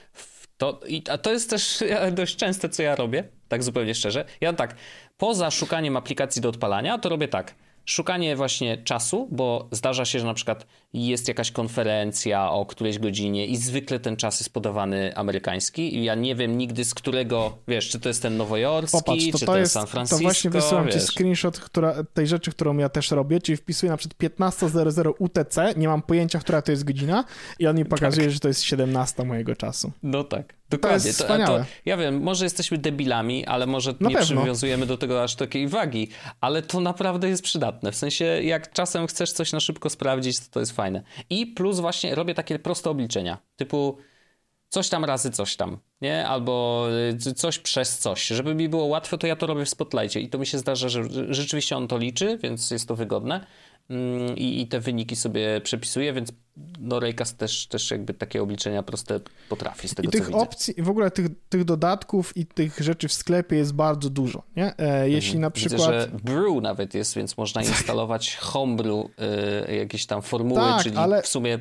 To, 0.57 0.81
i, 0.89 1.03
a 1.11 1.19
to 1.19 1.33
jest 1.33 1.51
też 1.51 1.85
dość 2.13 2.37
częste, 2.37 2.69
co 2.69 2.83
ja 2.83 2.97
robię, 2.97 3.25
tak 3.49 3.63
zupełnie 3.63 3.95
szczerze. 3.95 4.25
Ja 4.41 4.53
tak, 4.53 4.77
poza 5.17 5.51
szukaniem 5.51 5.97
aplikacji 5.97 6.43
do 6.43 6.49
odpalania, 6.49 6.99
to 6.99 7.09
robię 7.09 7.29
tak 7.29 7.55
szukanie 7.87 8.37
właśnie 8.37 8.79
czasu, 8.79 9.29
bo 9.31 9.69
zdarza 9.71 10.05
się, 10.05 10.19
że 10.19 10.27
na 10.27 10.35
przykład 10.35 10.67
jest 10.93 11.29
jakaś 11.29 11.51
konferencja 11.51 12.51
o 12.51 12.67
którejś 12.67 12.99
godzinie 12.99 13.47
i 13.47 13.57
zwykle 13.57 14.01
ten 14.01 14.17
czas 14.17 14.41
jest 14.41 14.53
podawany 14.53 15.17
amerykański 15.17 15.97
i 15.97 16.05
ja 16.05 16.15
nie 16.15 16.35
wiem 16.35 16.59
nigdy 16.59 16.85
z 16.85 16.95
którego, 16.95 17.59
wiesz, 17.69 17.89
czy 17.89 18.01
to 18.01 18.09
jest 18.09 18.23
ten 18.23 18.37
nowojorski, 18.37 18.99
Popatrz, 18.99 19.31
to, 19.33 19.39
czy 19.39 19.47
to, 19.47 19.59
jest 19.59 19.73
San 19.73 19.87
Francisco. 19.87 20.17
To 20.17 20.23
właśnie 20.23 20.51
wysyłam 20.51 20.87
wiesz. 20.87 20.95
ci 20.95 21.01
screenshot 21.01 21.61
która, 21.61 22.05
tej 22.15 22.27
rzeczy, 22.27 22.51
którą 22.51 22.79
ja 22.79 22.89
też 22.89 23.11
robię, 23.11 23.41
czyli 23.41 23.57
wpisuję 23.57 23.91
na 23.93 23.97
przykład 23.97 24.33
15.00 24.33 25.13
UTC, 25.19 25.75
nie 25.77 25.89
mam 25.89 26.03
pojęcia, 26.03 26.39
która 26.39 26.63
to 26.63 26.71
jest 26.73 26.85
godzina 26.85 27.25
i 27.59 27.67
on 27.67 27.77
mi 27.77 27.85
pokazuje, 27.85 28.27
tak. 28.27 28.35
że 28.35 28.41
to 28.41 28.49
jest 28.49 28.63
17 28.63 29.25
mojego 29.25 29.57
czasu. 29.57 29.93
No 30.03 30.25
tak. 30.25 30.57
Dokładnie. 30.71 31.01
To 31.01 31.07
jest 31.07 31.19
wspaniałe. 31.19 31.59
To, 31.59 31.65
to, 31.65 31.71
ja 31.85 31.97
wiem, 31.97 32.23
może 32.23 32.45
jesteśmy 32.45 32.79
debilami, 32.79 33.47
ale 33.47 33.67
może 33.67 33.95
na 34.01 34.09
nie 34.09 34.15
pewno. 34.15 34.37
przywiązujemy 34.37 34.87
do 34.87 34.99
tego 34.99 35.23
aż 35.23 35.35
takiej 35.35 35.69
wagi, 35.69 36.09
ale 36.41 36.63
to 36.63 36.81
naprawdę 36.81 37.29
jest 37.29 37.43
przydatne. 37.43 37.93
W 37.93 37.97
sensie, 37.97 38.25
jak 38.25 38.73
czasem 38.73 39.07
chcesz 39.07 39.33
coś 39.33 39.53
na 39.53 39.61
szybko 39.61 39.91
sprawdzić, 39.91 40.39
to 40.41 40.47
to 40.51 40.61
jest 40.61 40.73
fajne. 40.77 41.03
I 41.31 41.47
plus 41.47 41.81
właśnie 41.81 42.15
robię 42.15 42.35
takie 42.35 42.59
proste 42.59 42.91
obliczenia, 42.91 43.39
typu 43.57 43.97
coś 44.69 44.89
tam 44.89 45.05
razy 45.05 45.31
coś 45.31 45.57
tam, 45.57 45.79
nie? 46.01 46.27
Albo 46.29 46.87
y, 47.29 47.35
coś 47.35 47.59
przez 47.59 47.99
coś. 47.99 48.27
Żeby 48.27 48.55
mi 48.55 48.69
było 48.69 48.85
łatwe, 48.85 49.19
to 49.19 49.27
ja 49.27 49.37
to 49.37 49.47
robię 49.47 49.65
w 49.65 49.69
Spotlightie 49.69 50.21
i 50.21 50.29
to 50.29 50.39
mi 50.39 50.47
się 50.47 50.59
zdarza, 50.59 50.89
że 50.89 51.03
rzeczywiście 51.35 51.77
on 51.77 51.89
to 51.89 51.99
liczy, 51.99 52.39
więc 52.39 52.71
jest 52.71 52.89
to 52.89 52.97
wygodne. 52.97 53.47
Mm, 53.91 54.37
i, 54.37 54.61
i 54.61 54.67
te 54.67 54.81
wyniki 54.81 55.17
sobie 55.17 55.61
przepisuje, 55.61 56.13
więc 56.13 56.33
no 56.81 57.01
Raycast 57.01 57.39
też, 57.39 57.67
też 57.67 57.91
jakby 57.91 58.15
takie 58.15 58.43
obliczenia 58.43 58.83
proste 58.83 59.21
potrafi 59.49 59.89
z 59.89 59.95
tego, 59.95 60.09
I 60.09 60.13
tych 60.13 60.35
opcji, 60.35 60.75
w 60.79 60.91
ogóle 60.91 61.11
tych, 61.11 61.27
tych 61.49 61.65
dodatków 61.65 62.37
i 62.37 62.47
tych 62.47 62.79
rzeczy 62.79 63.09
w 63.09 63.13
sklepie 63.13 63.57
jest 63.57 63.73
bardzo 63.73 64.11
dużo, 64.11 64.43
nie? 64.57 64.65
E, 64.65 64.71
mhm. 64.71 65.11
jeśli 65.11 65.39
na 65.39 65.51
przykład... 65.51 65.81
Widzę, 65.81 66.01
że 66.01 66.09
Brew 66.25 66.63
nawet 66.63 66.95
jest, 66.95 67.15
więc 67.15 67.37
można 67.37 67.63
instalować 67.63 68.37
homebrew, 68.37 69.07
e, 69.19 69.77
jakieś 69.77 70.07
tam 70.07 70.23
formuły, 70.23 70.61
tak, 70.61 70.83
czyli 70.83 70.97
ale... 70.97 71.23
w 71.23 71.27
sumie 71.27 71.59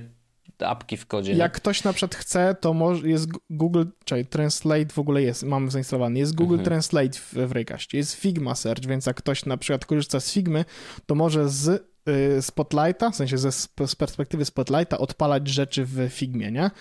apki 0.60 0.98
w 0.98 1.06
kodzie. 1.06 1.34
Jak 1.34 1.54
nie? 1.54 1.56
ktoś 1.56 1.84
na 1.84 1.94
przykład 1.94 2.16
chce, 2.16 2.56
to 2.62 2.74
może 2.74 3.10
jest 3.10 3.30
Google, 3.50 3.84
czyli 4.06 4.26
Translate 4.26 4.94
w 4.94 5.00
ogóle 5.00 5.22
jest, 5.22 5.44
mamy 5.44 5.72
zainstalowany, 5.72 6.20
jest 6.20 6.36
Google 6.36 6.54
mhm. 6.54 6.66
Translate 6.66 7.20
w, 7.20 7.34
w 7.34 7.52
Raycastie, 7.52 7.98
jest 7.98 8.14
Figma 8.14 8.56
Search, 8.56 8.86
więc 8.86 9.06
jak 9.06 9.16
ktoś 9.16 9.46
na 9.46 9.58
przykład 9.58 9.86
korzysta 9.86 10.20
z 10.20 10.32
Figmy, 10.32 10.66
to 11.06 11.16
może 11.16 11.50
z 11.50 11.95
Spotlighta, 12.42 13.10
w 13.10 13.16
sensie 13.16 13.38
ze, 13.38 13.52
z 13.52 13.96
perspektywy 13.98 14.46
Spotlighta 14.46 14.98
odpalać 14.98 15.48
rzeczy 15.48 15.86
w 15.86 16.10
Figmie, 16.10 16.52
nie? 16.52 16.72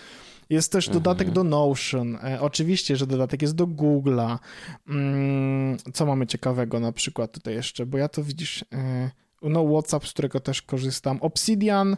Jest 0.49 0.71
też 0.71 0.89
dodatek 0.89 1.27
mhm. 1.27 1.33
do 1.33 1.43
Notion. 1.43 2.15
E, 2.15 2.41
oczywiście, 2.41 2.95
że 2.95 3.07
dodatek 3.07 3.41
jest 3.41 3.55
do 3.55 3.67
Google'a. 3.67 4.37
Mm, 4.87 5.77
co 5.93 6.05
mamy 6.05 6.27
ciekawego 6.27 6.79
na 6.79 6.91
przykład 6.91 7.31
tutaj 7.31 7.53
jeszcze? 7.53 7.85
Bo 7.85 7.97
ja 7.97 8.09
to 8.09 8.23
widzisz, 8.23 8.65
e, 8.73 9.11
no 9.41 9.65
WhatsApp, 9.67 10.07
z 10.07 10.13
którego 10.13 10.39
też 10.39 10.61
korzystam. 10.61 11.17
Obsidian 11.21 11.97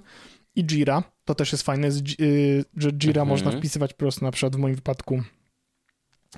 i 0.55 0.63
Jira. 0.63 1.03
To 1.25 1.36
też 1.36 1.51
jest 1.51 1.63
fajne, 1.63 1.88
y, 2.21 2.65
że 2.78 2.89
Jira 2.91 3.21
mhm. 3.21 3.28
można 3.28 3.51
wpisywać 3.51 3.93
po 3.93 3.99
prostu 3.99 4.25
na 4.25 4.32
przykład 4.32 4.55
w 4.55 4.59
moim 4.59 4.75
wypadku 4.75 5.21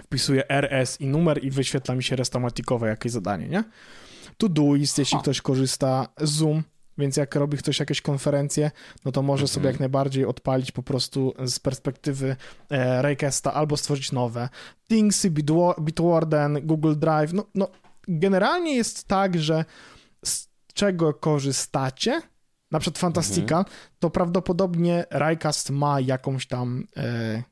wpisuję 0.04 0.50
RS 0.50 1.02
i 1.02 1.08
numer 1.08 1.44
i 1.44 1.52
wyświetla 1.52 1.96
mi 1.96 2.04
się 2.04 2.16
restomatikowe 2.16 2.88
jakieś 2.88 3.12
zadanie, 3.12 3.48
nie? 3.48 3.64
Todoist, 4.38 4.98
jeśli 4.98 5.20
ktoś 5.20 5.42
korzysta, 5.42 6.08
Zoom 6.18 6.64
więc 7.00 7.18
jak 7.18 7.36
robi 7.36 7.58
ktoś 7.58 7.80
jakieś 7.80 8.02
konferencje, 8.02 8.72
no 9.06 9.12
to 9.12 9.22
może 9.22 9.48
sobie 9.48 9.64
mhm. 9.64 9.74
jak 9.74 9.80
najbardziej 9.80 10.26
odpalić 10.26 10.72
po 10.72 10.84
prostu 10.84 11.34
z 11.46 11.60
perspektywy 11.60 12.36
e, 12.70 13.02
Raycasta 13.02 13.54
albo 13.54 13.78
stworzyć 13.78 14.12
nowe. 14.12 14.50
Thingsy, 14.88 15.32
Bitwarden, 15.82 16.68
Google 16.68 16.96
Drive, 16.96 17.34
no, 17.34 17.46
no 17.56 17.68
generalnie 18.08 18.76
jest 18.76 19.08
tak, 19.08 19.40
że 19.40 19.66
z 20.26 20.48
czego 20.74 21.14
korzystacie, 21.14 22.22
na 22.72 22.80
przykład 22.80 22.98
Fantastica, 23.00 23.58
mhm. 23.58 23.76
to 24.00 24.10
prawdopodobnie 24.10 25.06
Raycast 25.12 25.70
ma 25.70 26.00
jakąś 26.00 26.48
tam 26.48 26.88
e, 26.98 27.44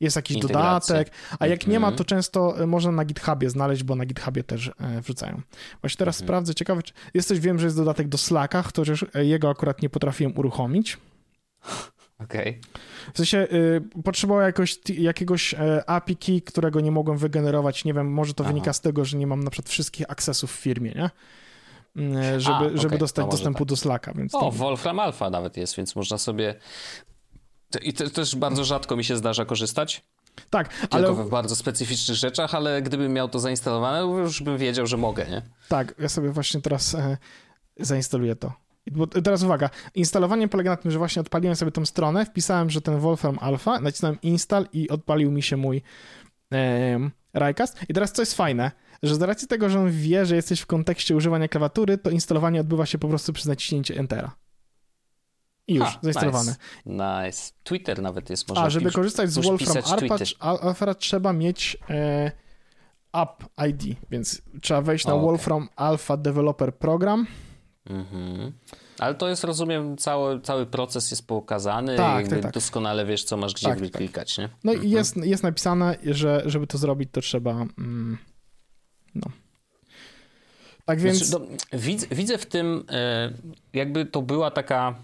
jest 0.00 0.16
jakiś 0.16 0.36
dodatek, 0.36 1.10
a 1.38 1.46
jak 1.46 1.66
nie 1.66 1.80
ma, 1.80 1.86
mhm. 1.86 1.98
to 1.98 2.04
często 2.04 2.62
e, 2.62 2.66
można 2.66 2.92
na 2.92 3.04
GitHubie 3.04 3.50
znaleźć, 3.50 3.82
bo 3.82 3.96
na 3.96 4.06
GitHubie 4.06 4.44
też 4.44 4.70
e, 4.80 5.00
wrzucają. 5.00 5.40
Właśnie 5.80 5.98
teraz 5.98 6.16
mhm. 6.16 6.26
sprawdzę, 6.26 6.54
ciekawe, 6.54 6.82
czy 6.82 6.92
jest 7.14 7.28
coś, 7.28 7.40
wiem, 7.40 7.58
że 7.58 7.66
jest 7.66 7.76
dodatek 7.76 8.08
do 8.08 8.18
Slacka, 8.18 8.62
chociaż 8.62 9.04
e, 9.14 9.24
jego 9.24 9.50
akurat 9.50 9.82
nie 9.82 9.90
potrafiłem 9.90 10.38
uruchomić. 10.38 10.98
Okej. 12.18 12.60
Okay. 12.60 13.12
W 13.12 13.16
sensie 13.16 13.38
y, 13.38 14.42
jakoś, 14.42 14.78
jakiegoś 14.88 15.54
y, 15.54 15.56
API 15.86 16.16
key, 16.16 16.40
którego 16.40 16.80
nie 16.80 16.90
mogłem 16.90 17.18
wygenerować. 17.18 17.84
Nie 17.84 17.94
wiem, 17.94 18.12
może 18.12 18.34
to 18.34 18.44
Aha. 18.44 18.52
wynika 18.52 18.72
z 18.72 18.80
tego, 18.80 19.04
że 19.04 19.16
nie 19.16 19.26
mam 19.26 19.44
na 19.44 19.50
przykład 19.50 19.68
wszystkich 19.68 20.10
accessów 20.10 20.52
w 20.52 20.54
firmie, 20.54 20.92
nie? 20.92 21.10
żeby, 22.38 22.56
A, 22.56 22.58
okay. 22.58 22.78
żeby 22.78 22.98
dostać 22.98 23.26
dostępu 23.30 23.58
tak. 23.58 23.68
do 23.68 23.76
Slacka. 23.76 24.12
Więc 24.12 24.34
o, 24.34 24.40
to... 24.40 24.50
Wolfram 24.50 25.00
Alpha 25.00 25.30
nawet 25.30 25.56
jest, 25.56 25.76
więc 25.76 25.96
można 25.96 26.18
sobie 26.18 26.54
i 27.82 27.92
to 27.92 28.10
też 28.10 28.36
bardzo 28.36 28.64
rzadko 28.64 28.96
mi 28.96 29.04
się 29.04 29.16
zdarza 29.16 29.44
korzystać. 29.44 30.04
Tak, 30.50 30.68
Tylko 30.68 30.96
ale... 30.96 31.12
w 31.12 31.28
bardzo 31.28 31.56
specyficznych 31.56 32.16
rzeczach, 32.16 32.54
ale 32.54 32.82
gdybym 32.82 33.12
miał 33.12 33.28
to 33.28 33.40
zainstalowane, 33.40 34.00
już 34.22 34.42
bym 34.42 34.58
wiedział, 34.58 34.86
że 34.86 34.96
mogę, 34.96 35.26
nie? 35.30 35.42
Tak, 35.68 35.94
ja 35.98 36.08
sobie 36.08 36.30
właśnie 36.30 36.60
teraz 36.60 36.94
e, 36.94 37.16
zainstaluję 37.76 38.36
to. 38.36 38.52
Bo 38.92 39.06
teraz 39.06 39.42
uwaga, 39.42 39.70
instalowanie 39.94 40.48
polega 40.48 40.70
na 40.70 40.76
tym, 40.76 40.90
że 40.90 40.98
właśnie 40.98 41.20
odpaliłem 41.20 41.56
sobie 41.56 41.72
tą 41.72 41.86
stronę, 41.86 42.26
wpisałem, 42.26 42.70
że 42.70 42.80
ten 42.80 42.98
Wolfram 42.98 43.38
Alpha, 43.40 43.80
nacisnąłem 43.80 44.18
install 44.22 44.66
i 44.72 44.88
odpalił 44.88 45.30
mi 45.30 45.42
się 45.42 45.56
mój 45.56 45.82
e, 46.52 47.10
Raycast. 47.34 47.80
I 47.88 47.94
teraz 47.94 48.12
co 48.12 48.22
jest 48.22 48.34
fajne, 48.34 48.70
że 49.02 49.14
z 49.14 49.22
racji 49.22 49.48
tego, 49.48 49.70
że 49.70 49.80
on 49.80 49.90
wie, 49.90 50.26
że 50.26 50.36
jesteś 50.36 50.60
w 50.60 50.66
kontekście 50.66 51.16
używania 51.16 51.48
klawiatury, 51.48 51.98
to 51.98 52.10
instalowanie 52.10 52.60
odbywa 52.60 52.86
się 52.86 52.98
po 52.98 53.08
prostu 53.08 53.32
przez 53.32 53.46
naciśnięcie 53.46 53.96
Entera. 53.96 54.43
I 55.66 55.74
już, 55.74 55.84
ha. 55.84 56.00
Nice. 56.02 56.56
nice. 56.86 57.52
Twitter 57.64 58.02
nawet 58.02 58.30
jest, 58.30 58.48
można 58.48 58.64
A, 58.64 58.70
żeby 58.70 58.92
korzystać 58.92 59.30
z 59.30 59.38
Wolfram 59.38 59.76
Alpha, 60.40 60.94
trzeba 60.94 61.32
mieć 61.32 61.76
e, 61.90 62.32
App 63.12 63.44
ID, 63.68 63.96
więc 64.10 64.42
trzeba 64.62 64.82
wejść 64.82 65.06
na 65.06 65.14
okay. 65.14 65.24
Wolfram 65.24 65.68
Alpha 65.76 66.16
Developer 66.16 66.74
Program. 66.74 67.26
Mhm. 67.86 68.52
Ale 68.98 69.14
to 69.14 69.28
jest, 69.28 69.44
rozumiem, 69.44 69.96
cały, 69.96 70.40
cały 70.40 70.66
proces 70.66 71.10
jest 71.10 71.26
pokazany 71.26 71.96
tak, 71.96 72.26
i 72.26 72.30
tak, 72.30 72.40
tak. 72.40 72.52
doskonale 72.52 73.06
wiesz, 73.06 73.24
co 73.24 73.36
masz 73.36 73.54
gdzie 73.54 73.66
tak, 73.66 73.78
tak. 73.78 73.84
wyklikać, 73.84 74.38
nie? 74.38 74.48
No 74.64 74.72
mhm. 74.72 74.88
i 74.88 74.92
jest, 74.92 75.16
jest 75.16 75.42
napisane, 75.42 75.96
że 76.04 76.42
żeby 76.46 76.66
to 76.66 76.78
zrobić, 76.78 77.08
to 77.12 77.20
trzeba 77.20 77.50
mm, 77.50 78.18
no. 79.14 79.30
Tak 80.84 81.00
więc... 81.00 81.18
Znaczy, 81.18 81.44
no, 81.72 81.78
widzę, 81.78 82.06
widzę 82.10 82.38
w 82.38 82.46
tym, 82.46 82.84
e, 82.90 83.32
jakby 83.72 84.06
to 84.06 84.22
była 84.22 84.50
taka 84.50 84.94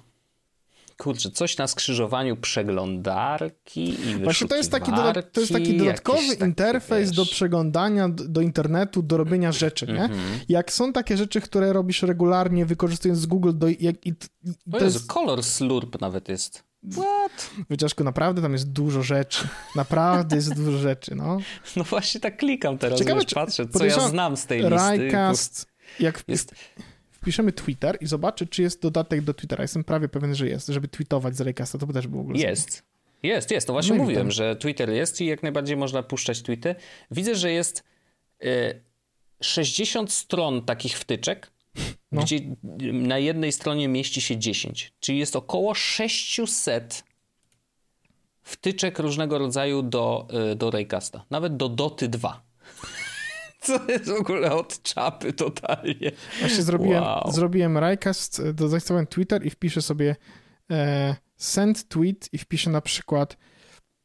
kurczę, 1.00 1.30
coś 1.30 1.56
na 1.56 1.66
skrzyżowaniu 1.66 2.36
przeglądarki 2.36 4.08
i 4.08 4.16
Właśnie 4.24 4.48
to 4.48 4.56
jest 4.56 4.70
taki, 4.70 4.92
doda- 4.92 5.22
to 5.22 5.40
jest 5.40 5.52
taki 5.52 5.76
dodatkowy 5.76 6.34
interfejs 6.40 7.10
do 7.10 7.24
przeglądania, 7.24 8.08
do, 8.08 8.40
internetu, 8.40 9.02
do 9.02 9.16
robienia 9.16 9.52
rzeczy, 9.52 9.86
nie? 9.86 10.08
Mm-hmm. 10.08 10.44
Jak 10.48 10.72
są 10.72 10.92
takie 10.92 11.16
rzeczy, 11.16 11.40
które 11.40 11.72
robisz 11.72 12.02
regularnie, 12.02 12.66
wykorzystując 12.66 13.26
Google 13.26 13.50
do... 13.54 13.68
Jak, 13.68 14.06
i, 14.06 14.08
i, 14.08 14.14
to 14.78 14.84
jest, 14.84 15.06
Color 15.06 15.42
Slurp 15.42 16.00
nawet 16.00 16.28
jest. 16.28 16.64
What? 16.92 17.50
Wyciążku, 17.70 18.04
naprawdę 18.04 18.42
tam 18.42 18.52
jest 18.52 18.72
dużo 18.72 19.02
rzeczy. 19.02 19.48
Naprawdę 19.76 20.36
jest 20.36 20.54
dużo 20.54 20.78
rzeczy, 20.78 21.14
no. 21.14 21.38
No 21.76 21.84
właśnie 21.84 22.20
tak 22.20 22.36
klikam 22.36 22.78
teraz, 22.78 22.98
Ciekawe, 22.98 23.20
wiesz, 23.20 23.34
patrzę, 23.34 23.68
co 23.68 23.84
ja 23.84 24.08
znam 24.08 24.36
z 24.36 24.46
tej 24.46 24.58
listy. 24.58 24.76
Raycast, 24.76 25.66
jak 26.00 26.22
jest 26.28 26.54
wpiszemy 27.22 27.52
Twitter 27.52 27.98
i 28.00 28.06
zobaczy, 28.06 28.46
czy 28.46 28.62
jest 28.62 28.82
dodatek 28.82 29.20
do 29.20 29.34
Twittera. 29.34 29.64
Jestem 29.64 29.84
prawie 29.84 30.08
pewien, 30.08 30.34
że 30.34 30.48
jest, 30.48 30.68
żeby 30.68 30.88
tweetować 30.88 31.36
z 31.36 31.40
Raycasta, 31.40 31.78
to 31.78 31.86
by 31.86 31.92
też 31.92 32.06
było 32.06 32.22
w 32.22 32.26
ogóle 32.26 32.38
Jest. 32.38 32.82
Jest, 33.22 33.50
jest. 33.50 33.66
To 33.66 33.72
właśnie 33.72 33.96
no 33.96 34.02
mówiłem, 34.02 34.30
że 34.30 34.56
Twitter 34.56 34.90
jest 34.90 35.20
i 35.20 35.26
jak 35.26 35.42
najbardziej 35.42 35.76
można 35.76 36.02
puszczać 36.02 36.42
tweety. 36.42 36.74
Widzę, 37.10 37.34
że 37.34 37.52
jest 37.52 37.84
y, 38.44 38.82
60 39.40 40.12
stron 40.12 40.64
takich 40.64 40.98
wtyczek, 40.98 41.52
no. 42.12 42.22
gdzie 42.22 42.38
na 42.92 43.18
jednej 43.18 43.52
stronie 43.52 43.88
mieści 43.88 44.20
się 44.20 44.36
10. 44.36 44.92
Czyli 45.00 45.18
jest 45.18 45.36
około 45.36 45.74
600 45.74 47.04
wtyczek 48.42 48.98
różnego 48.98 49.38
rodzaju 49.38 49.82
do, 49.82 50.28
y, 50.52 50.54
do 50.54 50.70
Raycasta. 50.70 51.24
Nawet 51.30 51.56
do 51.56 51.68
Doty 51.68 52.08
2. 52.08 52.49
Co 53.60 53.90
jest 53.92 54.10
w 54.10 54.20
ogóle 54.20 54.52
od 54.52 54.82
czapy 54.82 55.32
totalnie. 55.32 56.12
Właśnie 56.40 56.62
zrobiłem, 56.62 57.02
wow. 57.02 57.32
zrobiłem 57.32 57.78
Raycast, 57.78 58.50
do 58.50 58.68
zainstalowałem 58.68 59.06
Twitter 59.06 59.46
i 59.46 59.50
wpiszę 59.50 59.82
sobie 59.82 60.16
e, 60.70 61.16
send 61.36 61.88
tweet 61.88 62.28
i 62.32 62.38
wpiszę 62.38 62.70
na 62.70 62.80
przykład 62.80 63.36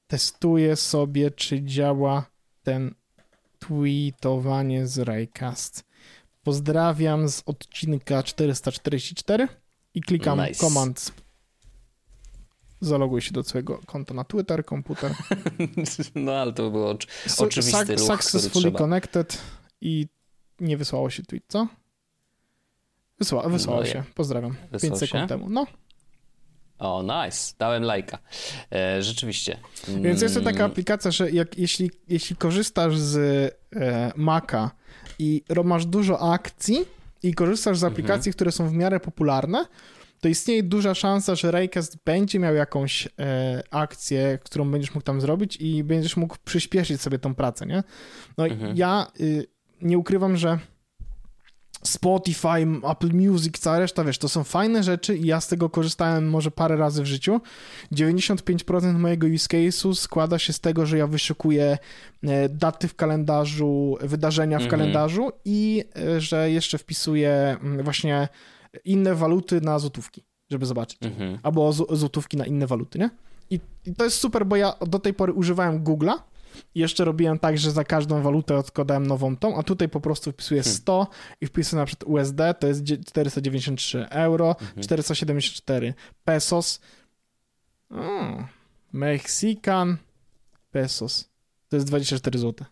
testuję 0.08 0.76
sobie, 0.76 1.32
czy 1.32 1.64
działa 1.64 2.26
ten 2.64 2.95
tweetowanie 3.60 4.88
z 4.88 4.99
Raycast. 4.99 5.84
Pozdrawiam 6.43 7.30
z 7.30 7.43
odcinka 7.45 8.24
444 8.24 9.47
i 9.93 10.01
klikam 10.01 10.39
nice. 10.39 10.60
command 10.60 11.12
zaloguj 12.86 13.22
się 13.22 13.32
do 13.32 13.44
swojego 13.44 13.80
konta 13.86 14.14
na 14.14 14.24
Twitter, 14.24 14.66
komputer. 14.66 15.12
No 16.16 16.32
ale 16.32 16.54
to 16.54 16.72
było 16.72 16.98
oczywisty 17.38 17.96
ruch, 17.96 18.08
Successfully 18.08 18.72
connected 18.72 19.42
i 19.82 20.08
nie 20.60 20.78
wysłało 20.78 21.10
się 21.10 21.24
tweet, 21.24 21.44
co? 21.48 21.68
Wysła, 23.20 23.50
wysłało 23.50 23.80
no, 23.80 23.86
się, 23.86 24.04
pozdrawiam. 24.16 24.56
Wysłał 24.72 24.92
5 24.92 25.00
sekund 25.00 25.24
się? 25.24 25.28
temu, 25.28 25.50
no. 25.50 25.66
O, 26.80 27.04
nice. 27.04 27.54
Dałem 27.60 27.84
lajka. 27.84 28.18
E, 28.72 29.04
rzeczywiście. 29.04 29.58
Więc 29.88 30.22
jest 30.22 30.36
to 30.36 30.42
taka 30.42 30.60
mm. 30.60 30.72
aplikacja, 30.72 31.12
że 31.12 31.32
jak, 31.32 31.58
jeśli, 31.58 31.92
jeśli 32.08 32.36
korzystasz 32.36 32.98
z 32.98 33.18
e, 33.76 34.12
Maca 34.16 34.72
i 35.20 35.44
masz 35.64 35.86
dużo 35.86 36.34
akcji 36.34 36.86
i 37.24 37.34
korzystasz 37.34 37.78
z 37.78 37.84
mhm. 37.84 37.94
aplikacji, 37.94 38.30
mhm. 38.30 38.34
które 38.34 38.52
są 38.52 38.70
w 38.70 38.74
miarę 38.74 39.00
popularne, 39.00 39.66
to 40.26 40.30
istnieje 40.30 40.63
duża 40.63 40.93
szansa, 40.93 41.36
że 41.36 41.51
Raycast 41.51 41.97
będzie 42.05 42.39
miał 42.39 42.55
jakąś 42.55 43.07
e, 43.19 43.63
akcję, 43.71 44.39
którą 44.43 44.71
będziesz 44.71 44.95
mógł 44.95 45.05
tam 45.05 45.21
zrobić 45.21 45.57
i 45.57 45.84
będziesz 45.84 46.17
mógł 46.17 46.36
przyspieszyć 46.45 47.01
sobie 47.01 47.19
tą 47.19 47.36
pracę, 47.36 47.65
nie? 47.65 47.84
No 48.38 48.47
mhm. 48.47 48.78
ja 48.78 49.07
y, 49.19 49.47
nie 49.82 49.97
ukrywam, 49.97 50.38
że 50.38 50.59
Spotify, 51.84 52.67
Apple 52.91 53.13
Music, 53.13 53.59
cała 53.59 53.80
reszta, 53.80 54.03
wiesz, 54.03 54.17
to 54.17 54.30
są 54.30 54.43
fajne 54.43 54.84
rzeczy 54.84 55.17
i 55.17 55.26
ja 55.26 55.41
z 55.41 55.47
tego 55.47 55.69
korzystałem 55.69 56.30
może 56.30 56.51
parę 56.51 56.76
razy 56.76 57.03
w 57.03 57.05
życiu. 57.05 57.41
95% 57.93 58.93
mojego 58.99 59.28
use 59.28 59.47
case'u 59.47 59.95
składa 59.95 60.39
się 60.39 60.53
z 60.53 60.59
tego, 60.59 60.86
że 60.86 60.97
ja 60.97 61.07
wyszukuję 61.07 61.78
e, 62.23 62.49
daty 62.49 62.88
w 62.88 62.95
kalendarzu, 62.95 63.97
wydarzenia 64.01 64.59
w 64.59 64.63
mhm. 64.63 64.80
kalendarzu 64.80 65.32
i 65.45 65.84
e, 65.95 66.21
że 66.21 66.51
jeszcze 66.51 66.78
wpisuję 66.78 67.57
mm, 67.61 67.84
właśnie 67.84 68.28
inne 68.86 69.15
waluty 69.15 69.61
na 69.61 69.80
złotówki, 69.80 70.23
żeby 70.49 70.65
zobaczyć. 70.65 70.97
Mhm. 71.01 71.39
Albo 71.43 71.73
złotówki 71.73 72.38
na 72.38 72.45
inne 72.45 72.67
waluty, 72.67 72.99
nie? 72.99 73.09
I, 73.49 73.59
I 73.86 73.95
to 73.95 74.03
jest 74.03 74.17
super, 74.17 74.45
bo 74.45 74.55
ja 74.55 74.73
do 74.88 74.99
tej 74.99 75.13
pory 75.13 75.34
używałem 75.34 75.84
Google'a, 75.84 76.13
i 76.76 76.80
jeszcze 76.80 77.05
robiłem 77.05 77.39
tak, 77.39 77.57
że 77.57 77.71
za 77.71 77.84
każdą 77.84 78.21
walutę 78.21 78.57
odkładałem 78.57 79.07
nową 79.07 79.38
tą, 79.38 79.57
a 79.57 79.63
tutaj 79.63 79.89
po 79.89 80.01
prostu 80.01 80.32
wpisuję 80.32 80.63
100 80.63 80.93
hmm. 80.93 81.17
i 81.41 81.47
wpisuję 81.47 81.80
na 81.80 81.86
przykład 81.86 82.09
USD, 82.09 82.39
to 82.59 82.67
jest 82.67 82.84
493 82.84 84.05
euro, 84.09 84.49
mhm. 84.49 84.84
474 84.84 85.93
pesos. 86.26 86.80
O, 87.89 88.43
Mexican 88.93 89.97
pesos. 90.71 91.30
To 91.69 91.76
jest 91.76 91.88
24 91.88 92.39
zł. 92.39 92.67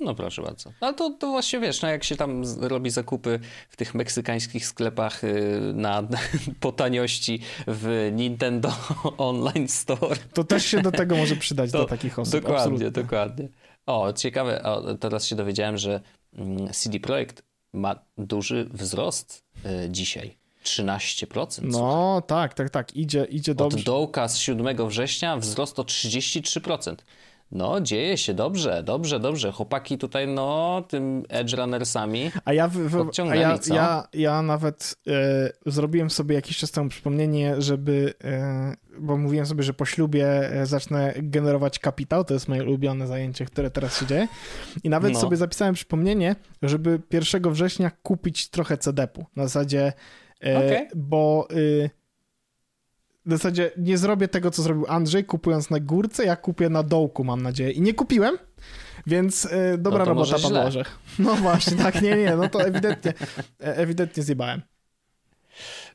No 0.00 0.14
proszę 0.14 0.42
bardzo. 0.42 0.72
Ale 0.80 0.94
to, 0.94 1.10
to 1.10 1.30
właśnie 1.30 1.60
wiesz, 1.60 1.82
no 1.82 1.88
jak 1.88 2.04
się 2.04 2.16
tam 2.16 2.42
robi 2.60 2.90
zakupy 2.90 3.40
w 3.68 3.76
tych 3.76 3.94
meksykańskich 3.94 4.66
sklepach 4.66 5.24
y, 5.24 5.60
na, 5.74 6.02
po 6.60 6.72
taniości 6.72 7.40
w 7.66 8.10
Nintendo 8.14 8.72
Online 9.18 9.68
Store. 9.68 10.16
To 10.32 10.44
też 10.44 10.66
się 10.66 10.82
do 10.82 10.92
tego 10.92 11.16
może 11.16 11.36
przydać 11.36 11.70
to, 11.72 11.78
do 11.78 11.84
takich 11.84 12.18
osób. 12.18 12.32
Dokładnie, 12.32 12.58
absolutnie. 12.58 12.90
dokładnie. 12.90 13.48
O, 13.86 14.12
ciekawe, 14.12 14.62
o, 14.62 14.94
teraz 14.94 15.26
się 15.26 15.36
dowiedziałem, 15.36 15.78
że 15.78 16.00
mm, 16.32 16.72
CD 16.72 17.00
Projekt 17.00 17.42
ma 17.72 17.96
duży 18.18 18.68
wzrost 18.72 19.44
y, 19.86 19.90
dzisiaj. 19.90 20.36
13%. 20.64 21.60
No 21.62 22.22
tak, 22.26 22.54
tak, 22.54 22.70
tak, 22.70 22.96
idzie, 22.96 23.24
idzie 23.24 23.54
dobrze. 23.54 23.78
Od 23.78 23.84
dołka 23.84 24.28
z 24.28 24.38
7 24.38 24.88
września 24.88 25.36
wzrost 25.36 25.78
o 25.78 25.82
33%. 25.82 26.96
No, 27.52 27.80
dzieje 27.80 28.18
się 28.18 28.34
dobrze, 28.34 28.82
dobrze, 28.82 29.20
dobrze. 29.20 29.52
Chłopaki 29.52 29.98
tutaj, 29.98 30.28
no, 30.28 30.82
tym 30.88 31.22
Edge 31.28 31.54
Runnersami 31.54 32.30
a 32.44 32.52
ja, 32.52 32.68
w, 32.68 32.72
w, 32.72 33.10
a 33.30 33.36
ja, 33.36 33.58
ja, 33.66 34.08
ja 34.12 34.42
nawet 34.42 34.96
e, 35.06 35.50
zrobiłem 35.66 36.10
sobie 36.10 36.34
jakiś 36.34 36.58
czas 36.58 36.70
temu 36.70 36.88
przypomnienie, 36.88 37.54
żeby, 37.58 38.14
e, 38.24 38.74
bo 38.98 39.16
mówiłem 39.16 39.46
sobie, 39.46 39.62
że 39.62 39.74
po 39.74 39.84
ślubie 39.84 40.26
e, 40.26 40.66
zacznę 40.66 41.14
generować 41.16 41.78
kapitał, 41.78 42.24
to 42.24 42.34
jest 42.34 42.48
moje 42.48 42.62
ulubione 42.62 43.06
zajęcie, 43.06 43.44
które 43.44 43.70
teraz 43.70 44.00
się 44.00 44.06
dzieje. 44.06 44.28
I 44.84 44.88
nawet 44.88 45.12
no. 45.12 45.20
sobie 45.20 45.36
zapisałem 45.36 45.74
przypomnienie, 45.74 46.36
żeby 46.62 47.00
1 47.10 47.52
września 47.52 47.90
kupić 48.02 48.48
trochę 48.48 48.78
CD-pu. 48.78 49.24
Na 49.36 49.42
zasadzie, 49.42 49.92
okay. 50.40 50.88
bo... 50.94 51.48
Y, 51.52 51.90
w 53.26 53.30
zasadzie 53.30 53.70
nie 53.76 53.98
zrobię 53.98 54.28
tego, 54.28 54.50
co 54.50 54.62
zrobił 54.62 54.84
Andrzej, 54.88 55.24
kupując 55.24 55.70
na 55.70 55.80
górce, 55.80 56.24
ja 56.24 56.36
kupię 56.36 56.68
na 56.68 56.82
dołku, 56.82 57.24
mam 57.24 57.42
nadzieję. 57.42 57.70
I 57.70 57.80
nie 57.80 57.94
kupiłem, 57.94 58.38
więc 59.06 59.48
e, 59.50 59.78
dobra 59.78 59.98
no 59.98 60.04
robota, 60.04 60.38
Pawle 60.42 60.84
No 61.18 61.34
właśnie, 61.34 61.76
tak, 61.76 62.02
nie, 62.02 62.16
nie, 62.16 62.36
no 62.36 62.48
to 62.48 62.60
ewidentnie, 62.60 63.14
e, 63.60 63.76
ewidentnie 63.76 64.22
zjebałem. 64.22 64.62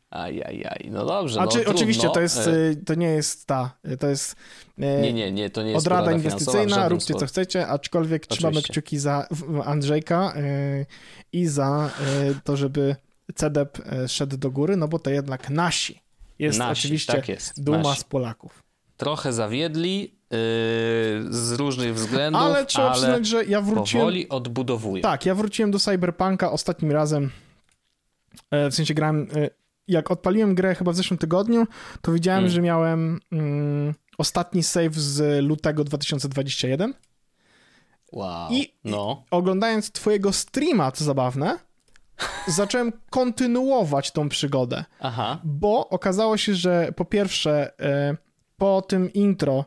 Ajajaj, 0.10 0.90
no 0.92 1.06
dobrze. 1.06 1.42
A 1.42 1.46
no, 1.46 1.52
czy, 1.52 1.68
oczywiście 1.68 2.10
to 2.10 2.22
jest, 2.22 2.38
e, 2.38 2.76
to 2.86 2.96
nie 2.96 3.08
jest 3.08 3.46
ta, 3.46 3.78
to 4.00 4.08
jest 4.08 4.36
nie, 4.78 5.14
nie, 5.14 5.32
nie, 5.32 5.50
to 5.50 5.64
nie 5.64 5.72
jest 5.72 5.88
odrada 5.88 6.12
inwestycyjna, 6.12 6.90
róbcie 6.90 7.14
co 7.14 7.26
chcecie, 7.26 7.68
aczkolwiek 7.68 8.24
oczywiście. 8.24 8.36
trzymamy 8.36 8.62
kciuki 8.62 8.98
za 8.98 9.28
Andrzejka 9.66 10.34
i 11.34 11.46
za 11.46 11.92
to, 12.44 12.58
żeby 12.58 12.96
CDEP 13.36 13.78
szedł 14.08 14.38
do 14.38 14.52
góry, 14.52 14.78
no 14.78 14.88
bo 14.88 15.00
to 15.00 15.10
jednak 15.10 15.50
nasi 15.50 16.09
jest 16.40 16.60
Nasi, 16.60 16.80
oczywiście 16.80 17.14
tak 17.14 17.30
jest, 17.30 17.64
duma 17.64 17.78
nasi. 17.78 18.00
z 18.00 18.04
Polaków. 18.04 18.64
Trochę 18.98 19.34
zawiedli 19.34 20.02
yy, 20.02 20.38
z 21.30 21.52
różnych 21.58 21.96
względów, 21.96 22.42
ale 22.42 22.66
trzeba 22.66 22.86
ale 22.86 22.96
przyznać, 22.96 23.28
że 23.28 23.46
ja 23.46 23.62
wróciłem... 23.62 24.06
powoli 24.06 24.30
odbudowuję. 24.30 25.04
Tak, 25.04 25.26
ja 25.26 25.36
wróciłem 25.36 25.72
do 25.72 25.80
Cyberpunka 25.80 26.52
ostatnim 26.52 26.92
razem, 26.92 27.32
e, 28.52 28.70
w 28.70 28.76
sensie 28.76 28.94
grałem, 28.94 29.28
e, 29.36 29.50
jak 29.88 30.12
odpaliłem 30.12 30.56
grę 30.56 30.76
chyba 30.76 30.92
w 30.92 30.96
zeszłym 30.96 31.18
tygodniu, 31.18 31.68
to 32.02 32.12
widziałem, 32.12 32.40
hmm. 32.40 32.54
że 32.54 32.62
miałem 32.62 33.20
mm, 33.32 33.94
ostatni 34.18 34.64
save 34.64 34.96
z 34.96 35.44
lutego 35.44 35.84
2021. 35.84 36.94
Wow, 38.12 38.52
I, 38.52 38.74
no. 38.84 39.24
I 39.26 39.28
oglądając 39.32 39.92
twojego 39.92 40.34
streama, 40.34 40.92
co 40.92 41.04
zabawne, 41.04 41.60
zacząłem 42.48 42.92
kontynuować 43.10 44.12
tą 44.12 44.30
przygodę. 44.30 44.86
Aha. 45.00 45.40
Bo 45.44 45.90
okazało 45.90 46.38
się, 46.38 46.56
że 46.56 46.92
po 46.96 47.06
pierwsze, 47.06 47.80
e, 47.80 48.18
po 48.58 48.82
tym 48.82 49.14
intro, 49.14 49.66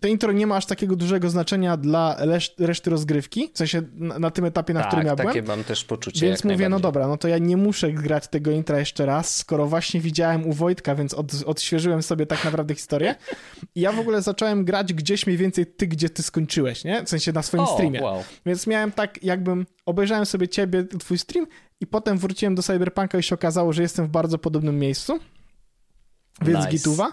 to 0.00 0.08
intro 0.08 0.32
nie 0.32 0.46
ma 0.46 0.56
aż 0.56 0.66
takiego 0.66 0.96
dużego 0.96 1.30
znaczenia 1.30 1.76
dla 1.76 2.16
reszty 2.58 2.90
rozgrywki, 2.90 3.50
w 3.54 3.58
sensie 3.58 3.82
na, 3.94 4.18
na 4.18 4.30
tym 4.30 4.44
etapie, 4.44 4.74
na 4.74 4.80
tak, 4.80 4.88
którym 4.88 5.06
ja 5.06 5.16
byłem. 5.16 5.34
takie 5.34 5.42
mam 5.42 5.64
też 5.64 5.84
poczucie. 5.84 6.26
Więc 6.26 6.44
mówię, 6.44 6.68
no 6.68 6.80
dobra, 6.80 7.08
no 7.08 7.16
to 7.16 7.28
ja 7.28 7.38
nie 7.38 7.56
muszę 7.56 7.92
grać 7.92 8.28
tego 8.28 8.50
intra 8.50 8.78
jeszcze 8.78 9.06
raz, 9.06 9.36
skoro 9.36 9.66
właśnie 9.66 10.00
widziałem 10.00 10.46
u 10.46 10.52
Wojtka, 10.52 10.94
więc 10.94 11.14
od, 11.14 11.32
odświeżyłem 11.46 12.02
sobie 12.02 12.26
tak 12.26 12.44
naprawdę 12.44 12.74
historię. 12.74 13.14
I 13.74 13.80
ja 13.80 13.92
w 13.92 13.98
ogóle 13.98 14.22
zacząłem 14.22 14.64
grać 14.64 14.92
gdzieś 14.92 15.26
mniej 15.26 15.38
więcej 15.38 15.66
ty, 15.66 15.86
gdzie 15.86 16.10
ty 16.10 16.22
skończyłeś, 16.22 16.84
nie? 16.84 17.04
W 17.04 17.08
sensie 17.08 17.32
na 17.32 17.42
swoim 17.42 17.64
o, 17.64 17.74
streamie. 17.74 18.02
Wow. 18.02 18.24
Więc 18.46 18.66
miałem 18.66 18.92
tak, 18.92 19.22
jakbym 19.22 19.66
obejrzałem 19.86 20.26
sobie 20.26 20.48
ciebie, 20.48 20.84
twój 20.84 21.18
stream 21.18 21.46
i 21.80 21.86
potem 21.86 22.18
wróciłem 22.18 22.54
do 22.54 22.62
Cyberpunka 22.62 23.18
i 23.18 23.22
się 23.22 23.34
okazało, 23.34 23.72
że 23.72 23.82
jestem 23.82 24.06
w 24.06 24.10
bardzo 24.10 24.38
podobnym 24.38 24.78
miejscu. 24.78 25.18
Więc 26.42 26.58
nice. 26.58 26.70
gituwa. 26.70 27.12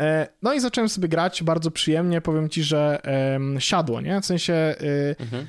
E, 0.00 0.28
no 0.42 0.54
i 0.54 0.60
zacząłem 0.60 0.88
sobie 0.88 1.08
grać 1.08 1.42
bardzo 1.42 1.70
przyjemnie, 1.70 2.20
powiem 2.20 2.48
ci, 2.48 2.62
że 2.62 3.02
siadło, 3.58 4.00
nie? 4.00 4.20
W 4.20 4.26
sensie 4.26 4.74
y, 4.82 5.16
mhm. 5.20 5.46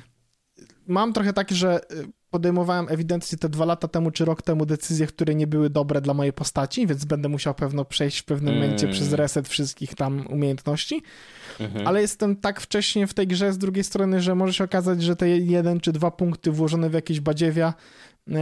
mam 0.86 1.12
trochę 1.12 1.32
takie, 1.32 1.54
że 1.54 1.80
y, 1.92 2.06
podejmowałem 2.30 2.86
ewidentnie 2.88 3.38
te 3.38 3.48
dwa 3.48 3.64
lata 3.64 3.88
temu 3.88 4.10
czy 4.10 4.24
rok 4.24 4.42
temu 4.42 4.66
decyzje, 4.66 5.06
które 5.06 5.34
nie 5.34 5.46
były 5.46 5.70
dobre 5.70 6.00
dla 6.00 6.14
mojej 6.14 6.32
postaci, 6.32 6.86
więc 6.86 7.04
będę 7.04 7.28
musiał 7.28 7.54
pewno 7.54 7.84
przejść 7.84 8.18
w 8.18 8.24
pewnym 8.24 8.54
mm. 8.54 8.64
momencie 8.64 8.88
przez 8.88 9.12
reset 9.12 9.48
wszystkich 9.48 9.94
tam 9.94 10.26
umiejętności. 10.30 11.02
Mhm. 11.60 11.86
Ale 11.86 12.00
jestem 12.00 12.36
tak 12.36 12.60
wcześnie 12.60 13.06
w 13.06 13.14
tej 13.14 13.26
grze 13.26 13.52
z 13.52 13.58
drugiej 13.58 13.84
strony, 13.84 14.20
że 14.20 14.34
może 14.34 14.52
się 14.52 14.64
okazać, 14.64 15.02
że 15.02 15.16
te 15.16 15.28
jeden 15.28 15.80
czy 15.80 15.92
dwa 15.92 16.10
punkty 16.10 16.50
włożone 16.50 16.90
w 16.90 16.92
jakieś 16.92 17.20
badziewia 17.20 17.74
e, 18.30 18.34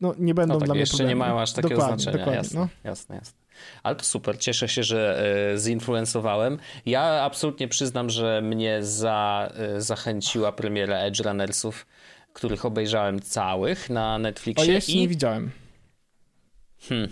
no, 0.00 0.14
nie 0.18 0.34
będą 0.34 0.54
no, 0.54 0.60
tak, 0.60 0.66
dla 0.66 0.74
mnie 0.74 0.80
jeszcze 0.80 0.96
problemu. 0.96 1.08
nie 1.08 1.16
mają 1.16 1.40
aż 1.40 1.52
takiego 1.52 1.74
dokładnie, 1.74 2.02
znaczenia. 2.02 2.18
Dokładnie, 2.18 2.36
jasne, 2.36 2.60
no. 2.60 2.68
jasne, 2.84 3.14
jasne. 3.14 3.37
Ale 3.82 3.96
to 3.96 4.04
super, 4.04 4.38
cieszę 4.38 4.68
się, 4.68 4.82
że 4.82 5.22
e, 5.54 5.58
zinfluencowałem. 5.58 6.58
Ja 6.86 7.02
absolutnie 7.02 7.68
przyznam, 7.68 8.10
że 8.10 8.42
mnie 8.42 8.82
za, 8.82 9.52
e, 9.54 9.80
zachęciła 9.80 10.52
premiera 10.52 10.96
Edge 10.98 11.20
Runnersów, 11.20 11.86
których 12.32 12.64
obejrzałem 12.64 13.20
całych 13.20 13.90
na 13.90 14.18
Netflixie. 14.18 14.72
O, 14.72 14.74
jeszcze 14.74 14.92
i... 14.92 15.00
nie 15.00 15.08
widziałem. 15.08 15.50
Hmm. 16.80 17.08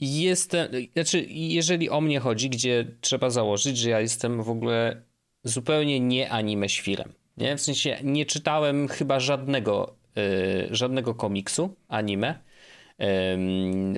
Jestem, 0.00 0.68
znaczy, 0.92 1.26
jeżeli 1.28 1.90
o 1.90 2.00
mnie 2.00 2.20
chodzi, 2.20 2.50
gdzie 2.50 2.86
trzeba 3.00 3.30
założyć, 3.30 3.78
że 3.78 3.90
ja 3.90 4.00
jestem 4.00 4.42
w 4.42 4.50
ogóle 4.50 5.02
zupełnie 5.44 6.00
nie 6.00 6.30
anime 6.30 6.68
świrem. 6.68 7.12
Nie? 7.36 7.56
W 7.56 7.60
sensie 7.60 7.98
nie 8.04 8.26
czytałem 8.26 8.88
chyba 8.88 9.20
żadnego, 9.20 9.96
yy, 10.16 10.68
żadnego 10.70 11.14
komiksu 11.14 11.76
anime 11.88 12.38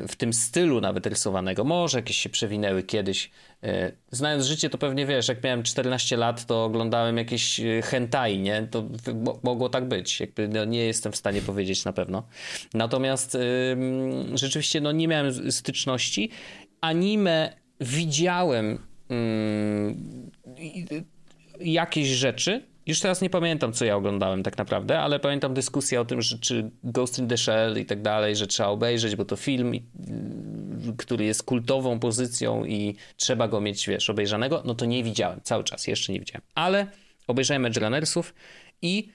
w 0.08 0.16
tym 0.16 0.32
stylu 0.32 0.80
nawet 0.80 1.06
rysowanego. 1.06 1.64
Może 1.64 1.98
jakieś 1.98 2.16
się 2.16 2.28
przewinęły 2.28 2.82
kiedyś. 2.82 3.30
E, 3.62 3.92
znając 4.10 4.44
życie, 4.44 4.70
to 4.70 4.78
pewnie 4.78 5.06
wiesz, 5.06 5.28
jak 5.28 5.44
miałem 5.44 5.62
14 5.62 6.16
lat, 6.16 6.46
to 6.46 6.64
oglądałem 6.64 7.16
jakieś 7.16 7.60
e, 7.60 7.82
hentai, 7.82 8.38
nie? 8.38 8.68
To 8.70 8.84
mogło 9.42 9.68
tak 9.68 9.88
być. 9.88 10.20
Jakby 10.20 10.48
no, 10.48 10.64
nie 10.64 10.84
jestem 10.84 11.12
w 11.12 11.16
stanie 11.16 11.42
powiedzieć 11.42 11.84
na 11.84 11.92
pewno. 11.92 12.22
Natomiast 12.74 13.36
rzeczywiście 14.34 14.80
no, 14.80 14.92
nie 14.92 15.08
miałem 15.08 15.52
styczności. 15.52 16.30
Anime 16.80 17.56
widziałem 17.80 18.78
jakieś 21.60 22.08
rzeczy, 22.08 22.73
już 22.86 23.00
teraz 23.00 23.20
nie 23.20 23.30
pamiętam, 23.30 23.72
co 23.72 23.84
ja 23.84 23.96
oglądałem 23.96 24.42
tak 24.42 24.58
naprawdę, 24.58 25.00
ale 25.00 25.20
pamiętam 25.20 25.54
dyskusję 25.54 26.00
o 26.00 26.04
tym, 26.04 26.22
że 26.22 26.38
czy 26.38 26.70
Ghost 26.84 27.18
in 27.18 27.28
the 27.28 27.36
Shell 27.36 27.78
i 27.78 27.86
tak 27.86 28.02
dalej, 28.02 28.36
że 28.36 28.46
trzeba 28.46 28.68
obejrzeć, 28.68 29.16
bo 29.16 29.24
to 29.24 29.36
film, 29.36 29.72
który 30.96 31.24
jest 31.24 31.42
kultową 31.42 31.98
pozycją 31.98 32.64
i 32.64 32.96
trzeba 33.16 33.48
go 33.48 33.60
mieć, 33.60 33.88
wiesz, 33.88 34.10
obejrzanego. 34.10 34.62
No 34.64 34.74
to 34.74 34.84
nie 34.84 35.04
widziałem 35.04 35.40
cały 35.42 35.64
czas, 35.64 35.86
jeszcze 35.86 36.12
nie 36.12 36.20
widziałem. 36.20 36.42
Ale 36.54 36.86
obejrzałem 37.26 37.66
Edge 37.66 37.76
Runnersów 37.76 38.34
i 38.82 39.12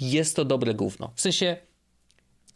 jest 0.00 0.36
to 0.36 0.44
dobre 0.44 0.74
gówno. 0.74 1.12
W 1.14 1.20
sensie 1.20 1.56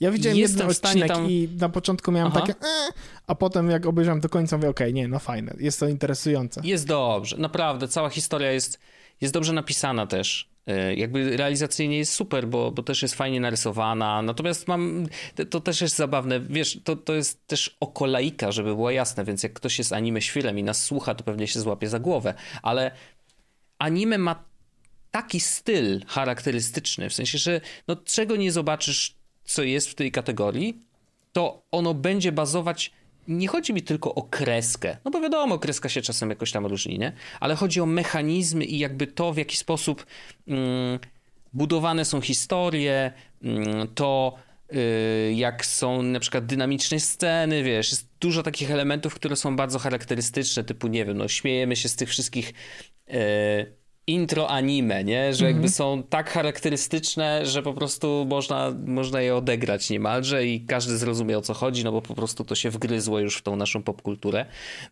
ja 0.01 0.11
widziałem 0.11 0.39
jeden 0.39 0.71
odcinek 0.71 1.09
tam... 1.09 1.31
i 1.31 1.49
na 1.61 1.69
początku 1.69 2.13
miałem 2.13 2.33
Aha. 2.33 2.41
takie, 2.41 2.53
e", 2.53 2.89
a 3.27 3.35
potem 3.35 3.71
jak 3.71 3.87
obejrzałem 3.87 4.21
do 4.21 4.29
końca 4.29 4.57
mówię, 4.57 4.69
okej, 4.69 4.87
okay, 4.87 4.93
nie, 4.93 5.09
no 5.09 5.19
fajne, 5.19 5.55
jest 5.59 5.81
to 5.81 5.89
interesujące. 5.89 6.61
Jest 6.65 6.87
dobrze, 6.87 7.37
naprawdę, 7.39 7.89
cała 7.89 8.11
historia 8.11 8.53
jest, 8.53 8.81
jest 9.21 9.35
dobrze 9.35 9.53
napisana 9.53 10.07
też. 10.07 10.51
E, 10.67 10.95
jakby 10.95 11.37
realizacyjnie 11.37 11.99
jest 11.99 12.12
super, 12.12 12.49
bo, 12.49 12.71
bo 12.71 12.83
też 12.83 13.03
jest 13.03 13.14
fajnie 13.14 13.41
narysowana, 13.41 14.23
natomiast 14.23 14.69
mam, 14.69 15.07
to 15.51 15.61
też 15.61 15.81
jest 15.81 15.97
zabawne, 15.97 16.41
wiesz, 16.41 16.81
to, 16.85 16.97
to 16.97 17.14
jest 17.14 17.47
też 17.47 17.77
okolaika, 17.81 18.53
żeby 18.53 18.69
było 18.69 18.91
jasne, 18.91 19.25
więc 19.25 19.43
jak 19.43 19.53
ktoś 19.53 19.79
jest 19.79 19.93
anime 19.93 20.23
świrem 20.23 20.59
i 20.59 20.62
nas 20.62 20.85
słucha, 20.85 21.14
to 21.14 21.25
pewnie 21.25 21.47
się 21.47 21.61
złapie 21.61 21.89
za 21.89 21.99
głowę, 21.99 22.35
ale 22.62 22.91
anime 23.79 24.19
ma 24.19 24.45
taki 25.11 25.41
styl 25.41 26.05
charakterystyczny, 26.07 27.11
w 27.11 27.14
sensie, 27.14 27.39
że 27.39 27.61
no, 27.89 27.97
czego 27.97 28.37
nie 28.37 28.53
zobaczysz 28.53 29.17
co 29.47 29.62
jest 29.62 29.89
w 29.91 29.95
tej 29.95 30.12
kategorii, 30.12 30.83
to 31.33 31.62
ono 31.71 31.95
będzie 31.95 32.33
bazować. 32.33 32.93
Nie 33.29 33.49
chodzi 33.49 33.72
mi 33.72 33.83
tylko 33.83 34.14
o 34.14 34.22
kreskę, 34.22 34.97
no 35.05 35.11
bo 35.11 35.20
wiadomo, 35.20 35.59
kreska 35.59 35.89
się 35.89 36.03
czasem 36.03 36.31
jakoś 36.31 36.53
tam 36.53 36.66
różni, 36.66 36.99
nie? 36.99 37.12
Ale 37.41 37.55
chodzi 37.55 37.81
o 37.81 37.87
mechanizmy 37.87 38.64
i 38.64 38.79
jakby 38.79 39.07
to, 39.07 39.33
w 39.33 39.37
jaki 39.37 39.57
sposób 39.57 40.07
mm, 40.49 40.99
budowane 41.53 42.05
są 42.05 42.20
historie, 42.20 43.12
mm, 43.43 43.89
to 43.95 44.39
y, 44.72 45.33
jak 45.35 45.66
są 45.66 46.03
na 46.03 46.20
przykład 46.20 46.47
dynamiczne 46.47 47.01
sceny, 47.01 47.62
wiesz, 47.62 47.91
jest 47.91 48.09
dużo 48.20 48.43
takich 48.43 48.70
elementów, 48.70 49.14
które 49.14 49.37
są 49.37 49.57
bardzo 49.57 49.79
charakterystyczne, 49.79 50.64
typu, 50.64 50.89
nie 50.89 51.05
wiem, 51.05 51.16
no 51.16 51.29
śmiejemy 51.29 51.77
się 51.77 51.89
z 51.89 51.97
tych 51.97 52.09
wszystkich 52.09 52.53
y, 53.11 53.86
intro 54.07 54.51
anime, 54.51 55.05
nie? 55.05 55.35
Że 55.35 55.45
jakby 55.45 55.67
mhm. 55.67 55.73
są 55.73 56.03
tak 56.03 56.31
charakterystyczne, 56.31 57.47
że 57.47 57.63
po 57.63 57.75
prostu 57.75 58.27
można, 58.29 58.73
można 58.87 59.21
je 59.21 59.37
odegrać 59.37 59.91
niemalże 59.91 60.47
i 60.47 60.67
każdy 60.67 60.99
zrozumie 60.99 61.39
o 61.39 61.43
co 61.43 61.55
chodzi, 61.55 61.85
no 61.85 61.93
bo 61.93 62.03
po 62.03 62.15
prostu 62.15 62.45
to 62.45 62.55
się 62.55 62.71
wgryzło 62.71 63.19
już 63.19 63.37
w 63.37 63.43
tą 63.43 63.57
naszą 63.57 63.83
popkulturę. 63.83 64.47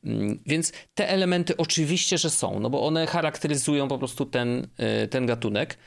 Mm, 0.04 0.42
więc 0.46 0.72
te 0.94 1.08
elementy 1.08 1.56
oczywiście, 1.56 2.18
że 2.18 2.30
są, 2.30 2.60
no 2.60 2.70
bo 2.70 2.86
one 2.86 3.06
charakteryzują 3.06 3.88
po 3.88 3.98
prostu 3.98 4.26
ten, 4.26 4.66
y, 5.04 5.08
ten 5.08 5.26
gatunek, 5.26 5.78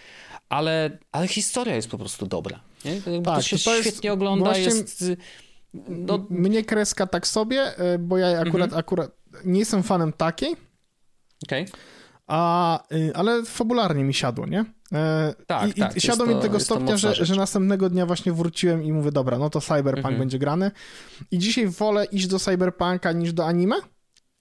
ale, 0.49 0.97
ale 1.11 1.27
historia 1.27 1.75
jest 1.75 1.89
po 1.89 1.97
prostu 1.97 2.27
dobra. 2.27 2.59
Nie? 2.85 3.21
Tak, 3.21 3.35
to 3.35 3.41
się 3.41 3.57
to 3.57 3.81
świetnie 3.81 4.13
ogląda, 4.13 4.45
właśnie... 4.45 4.63
jest... 4.63 5.05
No... 5.87 6.25
Mnie 6.29 6.63
kreska 6.63 7.07
tak 7.07 7.27
sobie, 7.27 7.79
y, 7.95 7.99
bo 7.99 8.17
ja 8.17 8.39
akurat, 8.39 8.67
mhm. 8.67 8.79
akurat 8.79 9.11
nie 9.45 9.59
jestem 9.59 9.83
fanem 9.83 10.13
takiej. 10.13 10.55
Okej. 11.43 11.63
Okay 11.63 11.96
a, 12.27 12.79
y, 12.93 13.11
ale 13.15 13.45
fabularnie 13.45 14.03
mi 14.03 14.13
siadło, 14.13 14.45
nie? 14.45 14.65
E, 14.93 15.33
tak, 15.47 15.69
I, 15.69 15.73
tak. 15.73 15.97
I 15.97 16.01
siadło 16.01 16.25
mi 16.25 16.33
do 16.33 16.41
tego 16.41 16.59
stopnia, 16.59 16.97
że, 16.97 17.25
że 17.25 17.35
następnego 17.35 17.89
dnia 17.89 18.05
właśnie 18.05 18.33
wróciłem 18.33 18.83
i 18.83 18.93
mówię, 18.93 19.11
dobra, 19.11 19.37
no 19.37 19.49
to 19.49 19.61
Cyberpunk 19.61 19.97
mhm. 19.97 20.19
będzie 20.19 20.39
grany. 20.39 20.71
I 21.31 21.39
dzisiaj 21.39 21.67
wolę 21.67 22.05
iść 22.05 22.27
do 22.27 22.39
Cyberpunka 22.39 23.11
niż 23.11 23.33
do 23.33 23.45
anime, 23.45 23.75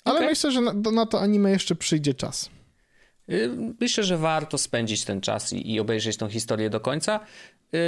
ale 0.05 0.17
okay. 0.17 0.29
myślę, 0.29 0.53
że 0.53 0.61
na, 0.61 0.73
na, 0.73 1.07
to 1.07 1.21
anime 1.21 1.51
jeszcze 1.51 1.75
przyjdzie 1.75 2.15
czas. 2.15 2.51
Y, 3.31 3.51
myślę, 3.81 4.05
że 4.05 4.19
warto 4.19 4.59
spędzić 4.59 5.05
ten 5.05 5.21
czas 5.21 5.53
i, 5.53 5.73
i 5.73 5.81
obejrzeć 5.81 6.17
tą 6.17 6.29
historię 6.29 6.71
do 6.71 6.81
końca, 6.81 7.21
yy, 7.73 7.81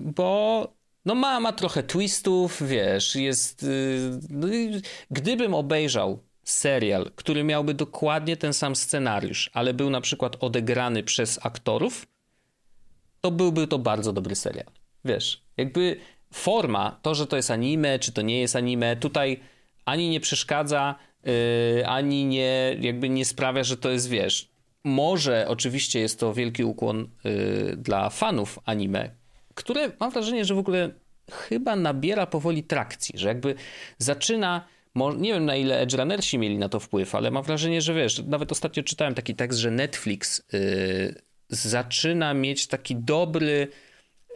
bo 0.00 0.68
no 1.04 1.14
ma, 1.14 1.40
ma 1.40 1.52
trochę 1.52 1.82
twistów, 1.82 2.62
wiesz, 2.66 3.16
jest... 3.16 3.62
Yy, 3.62 4.80
gdybym 5.10 5.54
obejrzał 5.54 6.18
serial, 6.44 7.10
który 7.16 7.44
miałby 7.44 7.74
dokładnie 7.74 8.36
ten 8.36 8.52
sam 8.52 8.76
scenariusz, 8.76 9.50
ale 9.52 9.74
był 9.74 9.90
na 9.90 10.00
przykład 10.00 10.36
odegrany 10.40 11.02
przez 11.02 11.46
aktorów, 11.46 12.06
to 13.20 13.30
byłby 13.30 13.66
to 13.66 13.78
bardzo 13.78 14.12
dobry 14.12 14.34
serial. 14.34 14.66
Wiesz, 15.04 15.42
jakby 15.56 15.96
forma, 16.32 16.98
to, 17.02 17.14
że 17.14 17.26
to 17.26 17.36
jest 17.36 17.50
anime, 17.50 17.98
czy 17.98 18.12
to 18.12 18.22
nie 18.22 18.40
jest 18.40 18.56
anime, 18.56 18.96
tutaj 18.96 19.40
ani 19.84 20.10
nie 20.10 20.20
przeszkadza, 20.20 20.94
yy, 21.24 21.86
ani 21.86 22.24
nie, 22.24 22.76
jakby 22.80 23.08
nie 23.08 23.24
sprawia, 23.24 23.64
że 23.64 23.76
to 23.76 23.90
jest, 23.90 24.08
wiesz, 24.08 24.48
może 24.84 25.46
oczywiście 25.48 26.00
jest 26.00 26.20
to 26.20 26.34
wielki 26.34 26.64
ukłon 26.64 27.08
yy, 27.24 27.76
dla 27.76 28.10
fanów 28.10 28.58
anime, 28.64 29.10
które 29.54 29.92
mam 30.00 30.10
wrażenie, 30.10 30.44
że 30.44 30.54
w 30.54 30.58
ogóle 30.58 30.90
chyba 31.30 31.76
nabiera 31.76 32.26
powoli 32.26 32.62
trakcji, 32.62 33.18
że 33.18 33.28
jakby 33.28 33.54
zaczyna 33.98 34.64
nie 35.16 35.32
wiem 35.32 35.44
na 35.44 35.56
ile 35.56 35.80
Edge 35.80 35.94
Runnersi 35.94 36.38
mieli 36.38 36.58
na 36.58 36.68
to 36.68 36.80
wpływ, 36.80 37.14
ale 37.14 37.30
mam 37.30 37.44
wrażenie, 37.44 37.82
że 37.82 37.94
wiesz, 37.94 38.22
nawet 38.26 38.52
ostatnio 38.52 38.82
czytałem 38.82 39.14
taki 39.14 39.34
tekst, 39.34 39.58
że 39.58 39.70
Netflix 39.70 40.42
yy, 40.52 41.14
zaczyna 41.48 42.34
mieć 42.34 42.66
taki 42.66 42.96
dobry, 42.96 43.68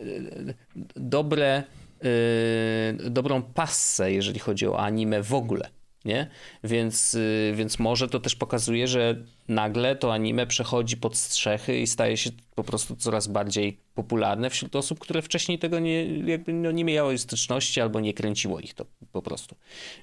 yy, 0.00 0.54
dobre, 0.96 1.62
yy, 2.02 3.10
dobrą 3.10 3.42
passę, 3.42 4.12
jeżeli 4.12 4.40
chodzi 4.40 4.66
o 4.66 4.78
anime 4.78 5.22
w 5.22 5.34
ogóle 5.34 5.77
nie? 6.04 6.30
Więc, 6.64 7.14
y, 7.14 7.52
więc 7.56 7.78
może 7.78 8.08
to 8.08 8.20
też 8.20 8.36
pokazuje, 8.36 8.88
że 8.88 9.24
nagle 9.48 9.96
to 9.96 10.12
anime 10.12 10.46
przechodzi 10.46 10.96
pod 10.96 11.16
strzechy 11.16 11.80
i 11.80 11.86
staje 11.86 12.16
się 12.16 12.30
po 12.54 12.64
prostu 12.64 12.96
coraz 12.96 13.26
bardziej 13.26 13.80
popularne 13.94 14.50
wśród 14.50 14.76
osób, 14.76 14.98
które 14.98 15.22
wcześniej 15.22 15.58
tego 15.58 15.78
nie, 15.78 16.04
jakby 16.18 16.52
no 16.52 16.70
nie 16.70 16.84
miały 16.84 17.18
styczności 17.18 17.80
albo 17.80 18.00
nie 18.00 18.14
kręciło 18.14 18.60
ich 18.60 18.74
to 18.74 18.86
po 19.12 19.22
prostu. 19.22 19.56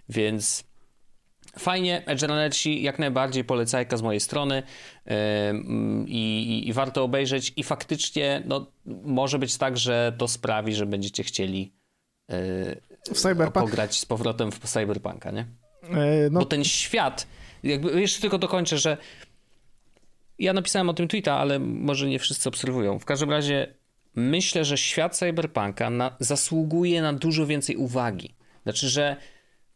Więc 0.09 0.63
fajnie, 1.59 2.05
Edge 2.05 2.21
Runnerci 2.21 2.81
jak 2.81 2.99
najbardziej 2.99 3.43
polecajka 3.43 3.97
z 3.97 4.01
mojej 4.01 4.19
strony 4.19 4.63
yy, 5.05 5.13
i, 6.07 6.63
i, 6.67 6.73
warto 6.73 7.03
obejrzeć 7.03 7.53
i 7.55 7.63
faktycznie 7.63 8.43
no, 8.45 8.71
może 8.85 9.39
być 9.39 9.57
tak, 9.57 9.77
że 9.77 10.13
to 10.17 10.27
sprawi, 10.27 10.73
że 10.73 10.85
będziecie 10.85 11.23
chcieli 11.23 11.73
yy, 12.29 12.35
w 13.13 13.17
Cyberpunk. 13.17 13.65
pograć 13.65 13.99
z 13.99 14.05
powrotem 14.05 14.51
w 14.51 14.59
Cyberpunka, 14.59 15.31
nie? 15.31 15.45
E, 15.91 16.29
no. 16.31 16.39
Bo 16.39 16.45
ten 16.45 16.63
świat, 16.63 17.27
jakby 17.63 18.01
jeszcze 18.01 18.21
tylko 18.21 18.37
dokończę, 18.37 18.77
że 18.77 18.97
ja 20.39 20.53
napisałem 20.53 20.89
o 20.89 20.93
tym 20.93 21.07
tweeta, 21.07 21.37
ale 21.37 21.59
może 21.59 22.07
nie 22.07 22.19
wszyscy 22.19 22.49
obserwują. 22.49 22.99
W 22.99 23.05
każdym 23.05 23.29
razie 23.29 23.73
myślę, 24.15 24.65
że 24.65 24.77
świat 24.77 25.17
cyberpunka 25.17 25.89
na, 25.89 26.15
zasługuje 26.19 27.01
na 27.01 27.13
dużo 27.13 27.45
więcej 27.45 27.75
uwagi. 27.75 28.35
Znaczy, 28.63 28.89
że 28.89 29.15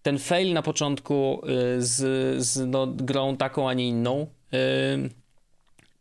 ten 0.02 0.20
fail 0.20 0.54
na 0.54 0.62
początku 0.62 1.42
y, 1.78 1.82
z, 1.82 1.98
z 2.44 2.68
no, 2.68 2.88
grą 2.88 3.38
taką, 3.38 3.70
a 3.70 3.74
nie 3.74 3.88
inną 3.88 4.28
y, 4.54 5.10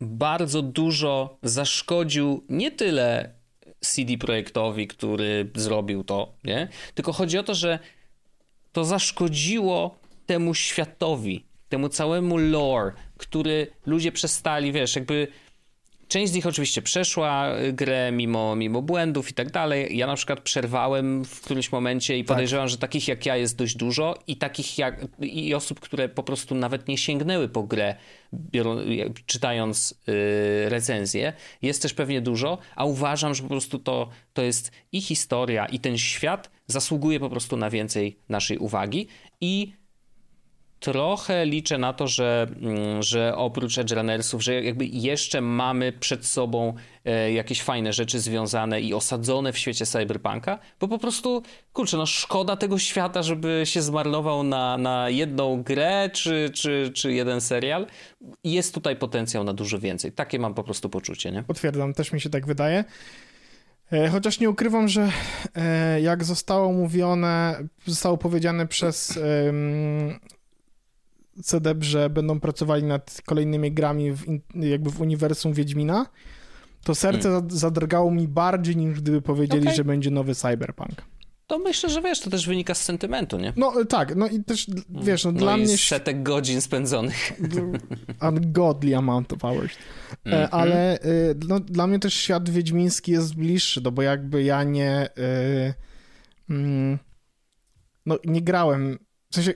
bardzo 0.01 0.61
dużo 0.61 1.37
zaszkodził 1.43 2.43
nie 2.49 2.71
tyle 2.71 3.33
CD 3.79 4.17
Projektowi, 4.17 4.87
który 4.87 5.51
zrobił 5.55 6.03
to, 6.03 6.33
nie? 6.43 6.67
Tylko 6.93 7.13
chodzi 7.13 7.37
o 7.37 7.43
to, 7.43 7.55
że 7.55 7.79
to 8.71 8.85
zaszkodziło 8.85 9.99
temu 10.25 10.53
światowi, 10.53 11.45
temu 11.69 11.89
całemu 11.89 12.37
lore, 12.37 12.91
który 13.17 13.67
ludzie 13.85 14.11
przestali, 14.11 14.71
wiesz, 14.71 14.95
jakby 14.95 15.27
Część 16.09 16.31
z 16.31 16.35
nich 16.35 16.47
oczywiście 16.47 16.81
przeszła 16.81 17.51
grę 17.73 18.11
mimo, 18.11 18.55
mimo 18.55 18.81
błędów 18.81 19.29
i 19.29 19.33
tak 19.33 19.51
dalej. 19.51 19.97
Ja 19.97 20.07
na 20.07 20.15
przykład 20.15 20.41
przerwałem 20.41 21.25
w 21.25 21.41
którymś 21.41 21.71
momencie 21.71 22.17
i 22.17 22.23
tak. 22.23 22.27
podejrzewam, 22.27 22.65
tak. 22.65 22.71
że 22.71 22.77
takich 22.77 23.07
jak 23.07 23.25
ja 23.25 23.37
jest 23.37 23.57
dość 23.57 23.75
dużo 23.75 24.15
i 24.27 24.37
takich 24.37 24.77
jak 24.77 25.05
i 25.21 25.53
osób, 25.53 25.79
które 25.79 26.09
po 26.09 26.23
prostu 26.23 26.55
nawet 26.55 26.87
nie 26.87 26.97
sięgnęły 26.97 27.49
po 27.49 27.63
grę, 27.63 27.95
biorą, 28.33 28.77
czytając 29.25 29.95
yy, 30.07 30.69
recenzję, 30.69 31.33
jest 31.61 31.81
też 31.81 31.93
pewnie 31.93 32.21
dużo, 32.21 32.57
a 32.75 32.85
uważam, 32.85 33.35
że 33.35 33.43
po 33.43 33.49
prostu 33.49 33.79
to, 33.79 34.09
to 34.33 34.41
jest 34.41 34.71
i 34.91 35.01
historia, 35.01 35.65
i 35.65 35.79
ten 35.79 35.97
świat 35.97 36.51
zasługuje 36.67 37.19
po 37.19 37.29
prostu 37.29 37.57
na 37.57 37.69
więcej 37.69 38.19
naszej 38.29 38.57
uwagi 38.57 39.07
i 39.41 39.78
trochę 40.79 41.45
liczę 41.45 41.77
na 41.77 41.93
to, 41.93 42.07
że, 42.07 42.47
mm, 42.61 43.03
że 43.03 43.35
oprócz 43.35 43.77
Edge 43.77 43.91
Runnersów, 43.91 44.43
że 44.43 44.63
jakby 44.63 44.85
jeszcze 44.85 45.41
mamy 45.41 45.91
przed 45.91 46.25
sobą 46.25 46.73
e, 47.05 47.31
jakieś 47.33 47.61
fajne 47.61 47.93
rzeczy 47.93 48.19
związane 48.19 48.81
i 48.81 48.93
osadzone 48.93 49.53
w 49.53 49.57
świecie 49.57 49.85
cyberpunka, 49.85 50.59
bo 50.79 50.87
po 50.87 50.97
prostu, 50.97 51.43
kurczę, 51.73 51.97
no 51.97 52.05
szkoda 52.05 52.55
tego 52.55 52.79
świata, 52.79 53.23
żeby 53.23 53.61
się 53.65 53.81
zmarnował 53.81 54.43
na, 54.43 54.77
na 54.77 55.09
jedną 55.09 55.63
grę 55.63 56.09
czy, 56.13 56.49
czy, 56.53 56.91
czy 56.95 57.13
jeden 57.13 57.41
serial. 57.41 57.87
Jest 58.43 58.73
tutaj 58.73 58.95
potencjał 58.95 59.43
na 59.43 59.53
dużo 59.53 59.79
więcej. 59.79 60.11
Takie 60.11 60.39
mam 60.39 60.53
po 60.53 60.63
prostu 60.63 60.89
poczucie, 60.89 61.31
nie? 61.31 61.43
Potwierdzam, 61.43 61.93
też 61.93 62.11
mi 62.11 62.21
się 62.21 62.29
tak 62.29 62.45
wydaje. 62.45 62.83
E, 63.91 64.09
chociaż 64.09 64.39
nie 64.39 64.49
ukrywam, 64.49 64.87
że 64.87 65.11
e, 65.55 66.01
jak 66.01 66.23
zostało 66.23 66.73
mówione, 66.73 67.55
zostało 67.85 68.17
powiedziane 68.17 68.67
przez 68.67 69.19
CDEP, 71.43 71.83
że 71.83 72.09
będą 72.09 72.39
pracowali 72.39 72.83
nad 72.83 73.21
kolejnymi 73.25 73.71
grami 73.71 74.11
w, 74.11 74.25
jakby 74.55 74.89
w 74.89 75.01
uniwersum 75.01 75.53
Wiedźmina, 75.53 76.05
to 76.83 76.95
serce 76.95 77.29
hmm. 77.29 77.51
zadrgało 77.51 78.11
mi 78.11 78.27
bardziej 78.27 78.77
niż 78.77 79.01
gdyby 79.01 79.21
powiedzieli, 79.21 79.63
okay. 79.63 79.75
że 79.75 79.83
będzie 79.83 80.11
nowy 80.11 80.35
Cyberpunk. 80.35 81.01
To 81.47 81.59
myślę, 81.59 81.89
że 81.89 82.01
wiesz, 82.01 82.19
to 82.19 82.29
też 82.29 82.47
wynika 82.47 82.75
z 82.75 82.81
sentymentu, 82.81 83.37
nie? 83.37 83.53
No 83.55 83.85
tak, 83.85 84.15
no 84.15 84.27
i 84.27 84.43
też, 84.43 84.67
wiesz, 84.89 85.25
no, 85.25 85.31
no 85.31 85.39
dla 85.39 85.57
i 85.57 85.61
mnie... 85.61 85.77
setek 85.77 86.23
godzin 86.23 86.61
spędzonych. 86.61 87.31
Ungodly 88.29 88.95
amount 88.95 89.33
of 89.33 89.39
hours. 89.41 89.73
Mm 90.25 90.39
-hmm. 90.39 90.47
Ale 90.51 90.99
e, 90.99 91.05
no, 91.47 91.59
dla 91.59 91.87
mnie 91.87 91.99
też 91.99 92.13
świat 92.13 92.49
wiedźmiński 92.49 93.11
jest 93.11 93.35
bliższy, 93.35 93.81
no 93.83 93.91
bo 93.91 94.01
jakby 94.01 94.43
ja 94.43 94.63
nie... 94.63 95.09
Yy, 96.49 96.97
no 98.05 98.17
nie 98.25 98.41
grałem, 98.41 98.99
w 99.31 99.35
sensie 99.35 99.53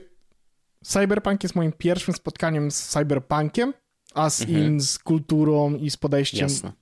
Cyberpunk 0.84 1.42
jest 1.42 1.54
moim 1.54 1.72
pierwszym 1.72 2.14
spotkaniem 2.14 2.70
z 2.70 2.88
Cyberpunkiem, 2.88 3.74
a 4.14 4.30
z 4.30 4.40
-hmm. 4.40 4.58
in, 4.58 4.80
z 4.80 4.98
kulturą 4.98 5.74
i 5.74 5.90
z 5.90 5.96
podejściem 5.96 6.48
Jasne. 6.48 6.72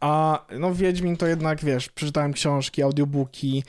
A 0.00 0.44
no 0.58 0.74
Wiedźmin 0.74 1.16
to 1.16 1.26
jednak, 1.26 1.64
wiesz, 1.64 1.88
przeczytałem 1.88 2.32
książki, 2.32 2.82
audiobooki, 2.82 3.64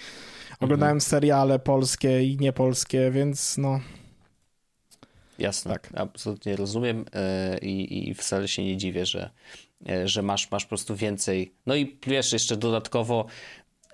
oglądałem 0.59 0.97
mhm. 0.97 1.01
seriale 1.01 1.59
polskie 1.59 2.23
i 2.23 2.37
niepolskie, 2.37 3.11
więc 3.11 3.57
no... 3.57 3.79
Jasne, 5.39 5.71
tak. 5.73 5.89
absolutnie 5.95 6.55
rozumiem 6.55 7.05
e, 7.13 7.57
i, 7.57 8.09
i 8.09 8.13
wcale 8.13 8.47
się 8.47 8.63
nie 8.63 8.77
dziwię, 8.77 9.05
że, 9.05 9.29
e, 9.89 10.07
że 10.07 10.21
masz, 10.21 10.51
masz 10.51 10.63
po 10.63 10.69
prostu 10.69 10.95
więcej. 10.95 11.53
No 11.65 11.75
i 11.75 11.97
wiesz, 12.07 12.33
jeszcze 12.33 12.57
dodatkowo 12.57 13.25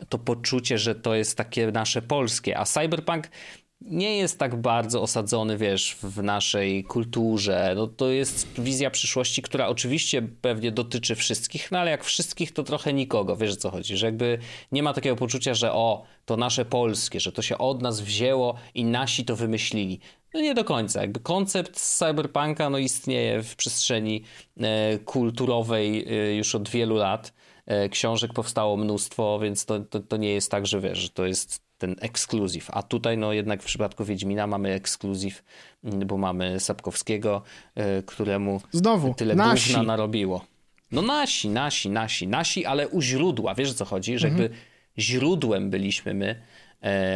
to 0.10 0.18
poczucie, 0.18 0.78
że 0.78 0.96
to 0.96 1.16
jest 1.16 1.38
takie 1.38 1.72
nasze 1.72 2.02
polskie, 2.02 2.58
a 2.58 2.66
Cyberpunk 2.66 3.28
nie 3.86 4.18
jest 4.18 4.40
tak 4.40 4.56
bardzo 4.56 5.02
osadzony, 5.02 5.58
wiesz, 5.58 5.98
w 6.04 6.24
naszej 6.24 6.84
kulturze. 6.84 7.74
No, 7.76 7.88
to 7.88 8.10
jest 8.10 8.62
wizja 8.62 8.90
przyszłości, 8.90 9.42
która 9.42 9.68
oczywiście 9.68 10.22
pewnie 10.22 10.72
dotyczy 10.72 11.16
wszystkich, 11.16 11.72
no 11.72 11.80
ale 11.80 11.92
jak 11.92 12.04
wszystkich, 12.04 12.52
to 12.52 12.64
trochę 12.64 12.94
nikogo, 12.94 13.36
wiesz 13.36 13.54
o 13.54 13.56
co 13.56 13.72
chodzi, 13.72 13.98
że 13.98 14.06
jakby 14.06 14.40
nie 14.72 14.84
ma 14.84 14.94
takiego 14.94 15.16
poczucia, 15.16 15.54
że 15.54 15.74
o, 15.74 16.04
to 16.26 16.38
nasze 16.38 16.66
polskie, 16.66 17.20
że 17.20 17.32
to 17.32 17.42
się 17.42 17.58
od 17.58 17.82
nas 17.82 18.02
wzięło 18.02 18.56
i 18.74 18.86
nasi 18.86 19.26
to 19.26 19.36
wymyślili. 19.36 20.00
No 20.34 20.42
nie 20.42 20.54
do 20.54 20.64
końca. 20.64 21.02
Jakby 21.02 21.20
koncept 21.20 21.80
cyberpunka 21.80 22.70
no, 22.70 22.78
istnieje 22.78 23.44
w 23.44 23.56
przestrzeni 23.56 24.24
e, 24.58 25.00
kulturowej 25.00 26.06
e, 26.08 26.36
już 26.36 26.56
od 26.56 26.70
wielu 26.70 26.96
lat. 26.96 27.34
E, 27.66 27.90
książek 27.90 28.34
powstało 28.34 28.78
mnóstwo, 28.78 29.40
więc 29.40 29.66
to, 29.66 29.80
to, 29.80 30.00
to 30.00 30.18
nie 30.18 30.34
jest 30.34 30.52
tak, 30.52 30.68
że 30.68 30.82
wiesz, 30.82 31.10
to 31.10 31.26
jest 31.26 31.63
ten 31.78 31.96
ekskluzyw. 32.00 32.70
A 32.72 32.84
tutaj 32.84 33.18
no 33.18 33.34
jednak 33.34 33.64
w 33.64 33.66
przypadku 33.66 34.06
Wiedźmina 34.06 34.48
mamy 34.48 34.74
ekskluzyw, 34.74 35.44
mm, 35.84 36.08
bo 36.08 36.18
mamy 36.18 36.60
Sapkowskiego, 36.60 37.42
e, 37.76 38.04
któremu 38.04 38.62
Znowu, 38.72 39.14
tyle 39.14 39.36
nasi. 39.36 39.68
gówna 39.68 39.84
narobiło. 39.84 40.46
No 40.92 41.02
nasi, 41.02 41.50
nasi, 41.50 41.90
nasi, 41.90 42.28
nasi, 42.28 42.66
ale 42.66 42.88
u 42.88 43.02
źródła, 43.02 43.56
wiesz 43.56 43.72
o 43.72 43.74
co 43.74 43.86
chodzi? 43.86 44.20
Że 44.20 44.28
mhm. 44.28 44.42
jakby 44.42 44.58
źródłem 44.98 45.70
byliśmy 45.70 46.14
my, 46.14 46.42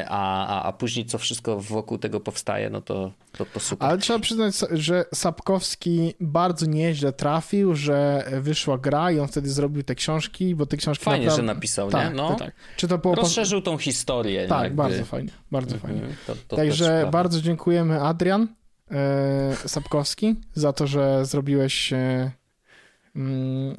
a, 0.07 0.47
a, 0.47 0.63
a 0.63 0.74
później 0.74 1.05
co 1.05 1.18
wszystko 1.18 1.59
wokół 1.59 1.97
tego 1.97 2.20
powstaje, 2.20 2.70
no 2.70 2.82
to, 2.82 3.11
to, 3.38 3.45
to 3.45 3.59
super. 3.59 3.89
Ale 3.89 3.97
trzeba 3.97 4.20
przyznać, 4.20 4.55
że 4.72 5.05
Sapkowski 5.13 6.13
bardzo 6.20 6.65
nieźle 6.65 7.13
trafił, 7.13 7.76
że 7.76 8.26
wyszła 8.41 8.78
gra 8.78 9.11
i 9.11 9.20
on 9.20 9.28
wtedy 9.28 9.49
zrobił 9.49 9.84
te 9.84 9.95
książki, 9.95 10.55
bo 10.55 10.65
te 10.65 10.78
książki 10.78 11.05
Fajnie, 11.05 11.26
naprawdę... 11.26 11.47
że 11.47 11.55
napisał, 11.55 11.89
tak, 11.89 12.09
nie? 12.09 12.15
No. 12.15 12.36
Tak. 12.36 12.51
Czy 12.78 12.88
to 12.88 12.97
było... 12.97 13.15
Rozszerzył 13.15 13.61
tą 13.61 13.78
historię. 13.78 14.47
Tak, 14.47 14.76
bardzo 14.76 15.05
fajnie, 15.05 15.32
bardzo 15.51 15.76
-hmm. 15.76 15.80
fajnie. 15.80 16.01
To, 16.28 16.36
to 16.47 16.55
Także 16.55 17.09
bardzo 17.11 17.41
dziękujemy 17.41 18.01
Adrian 18.01 18.47
e, 18.91 19.55
Sapkowski 19.55 20.36
za 20.53 20.74
to, 20.74 20.88
że 20.88 21.26
zrobiłeś 21.26 21.93
e, 21.93 22.32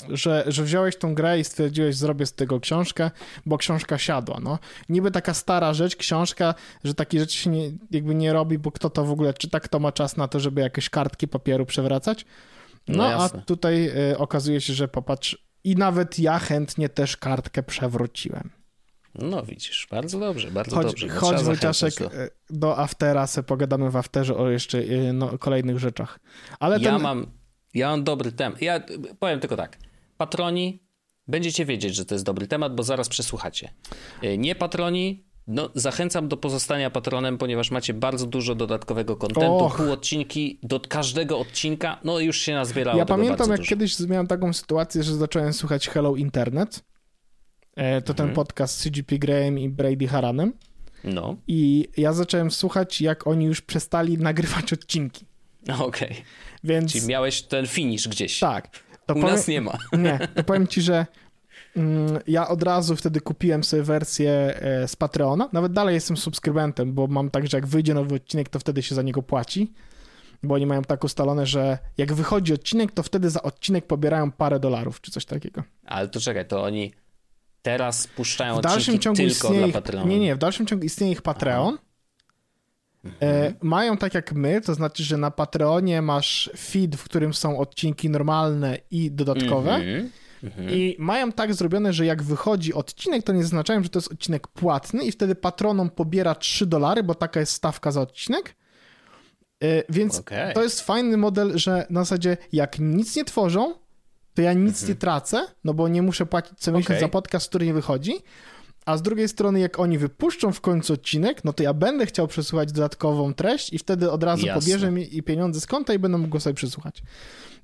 że, 0.08 0.44
że 0.46 0.64
wziąłeś 0.64 0.96
tą 0.96 1.14
grę 1.14 1.40
i 1.40 1.44
stwierdziłeś, 1.44 1.96
zrobię 1.96 2.26
z 2.26 2.32
tego 2.32 2.60
książkę, 2.60 3.10
bo 3.46 3.58
książka 3.58 3.98
siadła, 3.98 4.38
no. 4.42 4.58
Niby 4.88 5.10
taka 5.10 5.34
stara 5.34 5.74
rzecz, 5.74 5.96
książka, 5.96 6.54
że 6.84 6.94
takie 6.94 7.20
rzeczy 7.20 7.38
się 7.38 7.50
nie, 7.50 7.70
jakby 7.90 8.14
nie 8.14 8.32
robi, 8.32 8.58
bo 8.58 8.72
kto 8.72 8.90
to 8.90 9.04
w 9.04 9.10
ogóle 9.10 9.34
czyta, 9.34 9.60
kto 9.60 9.78
ma 9.78 9.92
czas 9.92 10.16
na 10.16 10.28
to, 10.28 10.40
żeby 10.40 10.60
jakieś 10.60 10.90
kartki 10.90 11.28
papieru 11.28 11.66
przewracać. 11.66 12.24
No, 12.88 12.96
no 12.96 13.22
a 13.22 13.28
tutaj 13.28 13.90
y, 14.12 14.18
okazuje 14.18 14.60
się, 14.60 14.72
że 14.72 14.88
popatrz, 14.88 15.48
i 15.64 15.76
nawet 15.76 16.18
ja 16.18 16.38
chętnie 16.38 16.88
też 16.88 17.16
kartkę 17.16 17.62
przewróciłem. 17.62 18.50
No 19.14 19.42
widzisz, 19.42 19.86
bardzo 19.90 20.18
dobrze, 20.18 20.50
bardzo 20.50 20.76
chodź, 20.76 20.86
dobrze. 20.86 21.06
No, 21.06 21.20
chodź 21.20 21.42
Wojciaszek 21.42 21.94
do... 21.94 22.14
Y, 22.14 22.30
do 22.50 22.78
aftera, 22.78 23.26
se 23.26 23.42
pogadamy 23.42 23.90
w 23.90 23.96
afterze 23.96 24.36
o 24.36 24.50
jeszcze 24.50 24.78
y, 24.78 25.12
no, 25.12 25.38
kolejnych 25.38 25.78
rzeczach. 25.78 26.18
Ale 26.60 26.78
ja 26.78 26.92
ten... 26.92 27.02
mam 27.02 27.37
ja 27.78 27.90
mam 27.90 28.04
dobry 28.04 28.32
temat. 28.32 28.62
Ja 28.62 28.80
powiem 29.18 29.40
tylko 29.40 29.56
tak. 29.56 29.78
Patroni, 30.16 30.82
będziecie 31.28 31.64
wiedzieć, 31.64 31.94
że 31.94 32.04
to 32.04 32.14
jest 32.14 32.24
dobry 32.24 32.46
temat, 32.46 32.74
bo 32.74 32.82
zaraz 32.82 33.08
przesłuchacie. 33.08 33.70
E, 34.22 34.38
nie 34.38 34.54
patroni, 34.54 35.24
no, 35.46 35.70
zachęcam 35.74 36.28
do 36.28 36.36
pozostania 36.36 36.90
patronem, 36.90 37.38
ponieważ 37.38 37.70
macie 37.70 37.94
bardzo 37.94 38.26
dużo 38.26 38.54
dodatkowego 38.54 39.16
kontentu, 39.16 39.70
pół 39.76 39.92
odcinki, 39.92 40.58
do 40.62 40.80
każdego 40.80 41.38
odcinka, 41.38 42.00
no 42.04 42.18
już 42.18 42.38
się 42.38 42.54
nazbierało 42.54 42.98
Ja 42.98 43.06
pamiętam, 43.06 43.50
jak 43.50 43.58
dużo. 43.58 43.70
kiedyś 43.70 44.00
miałem 44.00 44.26
taką 44.26 44.52
sytuację, 44.52 45.02
że 45.02 45.14
zacząłem 45.14 45.52
słuchać 45.52 45.88
Hello 45.88 46.16
Internet, 46.16 46.84
e, 47.76 48.02
to 48.02 48.12
mhm. 48.12 48.16
ten 48.16 48.34
podcast 48.34 48.78
z 48.78 48.82
CGP 48.82 49.18
Graham 49.18 49.58
i 49.58 49.68
Brady 49.68 50.08
Haranem. 50.08 50.52
No. 51.04 51.36
I 51.46 51.88
ja 51.96 52.12
zacząłem 52.12 52.50
słuchać, 52.50 53.00
jak 53.00 53.26
oni 53.26 53.44
już 53.44 53.60
przestali 53.60 54.18
nagrywać 54.18 54.72
odcinki. 54.72 55.27
Okej. 55.68 56.10
Okay. 56.10 56.22
Więc... 56.64 56.92
Czyli 56.92 57.06
miałeś 57.06 57.42
ten 57.42 57.66
finish 57.66 58.08
gdzieś. 58.08 58.38
Tak. 58.38 58.68
To 59.06 59.14
U 59.14 59.20
powiem... 59.20 59.36
nas 59.36 59.48
nie 59.48 59.60
ma. 59.60 59.78
Nie, 59.98 60.28
to 60.34 60.44
powiem 60.44 60.66
ci, 60.66 60.82
że 60.82 61.06
mm, 61.76 62.18
ja 62.26 62.48
od 62.48 62.62
razu 62.62 62.96
wtedy 62.96 63.20
kupiłem 63.20 63.64
sobie 63.64 63.82
wersję 63.82 64.30
e, 64.30 64.88
z 64.88 64.96
Patreona. 64.96 65.48
Nawet 65.52 65.72
dalej 65.72 65.94
jestem 65.94 66.16
subskrybentem, 66.16 66.92
bo 66.92 67.06
mam 67.06 67.30
tak, 67.30 67.46
że 67.46 67.56
jak 67.56 67.66
wyjdzie 67.66 67.94
nowy 67.94 68.14
odcinek, 68.14 68.48
to 68.48 68.58
wtedy 68.58 68.82
się 68.82 68.94
za 68.94 69.02
niego 69.02 69.22
płaci. 69.22 69.72
Bo 70.42 70.54
oni 70.54 70.66
mają 70.66 70.82
tak 70.82 71.04
ustalone, 71.04 71.46
że 71.46 71.78
jak 71.98 72.12
wychodzi 72.12 72.54
odcinek, 72.54 72.92
to 72.92 73.02
wtedy 73.02 73.30
za 73.30 73.42
odcinek 73.42 73.86
pobierają 73.86 74.32
parę 74.32 74.60
dolarów, 74.60 75.00
czy 75.00 75.10
coś 75.10 75.24
takiego. 75.24 75.62
Ale 75.84 76.08
to 76.08 76.20
czekaj, 76.20 76.46
to 76.48 76.62
oni 76.62 76.92
teraz 77.62 78.06
puszczają 78.06 78.58
w 78.58 78.60
dalszym 78.60 78.98
ciągu 78.98 79.22
tylko 79.22 79.50
dla 79.50 79.68
Patreona. 79.68 80.10
Nie, 80.10 80.18
nie, 80.18 80.34
w 80.34 80.38
dalszym 80.38 80.66
ciągu 80.66 80.84
istnieje 80.84 81.12
ich 81.12 81.22
Patreon. 81.22 81.74
Aha. 81.74 81.87
E, 83.22 83.52
mają 83.62 83.96
tak 83.96 84.14
jak 84.14 84.32
my, 84.32 84.60
to 84.60 84.74
znaczy, 84.74 85.04
że 85.04 85.16
na 85.16 85.30
Patreonie 85.30 86.02
masz 86.02 86.50
feed, 86.56 86.96
w 86.96 87.04
którym 87.04 87.34
są 87.34 87.58
odcinki 87.58 88.10
normalne 88.10 88.78
i 88.90 89.10
dodatkowe. 89.10 89.74
Mm 89.74 90.10
-hmm. 90.42 90.70
I 90.70 90.96
mają 90.98 91.32
tak 91.32 91.54
zrobione, 91.54 91.92
że 91.92 92.06
jak 92.06 92.22
wychodzi 92.22 92.74
odcinek, 92.74 93.22
to 93.22 93.32
nie 93.32 93.42
zaznaczają, 93.42 93.82
że 93.82 93.88
to 93.88 93.98
jest 93.98 94.12
odcinek 94.12 94.48
płatny 94.48 95.04
i 95.04 95.12
wtedy 95.12 95.34
patronom 95.34 95.90
pobiera 95.90 96.34
3 96.34 96.66
dolary, 96.66 97.02
bo 97.02 97.14
taka 97.14 97.40
jest 97.40 97.52
stawka 97.52 97.90
za 97.90 98.00
odcinek. 98.00 98.54
E, 99.62 99.82
więc 99.88 100.18
okay. 100.18 100.54
to 100.54 100.62
jest 100.62 100.80
fajny 100.80 101.16
model, 101.16 101.58
że 101.58 101.86
na 101.90 102.00
zasadzie 102.00 102.36
jak 102.52 102.78
nic 102.78 103.16
nie 103.16 103.24
tworzą, 103.24 103.74
to 104.34 104.42
ja 104.42 104.52
nic 104.52 104.82
nie 104.82 104.94
mhm. 104.94 104.98
tracę, 104.98 105.46
no 105.64 105.74
bo 105.74 105.88
nie 105.88 106.02
muszę 106.02 106.26
płacić 106.26 106.58
co 106.58 106.72
miesiąc 106.72 106.86
okay. 106.86 107.00
za 107.00 107.08
podcast, 107.08 107.48
który 107.48 107.66
nie 107.66 107.74
wychodzi 107.74 108.12
a 108.88 108.96
z 108.96 109.02
drugiej 109.02 109.28
strony, 109.28 109.60
jak 109.60 109.78
oni 109.78 109.98
wypuszczą 109.98 110.52
w 110.52 110.60
końcu 110.60 110.92
odcinek, 110.92 111.44
no 111.44 111.52
to 111.52 111.62
ja 111.62 111.74
będę 111.74 112.06
chciał 112.06 112.26
przesłuchać 112.28 112.72
dodatkową 112.72 113.34
treść 113.34 113.72
i 113.72 113.78
wtedy 113.78 114.10
od 114.10 114.22
razu 114.22 114.46
Jasne. 114.46 114.60
pobierze 114.60 114.90
mi 114.90 115.16
i 115.16 115.22
pieniądze 115.22 115.60
z 115.60 115.66
konta 115.66 115.94
i 115.94 115.98
będę 115.98 116.18
mógł 116.18 116.30
go 116.30 116.40
sobie 116.40 116.54
przesłuchać. 116.54 117.02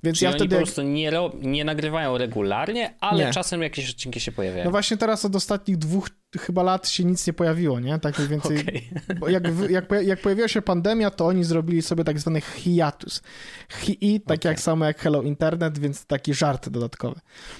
Więc 0.03 0.17
Czyli 0.17 0.31
ja 0.31 0.35
wtedy. 0.37 0.55
po 0.55 0.61
prostu 0.61 0.81
nie, 0.81 1.11
nie 1.41 1.65
nagrywają 1.65 2.17
regularnie, 2.17 2.95
ale 2.99 3.25
nie. 3.25 3.31
czasem 3.31 3.61
jakieś 3.61 3.89
odcinki 3.89 4.19
się 4.19 4.31
pojawiają. 4.31 4.65
No 4.65 4.71
właśnie 4.71 4.97
teraz 4.97 5.25
od 5.25 5.35
ostatnich 5.35 5.77
dwóch 5.77 6.09
chyba 6.39 6.63
lat 6.63 6.87
się 6.89 7.05
nic 7.05 7.27
nie 7.27 7.33
pojawiło, 7.33 7.79
nie? 7.79 7.99
Tak 7.99 8.17
mniej 8.17 8.29
więcej. 8.29 8.59
Okay. 8.59 9.31
Jak, 9.31 9.43
jak, 9.69 9.85
jak 10.03 10.21
pojawiła 10.21 10.47
się 10.47 10.61
pandemia, 10.61 11.11
to 11.11 11.25
oni 11.25 11.43
zrobili 11.43 11.81
sobie 11.81 12.03
tak 12.03 12.19
zwany 12.19 12.41
hiatus. 12.41 13.21
Hi, 13.69 14.21
tak 14.21 14.39
okay. 14.39 14.51
jak 14.51 14.59
samo 14.59 14.85
jak 14.85 14.99
Hello 14.99 15.21
Internet, 15.21 15.79
więc 15.79 16.05
taki 16.05 16.33
żart 16.33 16.69
dodatkowy. 16.69 17.19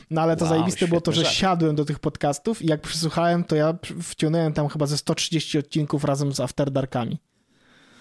No 0.09 0.21
ale 0.21 0.35
to 0.35 0.45
wow, 0.45 0.53
zajebiste 0.53 0.87
było 0.87 1.01
to, 1.01 1.11
że 1.11 1.23
żart. 1.23 1.35
siadłem 1.35 1.75
do 1.75 1.85
tych 1.85 1.99
podcastów 1.99 2.61
i 2.61 2.67
jak 2.67 2.81
przysłuchałem, 2.81 3.43
to 3.43 3.55
ja 3.55 3.77
wciągnąłem 4.01 4.53
tam 4.53 4.67
chyba 4.67 4.85
ze 4.85 4.97
130 4.97 5.57
odcinków 5.57 6.03
razem 6.03 6.31
z 6.33 6.39
After 6.39 6.71
Darkami. 6.71 7.19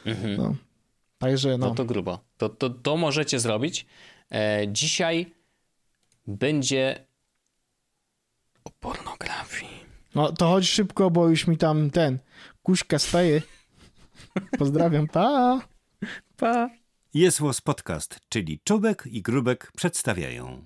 Mhm. 0.07 0.37
No. 0.37 0.55
Także 1.19 1.59
no. 1.59 1.69
no 1.69 1.75
to 1.75 1.85
grubo. 1.85 2.19
To, 2.37 2.49
to, 2.49 2.71
to 2.71 2.97
możecie 2.97 3.41
zrobić. 3.41 3.87
E, 4.33 4.65
dzisiaj 4.69 5.35
będzie 6.27 7.07
o 8.65 8.71
pornografii. 8.71 9.84
No 10.15 10.33
to 10.33 10.49
chodź 10.49 10.69
szybko, 10.69 11.11
bo 11.11 11.29
już 11.29 11.47
mi 11.47 11.57
tam 11.57 11.91
ten 11.91 12.19
kuśka 12.63 12.99
staje. 12.99 13.43
Pozdrawiam, 14.59 15.09
pa! 15.09 15.61
Pa! 16.37 16.71
Jest 17.15 17.41
Podcast, 17.65 18.21
czyli 18.29 18.61
Czubek 18.65 19.05
i 19.07 19.23
Grubek 19.23 19.73
przedstawiają. 19.77 20.65